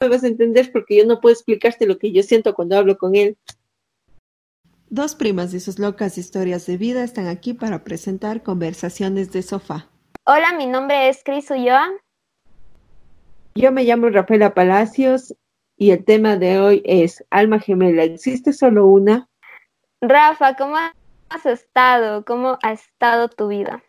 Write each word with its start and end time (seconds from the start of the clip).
me 0.00 0.08
vas 0.08 0.24
a 0.24 0.28
entender 0.28 0.72
porque 0.72 0.96
yo 0.96 1.04
no 1.04 1.20
puedo 1.20 1.34
explicarte 1.34 1.86
lo 1.86 1.98
que 1.98 2.10
yo 2.10 2.22
siento 2.22 2.54
cuando 2.54 2.76
hablo 2.76 2.96
con 2.96 3.14
él. 3.14 3.36
Dos 4.88 5.14
primas 5.14 5.52
de 5.52 5.60
sus 5.60 5.78
locas 5.78 6.16
historias 6.16 6.66
de 6.66 6.78
vida 6.78 7.04
están 7.04 7.26
aquí 7.26 7.52
para 7.52 7.84
presentar 7.84 8.42
conversaciones 8.42 9.30
de 9.30 9.42
sofá. 9.42 9.90
Hola, 10.24 10.54
mi 10.56 10.66
nombre 10.66 11.10
es 11.10 11.22
Cris 11.22 11.50
Ulloa. 11.50 11.90
Yo 13.54 13.72
me 13.72 13.84
llamo 13.84 14.08
Rafaela 14.08 14.54
Palacios 14.54 15.34
y 15.76 15.90
el 15.90 16.04
tema 16.04 16.36
de 16.36 16.58
hoy 16.58 16.82
es 16.86 17.22
Alma 17.28 17.60
Gemela. 17.60 18.04
¿Existe 18.04 18.54
solo 18.54 18.86
una? 18.86 19.28
Rafa, 20.00 20.56
¿cómo 20.56 20.76
has 20.76 21.46
estado? 21.46 22.24
¿Cómo 22.24 22.58
ha 22.62 22.72
estado 22.72 23.28
tu 23.28 23.48
vida? 23.48 23.84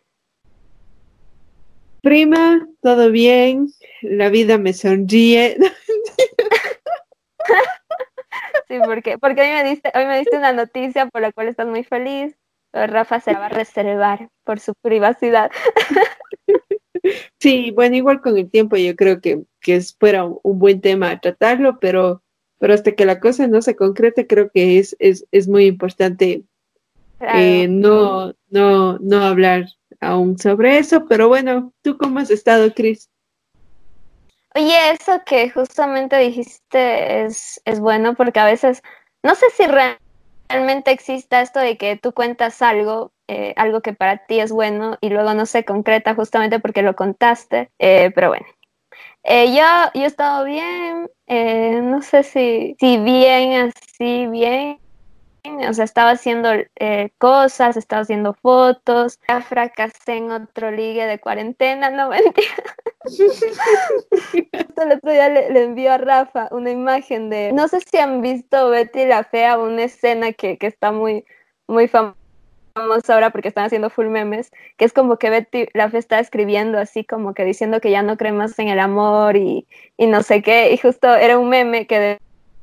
Prima, 2.02 2.68
todo 2.82 3.10
bien. 3.10 3.72
La 4.02 4.28
vida 4.28 4.58
me 4.58 4.72
sonríe. 4.72 5.56
sí, 8.68 8.78
porque, 8.84 9.18
porque 9.18 9.42
hoy 9.42 9.50
me 9.50 9.64
diste, 9.64 9.92
hoy 9.94 10.06
me 10.06 10.18
diste 10.18 10.36
una 10.36 10.52
noticia 10.52 11.06
por 11.06 11.22
la 11.22 11.32
cual 11.32 11.48
estás 11.48 11.66
muy 11.66 11.84
feliz. 11.84 12.36
Pero 12.70 12.92
Rafa 12.92 13.20
se 13.20 13.32
la 13.32 13.38
va 13.38 13.46
a 13.46 13.50
reservar 13.50 14.28
por 14.44 14.60
su 14.60 14.74
privacidad. 14.74 15.50
Sí, 17.40 17.72
bueno, 17.72 17.96
igual 17.96 18.20
con 18.20 18.38
el 18.38 18.48
tiempo 18.48 18.76
yo 18.76 18.94
creo 18.94 19.20
que, 19.20 19.42
que 19.60 19.80
fuera 19.98 20.24
un, 20.24 20.58
buen 20.58 20.80
tema 20.80 21.18
tratarlo, 21.18 21.80
pero, 21.80 22.22
pero 22.58 22.74
hasta 22.74 22.92
que 22.92 23.04
la 23.04 23.18
cosa 23.18 23.48
no 23.48 23.60
se 23.60 23.74
concrete, 23.74 24.28
creo 24.28 24.50
que 24.50 24.78
es, 24.78 24.94
es, 25.00 25.26
es 25.32 25.48
muy 25.48 25.66
importante 25.66 26.44
eh, 27.22 27.68
no, 27.68 28.34
no, 28.50 28.98
no 28.98 29.24
hablar 29.24 29.66
aún 30.00 30.38
sobre 30.38 30.78
eso, 30.78 31.06
pero 31.08 31.28
bueno, 31.28 31.72
¿tú 31.82 31.96
cómo 31.96 32.18
has 32.18 32.30
estado, 32.30 32.74
Cris? 32.74 33.08
Oye, 34.54 34.92
eso 34.92 35.22
que 35.24 35.50
justamente 35.50 36.18
dijiste 36.18 37.24
es, 37.24 37.60
es 37.64 37.80
bueno 37.80 38.14
porque 38.14 38.38
a 38.40 38.44
veces, 38.44 38.82
no 39.22 39.34
sé 39.34 39.46
si 39.56 39.64
realmente 39.66 40.90
exista 40.90 41.40
esto 41.40 41.58
de 41.60 41.78
que 41.78 41.96
tú 41.96 42.12
cuentas 42.12 42.60
algo, 42.60 43.12
eh, 43.28 43.54
algo 43.56 43.80
que 43.80 43.94
para 43.94 44.26
ti 44.26 44.40
es 44.40 44.52
bueno 44.52 44.98
y 45.00 45.08
luego 45.08 45.32
no 45.34 45.46
se 45.46 45.64
concreta 45.64 46.14
justamente 46.14 46.60
porque 46.60 46.82
lo 46.82 46.94
contaste, 46.94 47.70
eh, 47.78 48.10
pero 48.14 48.28
bueno. 48.28 48.46
Eh, 49.24 49.54
yo, 49.54 49.62
yo 49.94 50.02
he 50.02 50.06
estado 50.06 50.44
bien, 50.44 51.08
no 51.90 52.02
sé 52.02 52.22
si, 52.24 52.76
si 52.78 52.98
bien, 52.98 53.72
así 53.74 54.26
bien, 54.26 54.78
o 55.68 55.72
sea, 55.72 55.84
estaba 55.84 56.10
haciendo 56.12 56.50
eh, 56.76 57.10
cosas, 57.18 57.76
estaba 57.76 58.02
haciendo 58.02 58.34
fotos, 58.34 59.18
ya 59.28 59.40
fracasé 59.42 60.16
en 60.16 60.30
otro 60.30 60.70
ligue 60.70 61.06
de 61.06 61.20
cuarentena, 61.20 61.90
no 61.90 62.08
mentira. 62.08 62.71
El 63.04 64.92
otro 64.92 65.10
día 65.10 65.28
le, 65.28 65.50
le 65.50 65.64
envió 65.64 65.92
a 65.92 65.98
Rafa 65.98 66.48
una 66.50 66.70
imagen 66.70 67.30
de, 67.30 67.52
no 67.52 67.68
sé 67.68 67.80
si 67.80 67.98
han 67.98 68.20
visto 68.22 68.70
Betty 68.70 69.06
la 69.06 69.24
Fea, 69.24 69.58
una 69.58 69.84
escena 69.84 70.32
que, 70.32 70.58
que 70.58 70.66
está 70.66 70.92
muy, 70.92 71.24
muy 71.66 71.88
famosa 71.88 72.16
ahora 73.08 73.30
porque 73.30 73.48
están 73.48 73.64
haciendo 73.64 73.90
full 73.90 74.06
memes, 74.06 74.50
que 74.76 74.84
es 74.84 74.92
como 74.92 75.18
que 75.18 75.30
Betty 75.30 75.66
la 75.74 75.90
Fea 75.90 76.00
está 76.00 76.18
escribiendo 76.20 76.78
así 76.78 77.04
como 77.04 77.34
que 77.34 77.44
diciendo 77.44 77.80
que 77.80 77.90
ya 77.90 78.02
no 78.02 78.16
cree 78.16 78.32
más 78.32 78.58
en 78.58 78.68
el 78.68 78.78
amor 78.78 79.36
y, 79.36 79.66
y 79.96 80.06
no 80.06 80.22
sé 80.22 80.42
qué, 80.42 80.72
y 80.72 80.78
justo 80.78 81.14
era 81.14 81.38
un 81.38 81.48
meme 81.48 81.86
que... 81.86 81.98
De, 81.98 82.18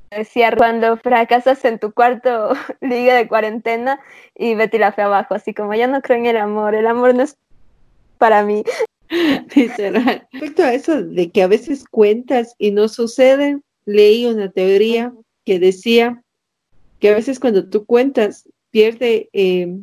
decía 0.10 0.52
cuando 0.56 0.98
fracasas 0.98 1.64
en 1.66 1.80
tu 1.80 1.94
cuarto 1.94 2.54
liga 2.82 3.14
de 3.16 3.28
cuarentena 3.28 4.00
y 4.36 4.56
Betty 4.56 4.78
la 4.78 4.92
fe 4.92 5.04
abajo, 5.04 5.36
así 5.36 5.54
como 5.54 5.74
ya 5.74 5.88
no 5.88 6.02
creo 6.02 6.18
en 6.18 6.26
el 6.26 6.38
amor, 6.38 6.76
el 6.76 6.88
amor 6.88 7.14
no 7.14 7.24
es 7.24 7.38
para 8.18 8.44
mí. 8.44 8.64
Literal. 9.56 10.28
Respecto 10.32 10.64
a 10.64 10.74
eso 10.74 11.02
de 11.02 11.32
que 11.32 11.42
a 11.42 11.48
veces 11.48 11.86
cuentas 11.90 12.56
y 12.58 12.72
no 12.72 12.88
suceden, 12.88 13.64
leí 13.86 14.26
una 14.26 14.52
teoría 14.52 15.14
que 15.46 15.60
decía 15.60 16.24
que 17.00 17.10
a 17.10 17.16
veces 17.16 17.40
cuando 17.40 17.68
tú 17.68 17.86
cuentas 17.86 18.48
pierde 18.72 19.30
eh, 19.34 19.78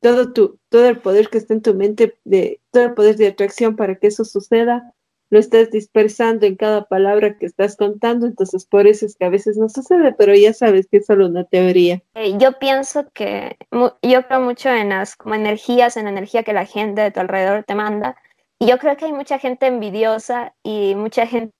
todo 0.00 0.32
tu 0.32 0.58
todo 0.68 0.88
el 0.88 0.98
poder 0.98 1.28
que 1.28 1.38
está 1.38 1.54
en 1.54 1.62
tu 1.62 1.74
mente 1.74 2.14
de 2.24 2.60
todo 2.70 2.84
el 2.84 2.94
poder 2.94 3.16
de 3.16 3.28
atracción 3.28 3.76
para 3.76 3.94
que 3.94 4.08
eso 4.08 4.24
suceda 4.24 4.92
lo 5.30 5.38
estás 5.38 5.70
dispersando 5.70 6.46
en 6.46 6.56
cada 6.56 6.84
palabra 6.84 7.36
que 7.36 7.46
estás 7.46 7.76
contando, 7.76 8.26
entonces 8.26 8.64
por 8.64 8.86
eso 8.86 9.04
es 9.06 9.16
que 9.16 9.26
a 9.26 9.30
veces 9.30 9.56
no 9.56 9.68
sucede, 9.68 10.14
pero 10.16 10.34
ya 10.34 10.54
sabes 10.54 10.86
que 10.90 10.98
es 10.98 11.06
solo 11.06 11.26
una 11.26 11.44
teoría. 11.44 12.02
Eh, 12.14 12.34
yo 12.38 12.58
pienso 12.58 13.06
que, 13.12 13.58
yo 14.02 14.26
creo 14.26 14.40
mucho 14.40 14.70
en 14.70 14.90
las 14.90 15.16
como 15.16 15.34
energías, 15.34 15.96
en 15.96 16.04
la 16.04 16.10
energía 16.10 16.42
que 16.42 16.52
la 16.52 16.64
gente 16.64 17.02
de 17.02 17.10
tu 17.10 17.20
alrededor 17.20 17.64
te 17.64 17.74
manda, 17.74 18.16
y 18.58 18.66
yo 18.66 18.78
creo 18.78 18.96
que 18.96 19.06
hay 19.06 19.12
mucha 19.12 19.38
gente 19.38 19.66
envidiosa 19.66 20.54
y 20.62 20.94
mucha 20.94 21.26
gente 21.26 21.52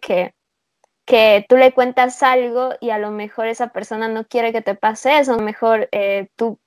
que, 0.00 0.34
que 1.06 1.46
tú 1.48 1.56
le 1.56 1.72
cuentas 1.72 2.22
algo 2.22 2.70
y 2.80 2.90
a 2.90 2.98
lo 2.98 3.10
mejor 3.10 3.46
esa 3.46 3.68
persona 3.68 4.08
no 4.08 4.26
quiere 4.26 4.52
que 4.52 4.62
te 4.62 4.74
pase 4.74 5.18
eso, 5.18 5.34
a 5.34 5.36
lo 5.36 5.42
mejor 5.42 5.88
eh, 5.92 6.28
tú 6.36 6.58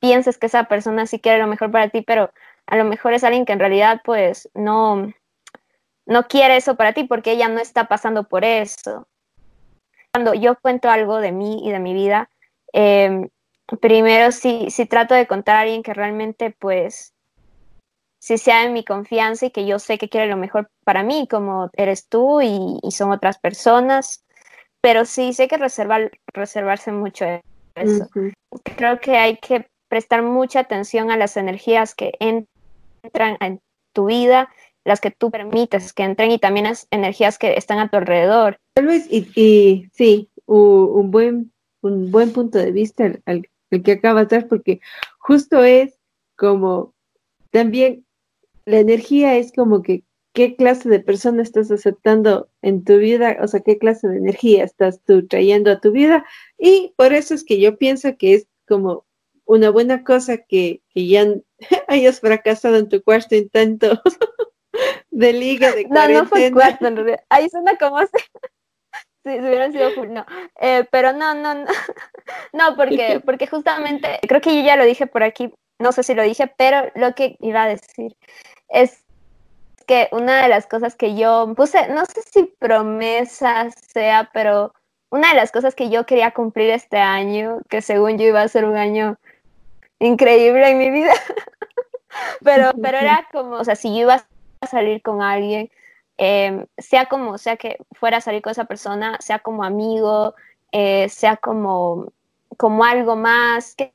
piensas 0.00 0.38
que 0.38 0.46
esa 0.46 0.64
persona 0.64 1.06
sí 1.06 1.20
quiere 1.20 1.38
lo 1.38 1.46
mejor 1.46 1.70
para 1.70 1.88
ti, 1.88 2.02
pero 2.02 2.30
a 2.66 2.76
lo 2.76 2.84
mejor 2.84 3.12
es 3.12 3.24
alguien 3.24 3.44
que 3.44 3.52
en 3.52 3.60
realidad 3.60 4.00
pues 4.04 4.48
no, 4.54 5.12
no 6.06 6.26
quiere 6.26 6.56
eso 6.56 6.76
para 6.76 6.92
ti 6.92 7.04
porque 7.04 7.32
ella 7.32 7.48
no 7.48 7.60
está 7.60 7.88
pasando 7.88 8.24
por 8.24 8.44
eso. 8.44 9.06
Cuando 10.12 10.34
yo 10.34 10.58
cuento 10.60 10.88
algo 10.90 11.18
de 11.18 11.32
mí 11.32 11.60
y 11.62 11.70
de 11.70 11.78
mi 11.80 11.92
vida, 11.92 12.30
em, 12.72 13.28
primero 13.80 14.32
sí, 14.32 14.68
sí 14.70 14.86
trato 14.86 15.14
de 15.14 15.26
contar 15.26 15.56
a 15.56 15.60
alguien 15.60 15.82
que 15.82 15.92
realmente 15.92 16.50
pues 16.50 17.14
si 18.18 18.38
sea 18.38 18.64
en 18.64 18.72
mi 18.72 18.84
confianza 18.84 19.46
y 19.46 19.50
que 19.50 19.66
yo 19.66 19.78
sé 19.78 19.98
que 19.98 20.08
quiere 20.08 20.26
lo 20.26 20.36
mejor 20.36 20.70
para 20.84 21.02
mí, 21.02 21.26
como 21.28 21.70
eres 21.74 22.08
tú 22.08 22.40
y, 22.40 22.78
son 22.90 23.12
otras 23.12 23.38
personas, 23.38 24.24
pero 24.80 25.04
sí 25.04 25.32
sé 25.32 25.48
que 25.48 25.56
reservar, 25.56 26.10
reservarse 26.32 26.92
mucho 26.92 27.24
eso. 27.74 28.08
Creo 28.76 29.00
que 29.00 29.16
hay 29.16 29.36
que 29.36 29.68
prestar 29.88 30.22
mucha 30.22 30.60
atención 30.60 31.10
a 31.10 31.16
las 31.16 31.36
energías 31.36 31.94
que 31.94 32.12
entran 32.20 33.36
en 33.40 33.60
tu 33.92 34.06
vida 34.06 34.48
las 34.88 35.00
que 35.00 35.10
tú 35.10 35.30
permites 35.30 35.92
que 35.92 36.02
entren 36.02 36.32
y 36.32 36.38
también 36.38 36.64
las 36.64 36.88
energías 36.90 37.38
que 37.38 37.54
están 37.54 37.78
a 37.78 37.88
tu 37.88 37.98
alrededor. 37.98 38.58
Tal 38.72 38.86
vez, 38.86 39.06
y, 39.10 39.86
sí, 39.92 40.30
un, 40.46 41.10
buen, 41.10 41.52
un 41.82 42.10
buen 42.10 42.32
punto 42.32 42.58
de 42.58 42.72
vista 42.72 43.04
el, 43.26 43.48
que 43.84 43.92
acaba 43.92 44.24
de 44.24 44.36
dar, 44.36 44.48
porque 44.48 44.80
justo 45.18 45.62
es 45.62 45.98
como 46.36 46.94
también 47.50 48.06
la 48.68 48.78
energía 48.78 49.36
es 49.36 49.52
como 49.52 49.82
que 49.82 50.04
qué 50.34 50.54
clase 50.54 50.88
de 50.88 51.00
persona 51.00 51.42
estás 51.42 51.70
aceptando 51.70 52.48
en 52.62 52.84
tu 52.84 52.98
vida, 52.98 53.38
o 53.40 53.48
sea, 53.48 53.60
qué 53.60 53.78
clase 53.78 54.08
de 54.08 54.18
energía 54.18 54.62
estás 54.62 55.00
tú 55.04 55.26
trayendo 55.26 55.70
a 55.72 55.80
tu 55.80 55.90
vida. 55.90 56.24
Y 56.58 56.94
por 56.96 57.12
eso 57.12 57.34
es 57.34 57.44
que 57.44 57.58
yo 57.58 57.78
pienso 57.78 58.16
que 58.16 58.34
es 58.34 58.46
como 58.66 59.06
una 59.46 59.70
buena 59.70 60.04
cosa 60.04 60.36
que, 60.36 60.82
que 60.90 61.06
ya 61.06 61.26
hayas 61.88 62.20
fracasado 62.20 62.76
en 62.76 62.88
tu 62.88 63.02
cuarto 63.02 63.34
intento 63.34 64.00
de 65.10 65.32
liga, 65.32 65.72
de 65.72 65.86
cuarentena. 65.86 66.18
No, 66.18 66.24
no 66.24 66.28
fue 66.28 66.52
cuarto 66.52 66.86
en 66.86 66.96
realidad. 66.96 67.20
Ahí 67.30 67.48
suena 67.48 67.76
como 67.78 67.98
si, 68.00 68.06
si 69.24 69.30
hubieran 69.40 69.72
sido 69.72 69.90
full, 69.92 70.10
no. 70.10 70.26
Eh, 70.60 70.84
pero 70.92 71.14
no, 71.14 71.34
no, 71.34 71.54
no. 71.54 71.66
No, 72.52 72.76
porque, 72.76 73.20
porque 73.24 73.46
justamente, 73.46 74.20
creo 74.28 74.42
que 74.42 74.54
yo 74.54 74.62
ya 74.62 74.76
lo 74.76 74.84
dije 74.84 75.06
por 75.06 75.22
aquí, 75.22 75.54
no 75.78 75.92
sé 75.92 76.02
si 76.02 76.14
lo 76.14 76.22
dije, 76.22 76.52
pero 76.58 76.92
lo 76.94 77.14
que 77.14 77.36
iba 77.40 77.62
a 77.62 77.68
decir 77.68 78.14
es 78.68 79.04
que 79.86 80.08
una 80.12 80.42
de 80.42 80.48
las 80.48 80.66
cosas 80.66 80.94
que 80.94 81.16
yo 81.16 81.54
puse, 81.56 81.88
no 81.88 82.04
sé 82.04 82.22
si 82.22 82.44
promesa 82.44 83.70
sea, 83.70 84.30
pero 84.32 84.74
una 85.10 85.30
de 85.30 85.34
las 85.34 85.50
cosas 85.50 85.74
que 85.74 85.88
yo 85.88 86.04
quería 86.06 86.32
cumplir 86.32 86.70
este 86.70 86.98
año, 86.98 87.60
que 87.68 87.80
según 87.80 88.18
yo 88.18 88.26
iba 88.26 88.42
a 88.42 88.48
ser 88.48 88.64
un 88.64 88.76
año 88.76 89.18
increíble 89.98 90.70
en 90.70 90.78
mi 90.78 90.90
vida, 90.90 91.12
pero, 92.44 92.72
pero 92.82 92.98
era 92.98 93.26
como, 93.32 93.56
o 93.56 93.64
sea, 93.64 93.76
si 93.76 93.88
yo 93.90 94.02
iba 94.02 94.26
a 94.60 94.66
salir 94.66 95.02
con 95.02 95.22
alguien, 95.22 95.70
em, 96.18 96.66
sea 96.76 97.06
como 97.06 97.38
sea 97.38 97.56
que 97.56 97.78
fuera 97.92 98.18
a 98.18 98.20
salir 98.20 98.42
con 98.42 98.50
esa 98.50 98.64
persona, 98.64 99.16
sea 99.20 99.38
como 99.38 99.64
amigo, 99.64 100.34
eh, 100.72 101.08
sea 101.08 101.36
como, 101.36 102.12
como 102.56 102.84
algo 102.84 103.16
más, 103.16 103.74
qué, 103.74 103.92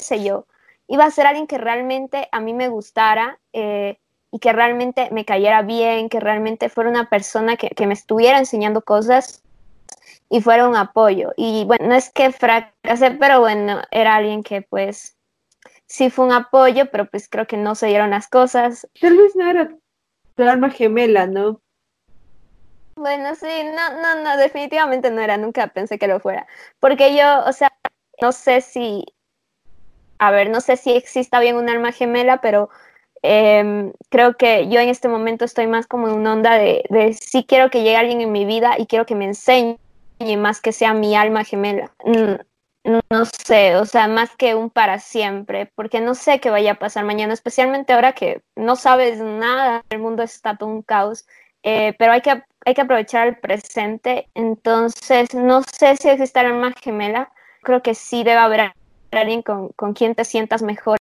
sé 0.00 0.22
yo, 0.22 0.46
iba 0.88 1.04
a 1.04 1.10
ser 1.10 1.26
alguien 1.26 1.46
que 1.46 1.58
realmente 1.58 2.28
a 2.32 2.40
mí 2.40 2.54
me 2.54 2.68
gustara 2.68 3.38
eh, 3.52 3.98
y 4.30 4.38
que 4.38 4.52
realmente 4.52 5.08
me 5.12 5.24
cayera 5.24 5.62
bien, 5.62 6.08
que 6.08 6.20
realmente 6.20 6.68
fuera 6.68 6.90
una 6.90 7.08
persona 7.08 7.56
que, 7.56 7.70
que 7.70 7.86
me 7.86 7.94
estuviera 7.94 8.38
enseñando 8.38 8.82
cosas 8.82 9.42
y 10.28 10.40
fuera 10.40 10.68
un 10.68 10.76
apoyo. 10.76 11.32
Y 11.36 11.64
bueno, 11.64 11.88
no 11.88 11.94
es 11.94 12.10
que 12.10 12.32
fracasé, 12.32 13.12
pero 13.12 13.40
bueno, 13.40 13.82
era 13.90 14.16
alguien 14.16 14.42
que 14.42 14.62
pues 14.62 15.16
sí 15.86 16.10
fue 16.10 16.26
un 16.26 16.32
apoyo, 16.32 16.90
pero 16.90 17.06
pues 17.06 17.28
creo 17.28 17.46
que 17.46 17.56
no 17.56 17.74
se 17.74 17.86
dieron 17.86 18.10
las 18.10 18.28
cosas. 18.28 18.88
Tal 19.00 19.16
vez 19.16 19.36
no 19.36 19.48
era 19.48 19.70
tu 20.34 20.42
alma 20.42 20.70
gemela, 20.70 21.26
¿no? 21.26 21.60
Bueno, 22.96 23.34
sí, 23.34 23.46
no, 23.74 24.00
no, 24.00 24.22
no, 24.22 24.36
definitivamente 24.38 25.10
no 25.10 25.20
era, 25.20 25.36
nunca 25.36 25.66
pensé 25.68 25.98
que 25.98 26.08
lo 26.08 26.18
fuera. 26.18 26.46
Porque 26.80 27.14
yo, 27.14 27.44
o 27.44 27.52
sea, 27.52 27.70
no 28.22 28.32
sé 28.32 28.62
si, 28.62 29.04
a 30.18 30.30
ver, 30.30 30.50
no 30.50 30.60
sé 30.60 30.76
si 30.76 30.92
exista 30.92 31.40
bien 31.40 31.56
un 31.56 31.68
alma 31.68 31.92
gemela, 31.92 32.40
pero 32.40 32.70
Em, 33.28 33.92
creo 34.08 34.36
que 34.36 34.68
yo 34.68 34.78
en 34.78 34.88
este 34.88 35.08
momento 35.08 35.44
estoy 35.44 35.66
más 35.66 35.88
como 35.88 36.06
en 36.06 36.14
una 36.14 36.32
onda 36.32 36.54
de, 36.58 36.84
sí 37.20 37.44
quiero 37.44 37.70
que 37.70 37.82
llegue 37.82 37.96
alguien 37.96 38.20
en 38.20 38.30
mi 38.30 38.44
vida 38.44 38.76
y 38.78 38.86
quiero 38.86 39.04
que 39.04 39.16
me 39.16 39.24
enseñe 39.24 39.78
más 40.38 40.60
que 40.60 40.70
sea 40.70 40.94
mi 40.94 41.16
alma 41.16 41.42
gemela. 41.42 41.92
No 42.84 43.24
sé, 43.24 43.74
o 43.74 43.84
sea, 43.84 44.06
más 44.06 44.36
que 44.36 44.54
un 44.54 44.70
para 44.70 45.00
siempre, 45.00 45.66
porque 45.74 46.00
no 46.00 46.14
sé 46.14 46.38
qué 46.38 46.50
vaya 46.50 46.72
a 46.72 46.78
pasar 46.78 47.04
mañana, 47.04 47.34
especialmente 47.34 47.92
ahora 47.92 48.12
que 48.12 48.42
no 48.54 48.76
sabes 48.76 49.18
nada, 49.18 49.82
el 49.90 49.98
mundo 49.98 50.22
está 50.22 50.56
todo 50.56 50.68
un 50.68 50.82
caos, 50.82 51.26
eh, 51.64 51.96
pero 51.98 52.12
hay 52.12 52.20
que, 52.20 52.44
hay 52.64 52.74
que 52.74 52.80
aprovechar 52.80 53.26
el 53.26 53.38
presente, 53.38 54.28
entonces 54.34 55.34
no 55.34 55.62
sé 55.64 55.96
si 55.96 56.08
existe 56.10 56.38
el 56.38 56.46
alma 56.46 56.72
gemela, 56.80 57.32
creo 57.62 57.82
que 57.82 57.96
sí 57.96 58.22
debe 58.22 58.38
haber 58.38 58.72
alguien 59.10 59.42
con, 59.42 59.68
con 59.70 59.92
quien 59.92 60.14
te 60.14 60.24
sientas 60.24 60.62
mejor. 60.62 60.98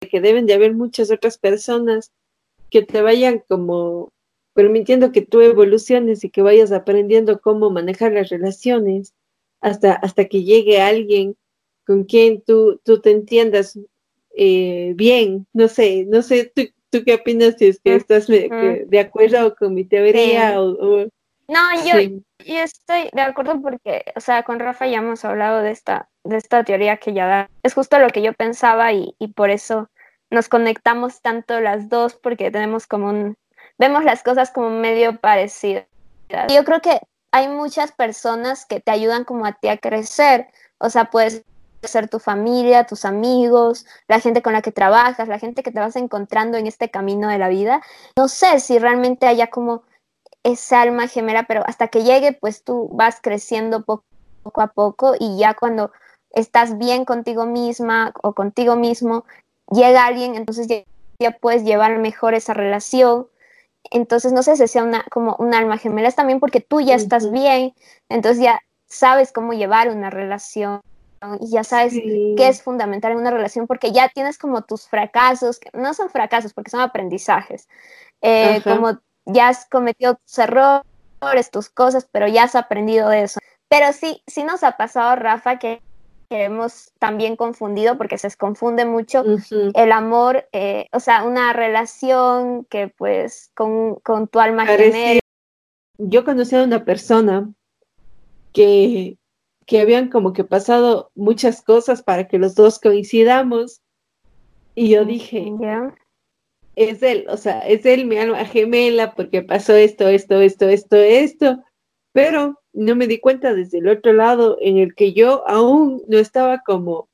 Que 0.00 0.20
deben 0.20 0.46
de 0.46 0.54
haber 0.54 0.74
muchas 0.74 1.10
otras 1.10 1.38
personas 1.38 2.10
que 2.70 2.82
te 2.82 3.02
vayan 3.02 3.42
como 3.48 4.10
permitiendo 4.54 5.12
que 5.12 5.22
tú 5.22 5.40
evoluciones 5.40 6.24
y 6.24 6.30
que 6.30 6.42
vayas 6.42 6.72
aprendiendo 6.72 7.40
cómo 7.40 7.70
manejar 7.70 8.12
las 8.12 8.28
relaciones 8.28 9.14
hasta, 9.60 9.92
hasta 9.92 10.26
que 10.26 10.44
llegue 10.44 10.80
alguien 10.80 11.36
con 11.86 12.04
quien 12.04 12.42
tú, 12.42 12.80
tú 12.84 13.00
te 13.00 13.10
entiendas 13.10 13.78
eh, 14.34 14.92
bien. 14.96 15.46
No 15.52 15.68
sé, 15.68 16.04
no 16.06 16.22
sé, 16.22 16.52
¿tú, 16.54 16.62
¿tú, 16.90 17.04
qué 17.04 17.14
opinas 17.14 17.56
si 17.58 17.66
es 17.66 17.80
que 17.80 17.94
estás 17.94 18.26
de 18.26 18.98
acuerdo 18.98 19.54
con 19.56 19.74
mi 19.74 19.84
teoría? 19.84 20.60
O, 20.60 21.08
no, 21.48 21.84
yo, 21.84 22.20
yo 22.38 22.60
estoy 22.60 23.10
de 23.12 23.22
acuerdo 23.22 23.60
porque, 23.60 24.04
o 24.16 24.20
sea, 24.20 24.42
con 24.42 24.58
Rafa 24.58 24.86
ya 24.86 24.98
hemos 24.98 25.24
hablado 25.24 25.60
de 25.62 25.70
esta, 25.70 26.08
de 26.24 26.36
esta 26.36 26.64
teoría 26.64 26.96
que 26.96 27.12
ya 27.12 27.26
da. 27.26 27.50
Es 27.62 27.74
justo 27.74 27.98
lo 27.98 28.08
que 28.08 28.22
yo 28.22 28.32
pensaba 28.32 28.92
y, 28.92 29.14
y 29.18 29.28
por 29.28 29.50
eso 29.50 29.90
nos 30.30 30.48
conectamos 30.48 31.20
tanto 31.20 31.60
las 31.60 31.88
dos 31.88 32.14
porque 32.14 32.50
tenemos 32.50 32.86
como 32.86 33.08
un, 33.08 33.36
vemos 33.78 34.04
las 34.04 34.22
cosas 34.22 34.50
como 34.50 34.70
medio 34.70 35.18
parecidas. 35.18 35.86
Yo 36.48 36.64
creo 36.64 36.80
que 36.80 37.00
hay 37.32 37.48
muchas 37.48 37.92
personas 37.92 38.64
que 38.64 38.80
te 38.80 38.90
ayudan 38.90 39.24
como 39.24 39.44
a 39.44 39.52
ti 39.52 39.68
a 39.68 39.76
crecer. 39.76 40.48
O 40.78 40.88
sea, 40.88 41.06
puedes 41.10 41.44
ser 41.82 42.08
tu 42.08 42.18
familia, 42.18 42.84
tus 42.84 43.04
amigos, 43.04 43.86
la 44.08 44.20
gente 44.20 44.40
con 44.40 44.52
la 44.52 44.62
que 44.62 44.72
trabajas, 44.72 45.28
la 45.28 45.38
gente 45.38 45.62
que 45.62 45.72
te 45.72 45.80
vas 45.80 45.96
encontrando 45.96 46.56
en 46.56 46.66
este 46.66 46.90
camino 46.90 47.28
de 47.28 47.38
la 47.38 47.48
vida. 47.48 47.82
No 48.16 48.28
sé 48.28 48.60
si 48.60 48.78
realmente 48.78 49.26
haya 49.26 49.48
como 49.48 49.82
esa 50.44 50.80
alma 50.80 51.08
gemela, 51.08 51.44
pero 51.44 51.62
hasta 51.66 51.88
que 51.88 52.02
llegue, 52.02 52.32
pues 52.32 52.64
tú 52.64 52.88
vas 52.92 53.18
creciendo 53.20 53.84
poco, 53.84 54.04
a 54.56 54.68
poco 54.68 55.14
y 55.18 55.38
ya 55.38 55.54
cuando 55.54 55.92
estás 56.32 56.78
bien 56.78 57.04
contigo 57.04 57.46
misma 57.46 58.12
o 58.22 58.34
contigo 58.34 58.76
mismo, 58.76 59.24
llega 59.70 60.06
alguien, 60.06 60.34
entonces 60.34 60.66
ya, 60.66 60.82
ya 61.18 61.32
puedes 61.32 61.64
llevar 61.64 61.98
mejor 61.98 62.34
esa 62.34 62.54
relación. 62.54 63.28
Entonces, 63.90 64.32
no 64.32 64.42
sé 64.42 64.56
si 64.56 64.66
sea 64.66 64.84
una, 64.84 65.04
como 65.10 65.36
un 65.38 65.54
alma 65.54 65.78
gemela, 65.78 66.08
es 66.08 66.16
también 66.16 66.40
porque 66.40 66.60
tú 66.60 66.80
ya 66.80 66.94
estás 66.94 67.30
bien, 67.30 67.74
entonces 68.08 68.42
ya 68.42 68.60
sabes 68.86 69.32
cómo 69.32 69.52
llevar 69.52 69.90
una 69.90 70.10
relación 70.10 70.80
y 71.40 71.50
ya 71.50 71.62
sabes 71.62 71.94
qué 71.94 72.48
es 72.48 72.62
fundamental 72.62 73.12
en 73.12 73.18
una 73.18 73.30
relación 73.30 73.66
porque 73.66 73.92
ya 73.92 74.08
tienes 74.08 74.38
como 74.38 74.62
tus 74.62 74.88
fracasos, 74.88 75.60
que 75.60 75.70
no 75.72 75.94
son 75.94 76.10
fracasos 76.10 76.52
porque 76.52 76.70
son 76.70 76.80
aprendizajes, 76.80 77.68
eh, 78.20 78.60
como 78.64 78.98
ya 79.26 79.48
has 79.48 79.68
cometido 79.68 80.16
tus 80.16 80.38
errores, 80.38 81.50
tus 81.50 81.70
cosas, 81.70 82.08
pero 82.10 82.26
ya 82.28 82.44
has 82.44 82.54
aprendido 82.54 83.08
de 83.08 83.22
eso. 83.22 83.40
Pero 83.68 83.92
sí, 83.92 84.22
sí 84.26 84.44
nos 84.44 84.62
ha 84.62 84.76
pasado, 84.76 85.16
Rafa, 85.16 85.58
que 85.58 85.80
que 86.32 86.44
hemos 86.44 86.92
también 86.98 87.36
confundido, 87.36 87.98
porque 87.98 88.16
se 88.16 88.34
confunde 88.38 88.86
mucho 88.86 89.22
el 89.74 89.92
amor, 89.92 90.48
eh, 90.52 90.86
o 90.90 90.98
sea, 90.98 91.24
una 91.24 91.52
relación 91.52 92.64
que 92.70 92.88
pues 92.88 93.50
con, 93.54 93.96
con 93.96 94.28
tu 94.28 94.40
alma 94.40 94.64
gemela. 94.64 95.20
Yo 95.98 96.24
conocí 96.24 96.56
a 96.56 96.62
una 96.62 96.86
persona 96.86 97.52
que, 98.54 99.18
que 99.66 99.82
habían 99.82 100.08
como 100.08 100.32
que 100.32 100.44
pasado 100.44 101.10
muchas 101.14 101.60
cosas 101.60 102.02
para 102.02 102.26
que 102.26 102.38
los 102.38 102.54
dos 102.54 102.78
coincidamos 102.78 103.82
y 104.74 104.88
yo 104.88 105.04
dije, 105.04 105.52
es 106.76 107.02
él, 107.02 107.26
o 107.28 107.36
sea, 107.36 107.60
es 107.60 107.84
él 107.84 108.06
mi 108.06 108.16
alma 108.16 108.44
gemela 108.44 109.14
porque 109.14 109.42
pasó 109.42 109.74
esto, 109.74 110.08
esto, 110.08 110.40
esto, 110.40 110.68
esto, 110.68 110.96
esto, 110.96 111.62
pero 112.12 112.60
no 112.72 112.96
me 112.96 113.06
di 113.06 113.18
cuenta 113.18 113.54
desde 113.54 113.78
el 113.78 113.88
otro 113.88 114.12
lado 114.12 114.56
en 114.60 114.78
el 114.78 114.94
que 114.94 115.12
yo 115.12 115.46
aún 115.48 116.02
no 116.08 116.18
estaba 116.18 116.62
como 116.64 117.08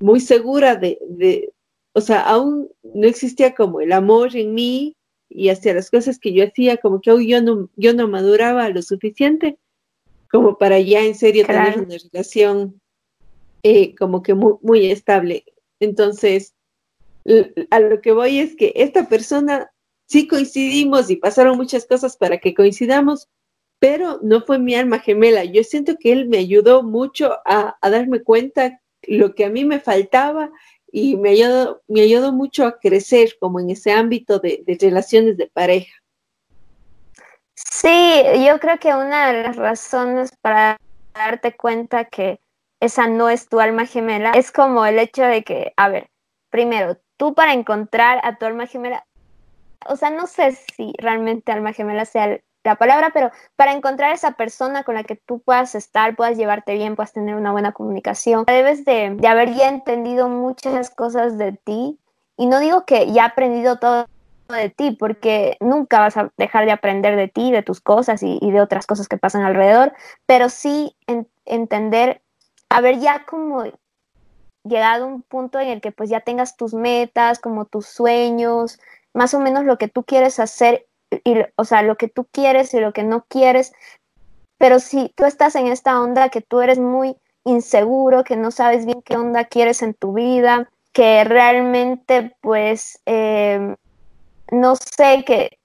muy 0.00 0.20
segura 0.20 0.76
de, 0.76 0.98
de, 1.08 1.52
o 1.92 2.00
sea, 2.00 2.22
aún 2.22 2.70
no 2.82 3.06
existía 3.06 3.54
como 3.54 3.80
el 3.80 3.92
amor 3.92 4.36
en 4.36 4.54
mí 4.54 4.96
y 5.28 5.50
hacia 5.50 5.74
las 5.74 5.90
cosas 5.90 6.18
que 6.18 6.32
yo 6.32 6.44
hacía, 6.44 6.78
como 6.78 7.00
que 7.00 7.10
aún 7.10 7.26
yo 7.26 7.42
no, 7.42 7.68
yo 7.76 7.94
no 7.94 8.08
maduraba 8.08 8.68
lo 8.70 8.82
suficiente 8.82 9.58
como 10.30 10.58
para 10.58 10.78
ya 10.80 11.04
en 11.04 11.14
serio 11.14 11.46
tener 11.46 11.78
una 11.80 11.96
relación 11.96 12.80
eh, 13.62 13.94
como 13.96 14.22
que 14.22 14.34
muy, 14.34 14.54
muy 14.62 14.90
estable. 14.90 15.44
Entonces, 15.80 16.54
a 17.70 17.80
lo 17.80 18.00
que 18.00 18.12
voy 18.12 18.38
es 18.38 18.56
que 18.56 18.72
esta 18.76 19.08
persona 19.08 19.70
sí 20.06 20.26
coincidimos 20.26 21.10
y 21.10 21.16
pasaron 21.16 21.56
muchas 21.56 21.86
cosas 21.86 22.16
para 22.16 22.38
que 22.38 22.54
coincidamos, 22.54 23.28
pero 23.78 24.18
no 24.22 24.40
fue 24.40 24.58
mi 24.58 24.74
alma 24.74 24.98
gemela. 24.98 25.44
Yo 25.44 25.62
siento 25.62 25.96
que 25.98 26.12
él 26.12 26.28
me 26.28 26.38
ayudó 26.38 26.82
mucho 26.82 27.36
a, 27.44 27.76
darme 27.82 28.22
cuenta 28.22 28.80
lo 29.02 29.34
que 29.34 29.44
a 29.44 29.50
mí 29.50 29.64
me 29.64 29.80
faltaba 29.80 30.50
y 30.90 31.16
me 31.16 31.30
ayudó, 31.30 31.82
me 31.86 32.00
ayudó 32.00 32.32
mucho 32.32 32.66
a 32.66 32.78
crecer 32.78 33.36
como 33.38 33.60
en 33.60 33.70
ese 33.70 33.92
ámbito 33.92 34.38
de, 34.38 34.64
relaciones 34.80 35.36
de 35.36 35.46
pareja. 35.48 35.92
Sí, 37.54 38.22
yo 38.46 38.58
creo 38.58 38.78
que 38.78 38.94
una 38.94 39.30
de 39.32 39.42
las 39.42 39.56
razones 39.56 40.32
para 40.40 40.78
darte 41.14 41.56
cuenta 41.56 42.04
que 42.04 42.40
esa 42.80 43.08
no 43.08 43.28
es 43.28 43.48
tu 43.48 43.60
alma 43.60 43.86
gemela 43.86 44.30
es 44.32 44.52
como 44.52 44.86
el 44.86 44.98
hecho 44.98 45.22
de 45.24 45.42
que, 45.42 45.72
a 45.76 45.88
ver, 45.88 46.08
primero, 46.50 46.96
tú 47.18 47.34
para 47.34 47.52
encontrar 47.52 48.20
a 48.24 48.38
tu 48.38 48.46
alma 48.46 48.66
gemela, 48.66 49.04
o 49.86 49.96
sea, 49.96 50.08
no 50.08 50.26
sé 50.26 50.52
si 50.74 50.94
realmente 50.98 51.52
alma 51.52 51.74
gemela 51.74 52.06
sea 52.06 52.38
la 52.64 52.76
palabra, 52.76 53.10
pero 53.12 53.30
para 53.56 53.72
encontrar 53.72 54.12
esa 54.12 54.32
persona 54.32 54.84
con 54.84 54.94
la 54.94 55.04
que 55.04 55.16
tú 55.16 55.40
puedas 55.40 55.74
estar, 55.74 56.16
puedas 56.16 56.36
llevarte 56.36 56.74
bien, 56.74 56.96
puedas 56.96 57.12
tener 57.12 57.34
una 57.34 57.52
buena 57.52 57.72
comunicación, 57.72 58.44
debes 58.46 58.84
de, 58.84 59.16
haber 59.26 59.54
ya 59.54 59.68
entendido 59.68 60.28
muchas 60.28 60.90
cosas 60.90 61.38
de 61.38 61.52
ti. 61.52 61.98
Y 62.36 62.46
no 62.46 62.60
digo 62.60 62.84
que 62.84 63.10
ya 63.10 63.24
aprendido 63.24 63.78
todo 63.78 64.06
de 64.48 64.70
ti, 64.70 64.92
porque 64.92 65.56
nunca 65.60 65.98
vas 65.98 66.16
a 66.16 66.30
dejar 66.36 66.66
de 66.66 66.72
aprender 66.72 67.16
de 67.16 67.28
ti, 67.28 67.50
de 67.50 67.62
tus 67.62 67.80
cosas 67.80 68.22
y, 68.22 68.38
de 68.50 68.60
otras 68.60 68.86
cosas 68.86 69.08
que 69.08 69.18
pasan 69.18 69.42
alrededor, 69.42 69.92
pero 70.26 70.48
sí 70.48 70.96
entender, 71.44 72.22
haber 72.68 73.00
ya 73.00 73.24
como 73.26 73.64
llegado 74.68 75.04
a 75.04 75.08
un 75.08 75.22
punto 75.22 75.58
en 75.60 75.68
el 75.68 75.80
que 75.80 75.92
pues 75.92 76.10
ya 76.10 76.20
tengas 76.20 76.56
tus 76.56 76.74
metas, 76.74 77.38
como 77.38 77.64
tus 77.64 77.86
sueños, 77.86 78.78
más 79.14 79.34
o 79.34 79.40
menos 79.40 79.64
lo 79.64 79.78
que 79.78 79.88
tú 79.88 80.04
quieres 80.04 80.38
hacer 80.40 80.86
y, 81.24 81.36
o 81.56 81.64
sea, 81.64 81.82
lo 81.82 81.96
que 81.96 82.08
tú 82.08 82.26
quieres 82.30 82.74
y 82.74 82.80
lo 82.80 82.92
que 82.92 83.04
no 83.04 83.24
quieres. 83.28 83.72
Pero 84.58 84.80
si 84.80 85.10
tú 85.16 85.24
estás 85.24 85.54
en 85.56 85.68
esta 85.68 86.00
onda 86.00 86.28
que 86.30 86.40
tú 86.40 86.60
eres 86.60 86.78
muy 86.78 87.16
inseguro, 87.44 88.24
que 88.24 88.36
no 88.36 88.50
sabes 88.50 88.86
bien 88.86 89.02
qué 89.02 89.16
onda 89.16 89.44
quieres 89.44 89.82
en 89.82 89.94
tu 89.94 90.12
vida, 90.12 90.68
que 90.92 91.24
realmente 91.24 92.36
pues 92.40 93.00
em, 93.06 93.76
no 94.50 94.76
sé, 94.76 95.24
que 95.26 95.58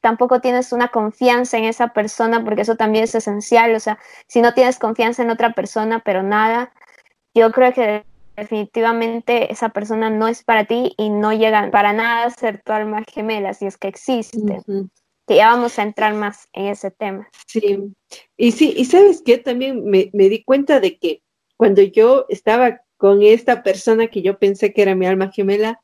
tampoco 0.00 0.40
tienes 0.40 0.72
una 0.72 0.88
confianza 0.88 1.56
en 1.56 1.64
esa 1.64 1.88
persona, 1.88 2.44
porque 2.44 2.62
eso 2.62 2.76
también 2.76 3.04
es 3.04 3.14
esencial, 3.14 3.74
o 3.74 3.80
sea, 3.80 3.98
si 4.26 4.42
no 4.42 4.52
tienes 4.54 4.78
confianza 4.78 5.22
en 5.22 5.30
otra 5.30 5.52
persona, 5.52 6.02
pero 6.04 6.22
nada, 6.22 6.72
yo 7.34 7.50
creo 7.52 7.72
que 7.72 8.04
definitivamente 8.36 9.52
esa 9.52 9.70
persona 9.70 10.10
no 10.10 10.28
es 10.28 10.44
para 10.44 10.64
ti 10.64 10.94
y 10.96 11.10
no 11.10 11.32
llega 11.32 11.70
para 11.70 11.92
nada 11.92 12.24
a 12.24 12.30
ser 12.30 12.62
tu 12.62 12.72
alma 12.72 13.04
gemela, 13.12 13.54
si 13.54 13.66
es 13.66 13.76
que 13.76 13.88
existe. 13.88 14.62
Que 15.26 15.36
ya 15.36 15.50
vamos 15.50 15.78
a 15.78 15.82
entrar 15.82 16.14
más 16.14 16.48
en 16.52 16.66
ese 16.66 16.90
tema. 16.90 17.28
Sí, 17.46 17.92
y 18.36 18.52
sí, 18.52 18.74
y 18.76 18.84
sabes 18.84 19.22
que 19.22 19.38
también 19.38 19.84
me, 19.84 20.10
me 20.12 20.28
di 20.28 20.44
cuenta 20.44 20.78
de 20.78 20.98
que 20.98 21.22
cuando 21.56 21.82
yo 21.82 22.26
estaba 22.28 22.82
con 22.96 23.22
esta 23.22 23.62
persona 23.62 24.06
que 24.06 24.22
yo 24.22 24.38
pensé 24.38 24.72
que 24.72 24.82
era 24.82 24.94
mi 24.94 25.06
alma 25.06 25.32
gemela, 25.32 25.80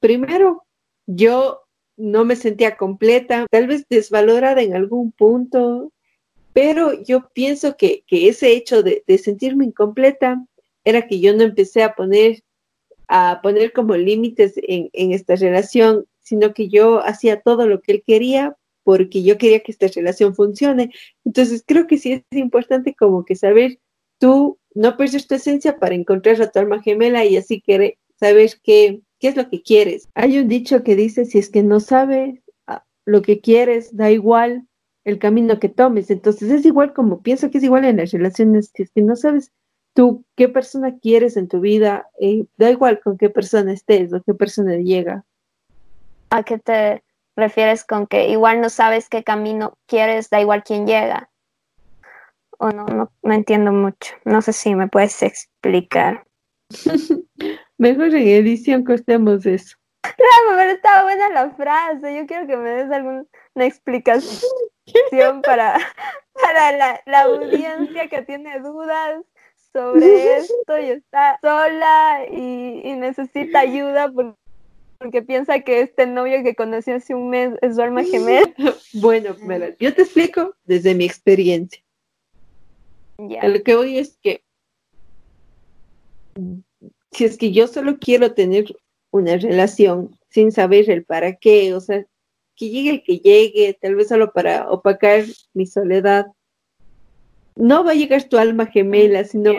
primero 0.00 0.64
yo 1.06 1.62
no 1.96 2.24
me 2.24 2.36
sentía 2.36 2.76
completa, 2.76 3.46
tal 3.50 3.66
vez 3.66 3.86
desvalorada 3.88 4.62
en 4.62 4.74
algún 4.74 5.12
punto, 5.12 5.92
pero 6.52 6.92
yo 7.02 7.28
pienso 7.32 7.76
que, 7.76 8.04
que 8.06 8.28
ese 8.28 8.52
hecho 8.52 8.82
de, 8.82 9.02
de, 9.06 9.18
sentirme 9.18 9.64
incompleta 9.64 10.44
era 10.84 11.06
que 11.06 11.20
yo 11.20 11.34
no 11.34 11.42
empecé 11.42 11.82
a 11.82 11.94
poner, 11.94 12.42
a 13.08 13.40
poner 13.42 13.72
como 13.72 13.96
límites 13.96 14.54
en, 14.56 14.90
esta 15.12 15.36
relación, 15.36 16.06
sino 16.20 16.54
que 16.54 16.68
yo 16.68 17.04
hacía 17.04 17.40
todo 17.40 17.66
lo 17.66 17.80
que 17.80 17.92
él 17.92 18.02
quería 18.06 18.56
porque 18.82 19.22
yo 19.22 19.38
quería 19.38 19.60
que 19.60 19.72
esta 19.72 19.86
relación 19.88 20.34
funcione. 20.34 20.92
Entonces 21.24 21.64
creo 21.66 21.86
que 21.86 21.96
sí 21.96 22.12
es 22.12 22.38
importante 22.38 22.94
como 22.94 23.24
que 23.24 23.34
saber 23.34 23.78
tú 24.18 24.58
no 24.74 24.96
perder 24.96 25.24
tu 25.26 25.34
esencia 25.34 25.78
para 25.78 25.94
encontrar 25.94 26.40
a 26.42 26.50
tu 26.50 26.58
alma 26.58 26.82
gemela 26.82 27.24
y 27.24 27.36
así 27.36 27.60
querer, 27.60 27.96
saber 28.16 28.50
qué, 28.62 29.00
qué 29.18 29.28
es 29.28 29.36
lo 29.36 29.48
que 29.48 29.62
quieres. 29.62 30.08
Hay 30.14 30.38
un 30.38 30.48
dicho 30.48 30.82
que 30.82 30.96
dice, 30.96 31.24
si 31.24 31.38
es 31.38 31.48
que 31.48 31.62
no 31.62 31.80
sabes 31.80 32.40
ah, 32.66 32.84
lo 33.06 33.22
que 33.22 33.40
quieres, 33.40 33.96
da 33.96 34.10
igual 34.10 34.66
el 35.04 35.18
camino 35.18 35.58
que 35.60 35.68
tomes. 35.68 36.10
Entonces 36.10 36.50
es 36.50 36.66
igual 36.66 36.92
como 36.92 37.22
pienso 37.22 37.50
que 37.50 37.58
es 37.58 37.64
igual 37.64 37.84
en 37.84 37.98
las 37.98 38.12
relaciones, 38.12 38.70
si 38.74 38.82
es 38.82 38.90
que 38.90 39.02
no 39.02 39.16
sabes 39.16 39.52
tú 39.94 40.24
qué 40.36 40.48
persona 40.48 40.98
quieres 40.98 41.36
en 41.36 41.48
tu 41.48 41.60
vida, 41.60 42.08
eh, 42.20 42.44
da 42.58 42.70
igual 42.70 43.00
con 43.00 43.16
qué 43.16 43.30
persona 43.30 43.72
estés 43.72 44.12
o 44.12 44.22
qué 44.22 44.34
persona 44.34 44.76
llega. 44.76 45.24
¿A 46.30 46.42
qué 46.42 46.58
te 46.58 47.02
refieres 47.36 47.84
con 47.84 48.06
que 48.06 48.28
igual 48.28 48.60
no 48.60 48.68
sabes 48.68 49.08
qué 49.08 49.24
camino 49.24 49.78
quieres, 49.86 50.30
da 50.30 50.40
igual 50.40 50.64
quién 50.64 50.86
llega? 50.86 51.30
O 52.58 52.70
no, 52.70 52.86
no, 52.86 53.10
no 53.22 53.34
entiendo 53.34 53.72
mucho. 53.72 54.14
No 54.24 54.42
sé 54.42 54.52
si 54.52 54.74
me 54.74 54.88
puedes 54.88 55.22
explicar. 55.22 56.26
Mejor 57.78 58.14
en 58.14 58.28
edición 58.28 58.84
costemos 58.84 59.46
eso. 59.46 59.76
Claro, 60.02 60.56
pero 60.56 60.70
estaba 60.72 61.04
buena 61.04 61.30
la 61.30 61.50
frase. 61.50 62.16
Yo 62.16 62.26
quiero 62.26 62.46
que 62.46 62.56
me 62.56 62.70
des 62.70 62.90
alguna 62.90 63.24
explicación 63.56 64.42
para, 65.42 65.78
para 66.42 66.72
la, 66.72 67.00
la 67.06 67.22
audiencia 67.22 68.08
que 68.08 68.22
tiene 68.22 68.58
dudas 68.60 69.24
sobre 69.74 70.36
esto 70.36 70.78
y 70.78 70.90
está 70.90 71.38
sola 71.42 72.26
y, 72.30 72.94
necesita 72.94 73.60
ayuda 73.60 74.10
porque, 74.10 75.20
piensa 75.22 75.60
que 75.60 75.80
este 75.80 76.06
novio 76.06 76.42
que 76.42 76.54
conoció 76.54 76.94
hace 76.94 77.14
un 77.14 77.28
mes 77.28 77.50
es 77.60 77.74
su 77.74 77.82
alma 77.82 78.04
gemela. 78.04 78.54
Bueno, 78.94 79.34
yo 79.78 79.92
te 79.92 80.02
explico 80.02 80.54
desde 80.64 80.94
mi 80.94 81.04
experiencia. 81.04 81.82
Lo 83.18 83.62
que 83.62 83.74
voy 83.74 83.98
es 83.98 84.16
que 84.22 84.42
si 87.10 87.24
es 87.24 87.36
que 87.36 87.52
yo 87.52 87.66
solo 87.66 87.98
quiero 87.98 88.32
tener 88.32 88.74
una 89.10 89.36
relación 89.36 90.16
sin 90.30 90.52
saber 90.52 90.88
el 90.88 91.04
para 91.04 91.34
qué, 91.36 91.74
o 91.74 91.80
sea, 91.80 92.04
que 92.56 92.70
llegue 92.70 92.90
el 92.90 93.02
que 93.02 93.18
llegue, 93.18 93.78
tal 93.80 93.96
vez 93.96 94.08
solo 94.08 94.32
para 94.32 94.70
opacar 94.70 95.24
mi 95.52 95.66
soledad, 95.66 96.26
no 97.56 97.84
va 97.84 97.92
a 97.92 97.94
llegar 97.94 98.24
tu 98.24 98.38
alma 98.38 98.66
gemela, 98.66 99.24
sino, 99.24 99.52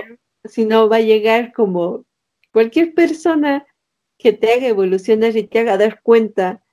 sino 0.44 0.90
va 0.90 0.98
a 0.98 1.02
llegar 1.02 1.54
como 1.54 2.06
cualquier 2.52 2.94
persona 2.94 3.66
que 4.18 4.34
te 4.34 4.54
haga 4.54 4.68
evolucionar 4.68 5.36
y 5.36 5.44
te 5.44 5.60
haga 5.60 5.78
dar 5.78 6.02
cuenta 6.02 6.64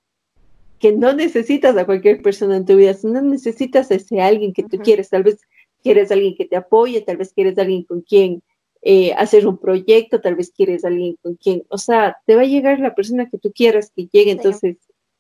que 0.79 0.93
no 0.93 1.13
necesitas 1.13 1.77
a 1.77 1.87
cualquier 1.87 2.23
persona 2.23 2.57
en 2.57 2.65
tu 2.65 2.77
vida, 2.77 2.95
sino 2.95 3.21
necesitas 3.21 3.91
a 3.91 3.95
ese 3.95 4.21
alguien 4.21 4.53
que 4.53 4.65
tú 4.65 4.79
quieres, 4.79 5.11
tal 5.11 5.23
vez 5.23 5.39
quieres 5.83 6.11
alguien 6.11 6.35
que 6.37 6.45
te 6.45 6.57
apoye, 6.57 7.01
tal 7.03 7.17
vez 7.19 7.33
quieres 7.33 7.57
alguien 7.59 7.85
con 7.85 8.01
quien 8.01 8.43
eh, 8.83 9.13
hacer 9.15 9.47
un 9.47 9.59
proyecto, 9.59 10.21
tal 10.21 10.35
vez 10.35 10.51
quieres 10.51 10.85
alguien 10.85 11.17
con 11.23 11.37
quien, 11.37 11.63
o 11.69 11.79
sea, 11.79 12.17
te 12.27 12.35
va 12.35 12.43
a 12.43 12.47
llegar 12.47 12.81
la 12.81 12.95
persona 12.95 13.29
que 13.31 13.39
tú 13.39 13.53
quieras 13.53 13.93
que 13.95 14.07
llegue, 14.07 14.33
entonces 14.33 14.77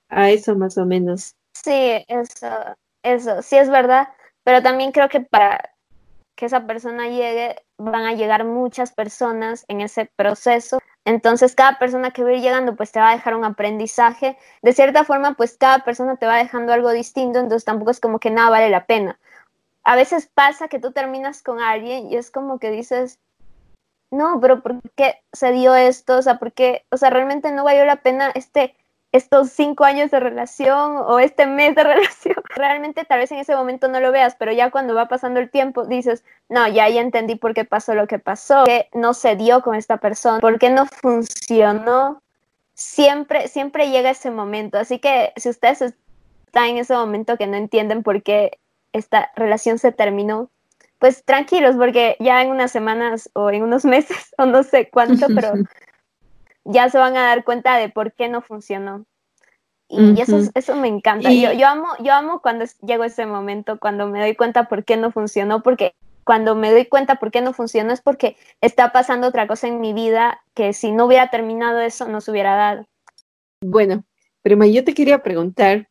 a 0.08 0.30
eso 0.30 0.56
más 0.56 0.76
o 0.78 0.84
menos. 0.84 1.36
Sí, 1.54 2.04
eso, 2.08 2.48
eso, 3.04 3.42
sí 3.42 3.56
es 3.56 3.70
verdad, 3.70 4.08
pero 4.42 4.62
también 4.62 4.90
creo 4.90 5.08
que 5.08 5.20
para 5.20 5.71
que 6.42 6.46
esa 6.46 6.66
persona 6.66 7.06
llegue, 7.06 7.54
van 7.78 8.04
a 8.04 8.14
llegar 8.14 8.44
muchas 8.44 8.90
personas 8.90 9.64
en 9.68 9.80
ese 9.80 10.10
proceso. 10.16 10.80
Entonces, 11.04 11.54
cada 11.54 11.78
persona 11.78 12.10
que 12.10 12.24
va 12.24 12.30
a 12.30 12.32
ir 12.32 12.40
llegando, 12.40 12.74
pues 12.74 12.90
te 12.90 12.98
va 12.98 13.10
a 13.10 13.14
dejar 13.14 13.36
un 13.36 13.44
aprendizaje. 13.44 14.36
De 14.60 14.72
cierta 14.72 15.04
forma, 15.04 15.34
pues 15.34 15.56
cada 15.56 15.84
persona 15.84 16.16
te 16.16 16.26
va 16.26 16.38
dejando 16.38 16.72
algo 16.72 16.90
distinto, 16.90 17.38
entonces 17.38 17.64
tampoco 17.64 17.92
es 17.92 18.00
como 18.00 18.18
que 18.18 18.30
nada 18.30 18.50
vale 18.50 18.70
la 18.70 18.86
pena. 18.86 19.20
A 19.84 19.94
veces 19.94 20.28
pasa 20.34 20.66
que 20.66 20.80
tú 20.80 20.90
terminas 20.90 21.44
con 21.44 21.60
alguien 21.60 22.10
y 22.10 22.16
es 22.16 22.32
como 22.32 22.58
que 22.58 22.72
dices, 22.72 23.20
no, 24.10 24.40
pero 24.40 24.64
¿por 24.64 24.80
qué 24.96 25.22
se 25.32 25.52
dio 25.52 25.76
esto? 25.76 26.18
O 26.18 26.22
sea, 26.22 26.40
¿por 26.40 26.52
qué? 26.52 26.84
O 26.90 26.96
sea, 26.96 27.10
realmente 27.10 27.52
no 27.52 27.62
valió 27.62 27.84
la 27.84 28.02
pena 28.02 28.32
este 28.34 28.74
estos 29.12 29.50
cinco 29.50 29.84
años 29.84 30.10
de 30.10 30.18
relación 30.18 30.96
o 30.96 31.18
este 31.18 31.46
mes 31.46 31.74
de 31.74 31.84
relación. 31.84 32.36
Realmente 32.56 33.04
tal 33.04 33.20
vez 33.20 33.30
en 33.30 33.38
ese 33.38 33.54
momento 33.54 33.88
no 33.88 34.00
lo 34.00 34.10
veas, 34.10 34.34
pero 34.38 34.52
ya 34.52 34.70
cuando 34.70 34.94
va 34.94 35.06
pasando 35.06 35.38
el 35.38 35.50
tiempo 35.50 35.84
dices, 35.84 36.24
no, 36.48 36.66
ya, 36.66 36.88
ya 36.88 37.00
entendí 37.02 37.36
por 37.36 37.54
qué 37.54 37.64
pasó 37.64 37.94
lo 37.94 38.06
que 38.06 38.18
pasó, 38.18 38.64
que 38.64 38.88
no 38.94 39.14
se 39.14 39.36
dio 39.36 39.62
con 39.62 39.74
esta 39.74 39.98
persona, 39.98 40.40
por 40.40 40.58
qué 40.58 40.70
no 40.70 40.86
funcionó. 40.86 42.22
Siempre, 42.74 43.48
siempre 43.48 43.90
llega 43.90 44.10
ese 44.10 44.30
momento. 44.30 44.78
Así 44.78 44.98
que 44.98 45.32
si 45.36 45.50
ustedes 45.50 45.94
están 46.46 46.64
en 46.64 46.78
ese 46.78 46.94
momento 46.94 47.36
que 47.36 47.46
no 47.46 47.56
entienden 47.56 48.02
por 48.02 48.22
qué 48.22 48.58
esta 48.92 49.30
relación 49.36 49.78
se 49.78 49.92
terminó, 49.92 50.48
pues 50.98 51.24
tranquilos, 51.24 51.76
porque 51.76 52.16
ya 52.18 52.40
en 52.42 52.50
unas 52.50 52.70
semanas 52.70 53.28
o 53.34 53.50
en 53.50 53.62
unos 53.62 53.84
meses 53.84 54.34
o 54.38 54.46
no 54.46 54.62
sé 54.62 54.88
cuánto, 54.88 55.26
pero 55.34 55.52
ya 56.64 56.88
se 56.90 56.98
van 56.98 57.16
a 57.16 57.22
dar 57.22 57.44
cuenta 57.44 57.76
de 57.76 57.88
por 57.88 58.12
qué 58.12 58.28
no 58.28 58.42
funcionó. 58.42 59.06
Y 59.88 60.18
eso, 60.20 60.38
eso 60.54 60.74
me 60.74 60.88
encanta. 60.88 61.30
Yo, 61.30 61.52
yo, 61.52 61.66
amo, 61.66 61.88
yo 62.00 62.14
amo 62.14 62.40
cuando 62.40 62.64
llego 62.86 63.04
ese 63.04 63.26
momento, 63.26 63.78
cuando 63.78 64.08
me 64.08 64.20
doy 64.20 64.34
cuenta 64.34 64.64
por 64.64 64.84
qué 64.84 64.96
no 64.96 65.12
funcionó, 65.12 65.62
porque 65.62 65.94
cuando 66.24 66.54
me 66.54 66.70
doy 66.70 66.86
cuenta 66.86 67.16
por 67.16 67.30
qué 67.30 67.42
no 67.42 67.52
funcionó 67.52 67.92
es 67.92 68.00
porque 68.00 68.36
está 68.62 68.92
pasando 68.92 69.26
otra 69.26 69.46
cosa 69.46 69.68
en 69.68 69.80
mi 69.80 69.92
vida 69.92 70.40
que 70.54 70.72
si 70.72 70.92
no 70.92 71.06
hubiera 71.06 71.30
terminado 71.30 71.80
eso 71.80 72.08
no 72.08 72.22
se 72.22 72.30
hubiera 72.30 72.54
dado. 72.54 72.86
Bueno, 73.60 74.04
Prima, 74.42 74.66
yo 74.66 74.82
te 74.82 74.92
quería 74.92 75.22
preguntar 75.22 75.88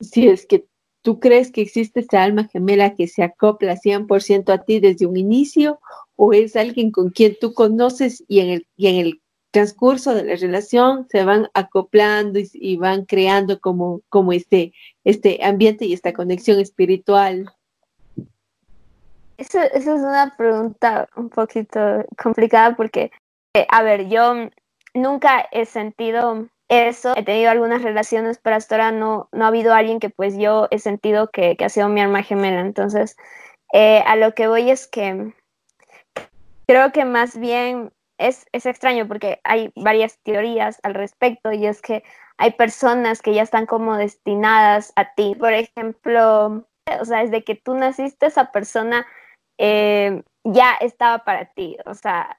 si 0.00 0.26
es 0.28 0.44
que 0.44 0.66
tú 1.02 1.20
crees 1.20 1.52
que 1.52 1.62
existe 1.62 2.00
esa 2.00 2.22
alma 2.22 2.48
gemela 2.48 2.96
que 2.96 3.06
se 3.06 3.22
acopla 3.22 3.76
100% 3.76 4.52
a 4.52 4.64
ti 4.64 4.80
desde 4.80 5.06
un 5.06 5.16
inicio 5.16 5.78
o 6.16 6.32
es 6.32 6.56
alguien 6.56 6.90
con 6.90 7.10
quien 7.10 7.36
tú 7.40 7.54
conoces 7.54 8.24
y 8.26 8.40
en 8.40 8.50
el, 8.50 8.66
y 8.76 8.88
en 8.88 8.96
el 8.96 9.21
transcurso 9.52 10.14
de 10.14 10.24
la 10.24 10.34
relación 10.34 11.06
se 11.08 11.24
van 11.24 11.48
acoplando 11.54 12.40
y, 12.40 12.76
van 12.78 13.04
creando 13.04 13.60
como, 13.60 14.00
como 14.08 14.32
este, 14.32 14.72
este 15.04 15.44
ambiente 15.44 15.84
y 15.84 15.92
esta 15.92 16.12
conexión 16.12 16.58
espiritual? 16.58 17.52
Esa, 19.36 19.66
es 19.66 19.86
una 19.86 20.34
pregunta 20.36 21.08
un 21.16 21.28
poquito 21.28 21.80
complicada 22.20 22.74
porque, 22.74 23.12
eh, 23.54 23.66
a 23.68 23.82
ver, 23.82 24.08
yo 24.08 24.48
nunca 24.94 25.46
he 25.52 25.66
sentido 25.66 26.48
eso, 26.68 27.14
he 27.14 27.22
tenido 27.22 27.50
algunas 27.50 27.82
relaciones, 27.82 28.38
pero 28.42 28.56
hasta 28.56 28.76
ahora 28.76 28.92
no, 28.92 29.28
no 29.32 29.44
ha 29.44 29.48
habido 29.48 29.74
alguien 29.74 30.00
que 30.00 30.08
pues 30.08 30.38
yo 30.38 30.68
he 30.70 30.78
sentido 30.78 31.30
que, 31.30 31.56
ha 31.62 31.68
sido 31.68 31.90
mi 31.90 32.00
alma 32.00 32.22
gemela. 32.22 32.60
Entonces, 32.60 33.16
eh, 33.74 34.02
a 34.06 34.16
lo 34.16 34.32
que 34.32 34.48
voy 34.48 34.70
es 34.70 34.86
que 34.86 35.34
creo 36.66 36.92
que 36.92 37.04
más 37.04 37.38
bien 37.38 37.92
es, 38.28 38.46
extraño 38.52 39.06
porque 39.08 39.40
hay 39.44 39.72
varias 39.76 40.18
teorías 40.22 40.80
al 40.82 40.94
respecto 40.94 41.52
y 41.52 41.66
es 41.66 41.82
que 41.82 42.02
hay 42.38 42.52
personas 42.52 43.22
que 43.22 43.34
ya 43.34 43.42
están 43.42 43.66
como 43.66 43.96
destinadas 43.96 44.92
a 44.96 45.14
ti. 45.14 45.34
Por 45.38 45.52
ejemplo, 45.52 46.66
o 47.00 47.04
sea, 47.04 47.20
desde 47.20 47.44
que 47.44 47.54
tú 47.54 47.74
naciste, 47.74 48.26
esa 48.26 48.52
persona 48.52 49.06
eh, 49.58 50.22
ya 50.44 50.74
estaba 50.74 51.24
para 51.24 51.46
ti. 51.46 51.76
O 51.86 51.94
sea, 51.94 52.38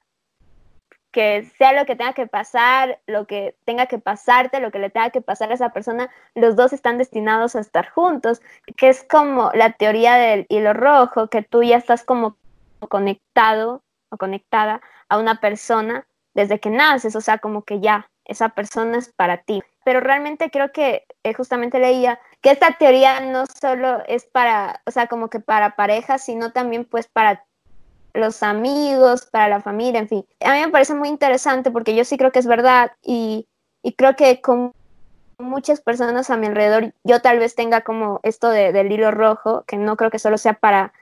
que 1.14 1.44
sea 1.58 1.72
lo 1.72 1.86
que 1.86 1.94
tenga 1.94 2.12
que 2.12 2.26
pasar, 2.26 3.00
lo 3.06 3.26
que 3.26 3.56
tenga 3.64 3.86
que 3.86 3.98
pasarte, 3.98 4.58
lo 4.58 4.72
que 4.72 4.80
le 4.80 4.90
tenga 4.90 5.10
que 5.10 5.20
pasar 5.20 5.50
a 5.52 5.54
esa 5.54 5.72
persona, 5.72 6.10
los 6.34 6.56
dos 6.56 6.72
están 6.72 6.98
destinados 6.98 7.54
a 7.54 7.60
estar 7.60 7.88
juntos, 7.88 8.42
que 8.76 8.88
es 8.88 9.04
como 9.04 9.52
la 9.54 9.72
teoría 9.74 10.16
del 10.16 10.44
hilo 10.48 10.72
rojo, 10.72 11.28
que 11.28 11.42
tú 11.42 11.62
ya 11.62 11.76
estás 11.76 12.02
como 12.02 12.36
conectado 12.88 13.84
o 14.10 14.16
conectada 14.16 14.80
a 15.08 15.18
una 15.18 15.40
persona 15.40 16.06
desde 16.34 16.60
que 16.60 16.70
naces, 16.70 17.16
o 17.16 17.20
sea, 17.20 17.38
como 17.38 17.62
que 17.62 17.80
ya, 17.80 18.10
esa 18.24 18.50
persona 18.50 18.98
es 18.98 19.12
para 19.12 19.38
ti. 19.38 19.62
Pero 19.84 20.00
realmente 20.00 20.50
creo 20.50 20.72
que 20.72 21.04
eh, 21.22 21.34
justamente 21.34 21.78
leía 21.78 22.18
que 22.40 22.50
esta 22.50 22.76
teoría 22.78 23.20
no 23.20 23.44
solo 23.46 24.02
es 24.06 24.24
para, 24.24 24.82
o 24.86 24.90
sea, 24.90 25.06
como 25.06 25.28
que 25.28 25.40
para 25.40 25.76
parejas, 25.76 26.24
sino 26.24 26.52
también 26.52 26.84
pues 26.84 27.06
para 27.06 27.44
los 28.14 28.42
amigos, 28.42 29.26
para 29.26 29.48
la 29.48 29.60
familia, 29.60 30.00
en 30.00 30.08
fin. 30.08 30.26
A 30.40 30.52
mí 30.54 30.60
me 30.60 30.68
parece 30.68 30.94
muy 30.94 31.08
interesante 31.08 31.70
porque 31.70 31.94
yo 31.94 32.04
sí 32.04 32.16
creo 32.16 32.32
que 32.32 32.38
es 32.38 32.46
verdad 32.46 32.92
y, 33.02 33.48
creo 33.96 34.16
que 34.16 34.40
con 34.40 34.72
muchas 35.38 35.80
personas 35.80 36.30
a 36.30 36.36
mi 36.36 36.46
alrededor 36.46 36.94
yo 37.02 37.20
tal 37.20 37.38
vez 37.38 37.54
tenga 37.54 37.82
como 37.82 38.20
esto 38.22 38.50
de, 38.50 38.72
del 38.72 38.92
hilo 38.92 39.10
rojo, 39.10 39.64
que 39.66 39.76
no 39.76 39.96
creo 39.96 40.10
que 40.10 40.18
solo 40.18 40.38
sea 40.38 40.54
para 40.54 40.92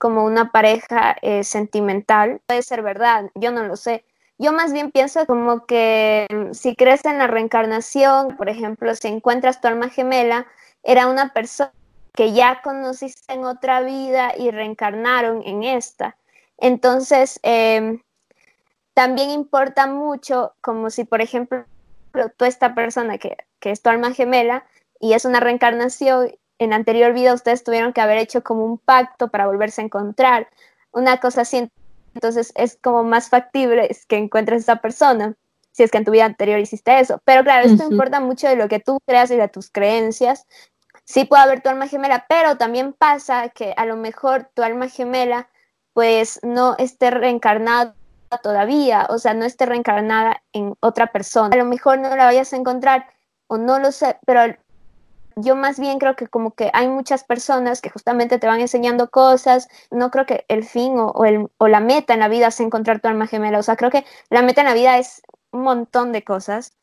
como 0.00 0.24
una 0.24 0.50
pareja 0.50 1.14
eh, 1.20 1.44
sentimental. 1.44 2.40
Puede 2.46 2.62
ser 2.62 2.82
verdad, 2.82 3.30
yo 3.34 3.52
no 3.52 3.64
lo 3.64 3.76
sé. 3.76 4.02
Yo 4.38 4.50
más 4.52 4.72
bien 4.72 4.90
pienso 4.90 5.26
como 5.26 5.66
que 5.66 6.26
mm, 6.30 6.54
si 6.54 6.74
crees 6.74 7.04
en 7.04 7.18
la 7.18 7.26
reencarnación, 7.26 8.34
por 8.38 8.48
ejemplo, 8.48 8.94
si 8.94 9.08
encuentras 9.08 9.60
tu 9.60 9.68
alma 9.68 9.90
gemela, 9.90 10.46
era 10.82 11.06
una 11.06 11.34
persona 11.34 11.72
que 12.14 12.32
ya 12.32 12.62
conociste 12.62 13.34
en 13.34 13.44
otra 13.44 13.82
vida 13.82 14.32
y 14.38 14.50
reencarnaron 14.50 15.42
en 15.44 15.64
esta. 15.64 16.16
Entonces, 16.56 17.38
em, 17.42 18.00
también 18.94 19.28
importa 19.28 19.86
mucho 19.86 20.54
como 20.62 20.88
si, 20.88 21.04
por 21.04 21.20
ejemplo, 21.20 21.66
tú 22.38 22.46
esta 22.46 22.74
persona 22.74 23.18
que, 23.18 23.36
que 23.60 23.70
es 23.70 23.82
tu 23.82 23.90
alma 23.90 24.14
gemela 24.14 24.64
y 24.98 25.12
es 25.12 25.26
una 25.26 25.40
reencarnación 25.40 26.32
en 26.60 26.74
anterior 26.74 27.12
vida 27.14 27.34
ustedes 27.34 27.64
tuvieron 27.64 27.92
que 27.92 28.02
haber 28.02 28.18
hecho 28.18 28.44
como 28.44 28.64
un 28.64 28.78
pacto 28.78 29.28
para 29.28 29.46
volverse 29.46 29.80
a 29.80 29.84
encontrar, 29.84 30.48
una 30.92 31.18
cosa 31.18 31.40
así. 31.40 31.70
Entonces 32.14 32.52
es 32.54 32.78
como 32.80 33.02
más 33.02 33.30
factible 33.30 33.90
que 34.06 34.18
encuentres 34.18 34.68
a 34.68 34.74
esa 34.74 34.82
persona. 34.82 35.34
si 35.72 35.84
es 35.84 35.90
que 35.90 35.98
en 35.98 36.04
tu 36.04 36.10
vida 36.10 36.24
anterior 36.24 36.58
hiciste 36.58 36.98
eso. 37.00 37.20
Pero 37.24 37.44
claro, 37.44 37.66
esto 37.66 37.84
importa 37.90 38.20
mucho 38.20 38.48
de 38.48 38.56
lo 38.56 38.68
que 38.68 38.80
tú 38.80 38.98
creas 39.06 39.30
y 39.30 39.36
de 39.36 39.48
tus 39.48 39.70
creencias. 39.70 40.46
Sí 41.04 41.24
puede 41.24 41.42
haber 41.42 41.62
tu 41.62 41.68
alma 41.68 41.86
gemela, 41.86 42.26
pero 42.28 42.56
también 42.56 42.92
pasa 42.92 43.48
que 43.48 43.72
a 43.76 43.86
lo 43.86 43.96
mejor 43.96 44.50
tu 44.54 44.62
alma 44.62 44.88
gemela 44.88 45.48
pues 45.92 46.40
no 46.42 46.76
esté 46.76 47.10
reencarnada 47.10 47.94
todavía, 48.42 49.06
o 49.10 49.18
sea, 49.18 49.32
no 49.32 49.44
esté 49.44 49.66
reencarnada 49.66 50.42
en 50.52 50.74
otra 50.80 51.06
persona. 51.08 51.54
A 51.54 51.58
lo 51.58 51.64
mejor 51.64 51.98
no 51.98 52.14
la 52.14 52.26
vayas 52.26 52.52
a 52.52 52.56
encontrar 52.56 53.06
o 53.46 53.56
no 53.56 53.78
lo 53.78 53.92
sé, 53.92 54.18
pero 54.26 54.54
yo 55.36 55.56
más 55.56 55.78
bien 55.78 55.98
creo 55.98 56.16
que 56.16 56.26
como 56.26 56.52
que 56.52 56.70
hay 56.72 56.88
muchas 56.88 57.24
personas 57.24 57.80
que 57.80 57.90
justamente 57.90 58.38
te 58.38 58.46
van 58.46 58.60
enseñando 58.60 59.10
cosas, 59.10 59.68
no 59.90 60.10
creo 60.10 60.26
que 60.26 60.44
el 60.48 60.64
fin 60.64 60.94
o, 60.98 61.24
el, 61.24 61.48
o 61.58 61.68
la 61.68 61.80
meta 61.80 62.14
en 62.14 62.20
la 62.20 62.28
vida 62.28 62.48
es 62.48 62.60
encontrar 62.60 63.00
tu 63.00 63.08
alma 63.08 63.26
gemela, 63.26 63.58
o 63.58 63.62
sea, 63.62 63.76
creo 63.76 63.90
que 63.90 64.04
la 64.28 64.42
meta 64.42 64.60
en 64.62 64.66
la 64.68 64.74
vida 64.74 64.98
es 64.98 65.22
un 65.52 65.62
montón 65.62 66.12
de 66.12 66.22
cosas, 66.22 66.74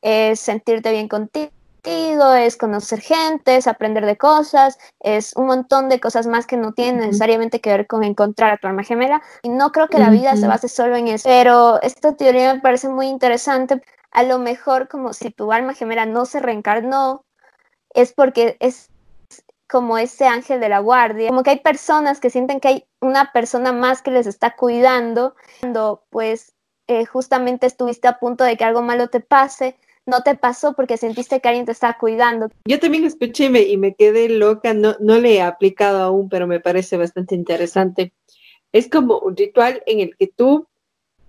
es 0.00 0.40
sentirte 0.40 0.90
bien 0.90 1.08
contigo, 1.08 1.52
es 1.84 2.56
conocer 2.56 3.00
gente, 3.00 3.56
es 3.56 3.66
aprender 3.66 4.06
de 4.06 4.16
cosas, 4.16 4.78
es 5.00 5.34
un 5.34 5.46
montón 5.46 5.88
de 5.88 6.00
cosas 6.00 6.26
más 6.26 6.46
que 6.46 6.56
no 6.56 6.72
tienen 6.72 7.00
necesariamente 7.00 7.60
que 7.60 7.70
ver 7.70 7.86
con 7.86 8.04
encontrar 8.04 8.52
a 8.52 8.56
tu 8.56 8.68
alma 8.68 8.84
gemela. 8.84 9.22
Y 9.42 9.48
no 9.48 9.72
creo 9.72 9.88
que 9.88 9.98
la 9.98 10.10
vida 10.10 10.36
se 10.36 10.46
base 10.46 10.68
solo 10.68 10.96
en 10.96 11.08
eso, 11.08 11.28
pero 11.28 11.82
esta 11.82 12.14
teoría 12.14 12.54
me 12.54 12.60
parece 12.60 12.88
muy 12.88 13.08
interesante. 13.08 13.82
A 14.12 14.22
lo 14.22 14.38
mejor 14.38 14.88
como 14.88 15.12
si 15.12 15.30
tu 15.30 15.52
alma 15.52 15.74
gemela 15.74 16.06
no 16.06 16.24
se 16.24 16.40
reencarnó, 16.40 17.24
es 17.94 18.12
porque 18.12 18.56
es 18.60 18.90
como 19.68 19.96
ese 19.96 20.26
ángel 20.26 20.60
de 20.60 20.68
la 20.68 20.80
guardia, 20.80 21.30
como 21.30 21.42
que 21.42 21.50
hay 21.50 21.60
personas 21.60 22.20
que 22.20 22.28
sienten 22.28 22.60
que 22.60 22.68
hay 22.68 22.84
una 23.00 23.32
persona 23.32 23.72
más 23.72 24.02
que 24.02 24.10
les 24.10 24.26
está 24.26 24.54
cuidando, 24.54 25.34
cuando 25.60 26.04
pues 26.10 26.52
eh, 26.88 27.06
justamente 27.06 27.66
estuviste 27.66 28.06
a 28.06 28.18
punto 28.18 28.44
de 28.44 28.58
que 28.58 28.64
algo 28.64 28.82
malo 28.82 29.08
te 29.08 29.20
pase, 29.20 29.76
no 30.04 30.22
te 30.22 30.34
pasó 30.34 30.74
porque 30.74 30.98
sentiste 30.98 31.40
que 31.40 31.48
alguien 31.48 31.64
te 31.64 31.72
estaba 31.72 31.96
cuidando. 31.98 32.50
Yo 32.66 32.80
también 32.80 33.04
escuché 33.04 33.46
y 33.46 33.76
me, 33.78 33.94
quedé 33.94 34.28
loca, 34.28 34.74
no, 34.74 34.94
no 35.00 35.18
le 35.18 35.36
he 35.36 35.42
aplicado 35.42 36.02
aún, 36.02 36.28
pero 36.28 36.46
me 36.46 36.60
parece 36.60 36.98
bastante 36.98 37.34
interesante. 37.34 38.12
Es 38.72 38.90
como 38.90 39.20
un 39.20 39.36
ritual 39.36 39.82
en 39.86 40.00
el 40.00 40.16
que 40.16 40.26
tú 40.26 40.66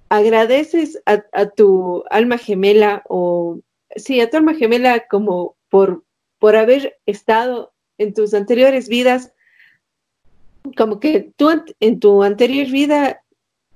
agradeces 0.10 1.02
a, 1.06 1.24
a 1.32 1.50
tu 1.50 2.04
alma 2.10 2.38
gemela 2.38 3.04
o, 3.08 3.60
sí, 3.96 4.20
a 4.20 4.30
tu 4.30 4.36
alma 4.36 4.54
gemela 4.54 5.08
como 5.08 5.56
por 5.70 6.04
por 6.44 6.58
haber 6.58 7.00
estado 7.06 7.74
en 7.98 8.14
tus 8.14 8.34
anteriores 8.34 8.90
vidas, 8.90 9.32
como 10.76 11.00
que 11.00 11.32
tú 11.38 11.50
en 11.80 12.02
tu 12.02 12.22
anterior 12.22 12.68
vida 12.68 13.24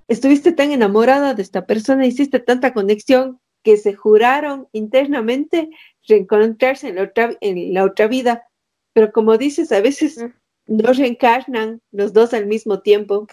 estuviste 0.09 0.51
tan 0.51 0.71
enamorada 0.71 1.33
de 1.33 1.43
esta 1.43 1.65
persona, 1.65 2.05
hiciste 2.05 2.39
tanta 2.39 2.73
conexión 2.73 3.39
que 3.63 3.77
se 3.77 3.93
juraron 3.93 4.67
internamente 4.73 5.69
reencontrarse 6.09 6.89
en 6.89 6.95
la 6.95 7.03
otra, 7.03 7.37
en 7.39 7.73
la 7.73 7.85
otra 7.85 8.07
vida. 8.07 8.45
Pero 8.91 9.13
como 9.13 9.37
dices, 9.37 9.71
a 9.71 9.79
veces 9.79 10.17
no 10.65 10.91
reencarnan 10.91 11.81
los 11.93 12.11
dos 12.11 12.33
al 12.33 12.47
mismo 12.47 12.81
tiempo. 12.81 13.25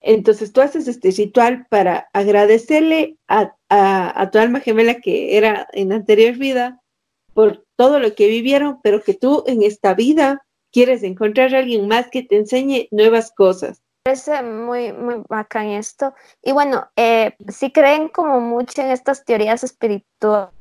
Entonces 0.00 0.54
tú 0.54 0.62
haces 0.62 0.88
este 0.88 1.10
ritual 1.10 1.66
para 1.68 2.08
agradecerle 2.14 3.18
a, 3.28 3.54
a, 3.68 4.30
tu 4.30 4.38
alma 4.38 4.60
gemela 4.60 5.02
que 5.02 5.36
era 5.36 5.68
en 5.74 5.92
anterior 5.92 6.38
vida 6.38 6.80
por 7.34 7.66
todo 7.82 7.98
lo 7.98 8.14
que 8.14 8.28
vivieron, 8.28 8.78
pero 8.80 9.02
que 9.02 9.12
tú 9.12 9.42
en 9.48 9.64
esta 9.64 9.92
vida 9.92 10.46
quieres 10.70 11.02
encontrar 11.02 11.52
a 11.52 11.58
alguien 11.58 11.88
más 11.88 12.06
que 12.12 12.22
te 12.22 12.36
enseñe 12.36 12.86
nuevas 12.92 13.32
cosas. 13.32 13.82
Parece 14.04 14.40
muy, 14.44 14.92
muy 14.92 15.16
bacán 15.28 15.66
esto. 15.66 16.14
Y 16.44 16.52
bueno, 16.52 16.88
eh, 16.94 17.34
si 17.48 17.72
creen 17.72 18.08
como 18.08 18.38
mucho 18.38 18.82
en 18.82 18.92
estas 18.92 19.24
teorías 19.24 19.64
espirituales 19.64 20.52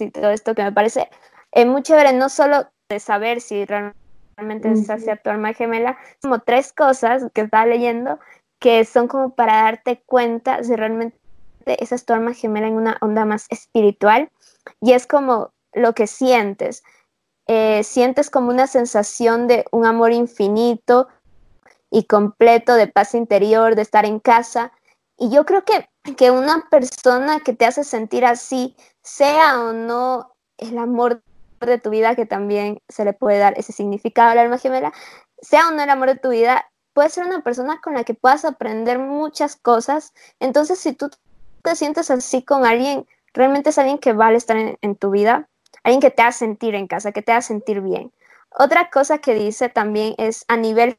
y 0.00 0.10
todo 0.10 0.28
esto 0.28 0.54
que 0.54 0.62
me 0.62 0.72
parece 0.72 1.08
eh, 1.52 1.64
muy 1.64 1.82
chévere, 1.82 2.12
no 2.12 2.28
solo 2.28 2.68
de 2.90 3.00
saber 3.00 3.40
si 3.40 3.64
realmente 3.64 4.70
es 4.70 4.90
hacia 4.90 5.16
tu 5.16 5.30
alma 5.30 5.54
gemela, 5.54 5.96
como 6.20 6.40
tres 6.40 6.74
cosas 6.74 7.24
que 7.32 7.40
estaba 7.40 7.64
leyendo 7.64 8.18
que 8.58 8.84
son 8.84 9.08
como 9.08 9.34
para 9.34 9.62
darte 9.62 10.02
cuenta 10.04 10.62
si 10.62 10.76
realmente 10.76 11.16
esa 11.64 11.94
es 11.94 12.04
tu 12.04 12.12
alma 12.12 12.34
gemela 12.34 12.66
en 12.66 12.74
una 12.74 12.98
onda 13.00 13.24
más 13.24 13.46
espiritual. 13.48 14.30
Y 14.82 14.92
es 14.92 15.06
como 15.06 15.55
lo 15.76 15.92
que 15.94 16.06
sientes. 16.06 16.82
Eh, 17.46 17.84
sientes 17.84 18.28
como 18.28 18.50
una 18.50 18.66
sensación 18.66 19.46
de 19.46 19.64
un 19.70 19.86
amor 19.86 20.12
infinito 20.12 21.06
y 21.90 22.04
completo, 22.04 22.74
de 22.74 22.88
paz 22.88 23.14
interior, 23.14 23.76
de 23.76 23.82
estar 23.82 24.04
en 24.04 24.18
casa. 24.18 24.72
Y 25.16 25.30
yo 25.30 25.46
creo 25.46 25.64
que, 25.64 25.88
que 26.16 26.30
una 26.32 26.68
persona 26.70 27.40
que 27.40 27.52
te 27.52 27.66
hace 27.66 27.84
sentir 27.84 28.24
así, 28.24 28.74
sea 29.02 29.60
o 29.60 29.72
no 29.72 30.34
el 30.58 30.76
amor 30.78 31.22
de 31.60 31.78
tu 31.78 31.90
vida, 31.90 32.16
que 32.16 32.26
también 32.26 32.80
se 32.88 33.04
le 33.04 33.12
puede 33.12 33.38
dar 33.38 33.54
ese 33.56 33.72
significado 33.72 34.30
al 34.30 34.38
alma 34.38 34.58
gemela, 34.58 34.92
sea 35.40 35.68
o 35.68 35.70
no 35.72 35.82
el 35.82 35.90
amor 35.90 36.08
de 36.08 36.18
tu 36.18 36.30
vida, 36.30 36.66
puede 36.94 37.10
ser 37.10 37.26
una 37.26 37.42
persona 37.42 37.80
con 37.82 37.94
la 37.94 38.04
que 38.04 38.14
puedas 38.14 38.44
aprender 38.44 38.98
muchas 38.98 39.56
cosas. 39.56 40.12
Entonces, 40.40 40.80
si 40.80 40.92
tú 40.94 41.10
te 41.62 41.76
sientes 41.76 42.10
así 42.10 42.42
con 42.42 42.66
alguien, 42.66 43.06
realmente 43.32 43.70
es 43.70 43.78
alguien 43.78 43.98
que 43.98 44.12
vale 44.12 44.36
estar 44.38 44.56
en 44.56 44.96
tu 44.96 45.10
vida 45.10 45.48
alguien 45.86 46.00
que 46.00 46.10
te 46.10 46.22
haga 46.22 46.32
sentir 46.32 46.74
en 46.74 46.88
casa, 46.88 47.12
que 47.12 47.22
te 47.22 47.30
haga 47.30 47.42
sentir 47.42 47.80
bien. 47.80 48.12
Otra 48.50 48.90
cosa 48.90 49.18
que 49.18 49.34
dice 49.34 49.68
también 49.68 50.16
es 50.18 50.44
a 50.48 50.56
nivel 50.56 50.98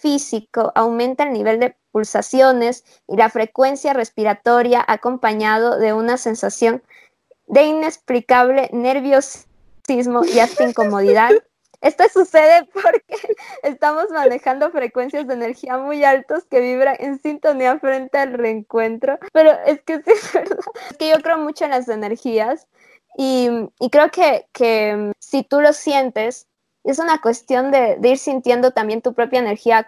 físico, 0.00 0.70
aumenta 0.76 1.24
el 1.24 1.32
nivel 1.32 1.58
de 1.58 1.74
pulsaciones 1.90 2.84
y 3.08 3.16
la 3.16 3.30
frecuencia 3.30 3.94
respiratoria 3.94 4.84
acompañado 4.86 5.78
de 5.78 5.92
una 5.92 6.18
sensación 6.18 6.82
de 7.48 7.64
inexplicable 7.64 8.70
nerviosismo 8.72 10.24
y 10.24 10.38
hasta 10.38 10.68
incomodidad. 10.68 11.32
Esto 11.80 12.04
sucede 12.12 12.68
porque 12.72 13.02
estamos 13.64 14.10
manejando 14.10 14.70
frecuencias 14.70 15.26
de 15.26 15.34
energía 15.34 15.78
muy 15.78 16.04
altos 16.04 16.44
que 16.44 16.60
vibran 16.60 16.96
en 17.00 17.20
sintonía 17.20 17.78
frente 17.80 18.18
al 18.18 18.34
reencuentro. 18.34 19.18
Pero 19.32 19.50
es 19.66 19.82
que 19.82 19.96
sí 19.96 20.12
es 20.12 20.32
verdad. 20.32 20.58
Es 20.90 20.96
que 20.96 21.08
yo 21.10 21.16
creo 21.22 21.38
mucho 21.38 21.64
en 21.64 21.72
las 21.72 21.88
energías 21.88 22.68
y, 23.16 23.90
creo 23.90 24.10
que, 24.10 24.96
mm, 24.96 25.12
si 25.18 25.42
tú 25.42 25.60
lo 25.60 25.72
sientes, 25.72 26.46
es 26.84 26.98
una 26.98 27.20
cuestión 27.20 27.70
de, 27.70 27.98
ir 28.02 28.18
sintiendo 28.18 28.72
también 28.72 29.02
tu 29.02 29.14
propia 29.14 29.40
energía. 29.40 29.86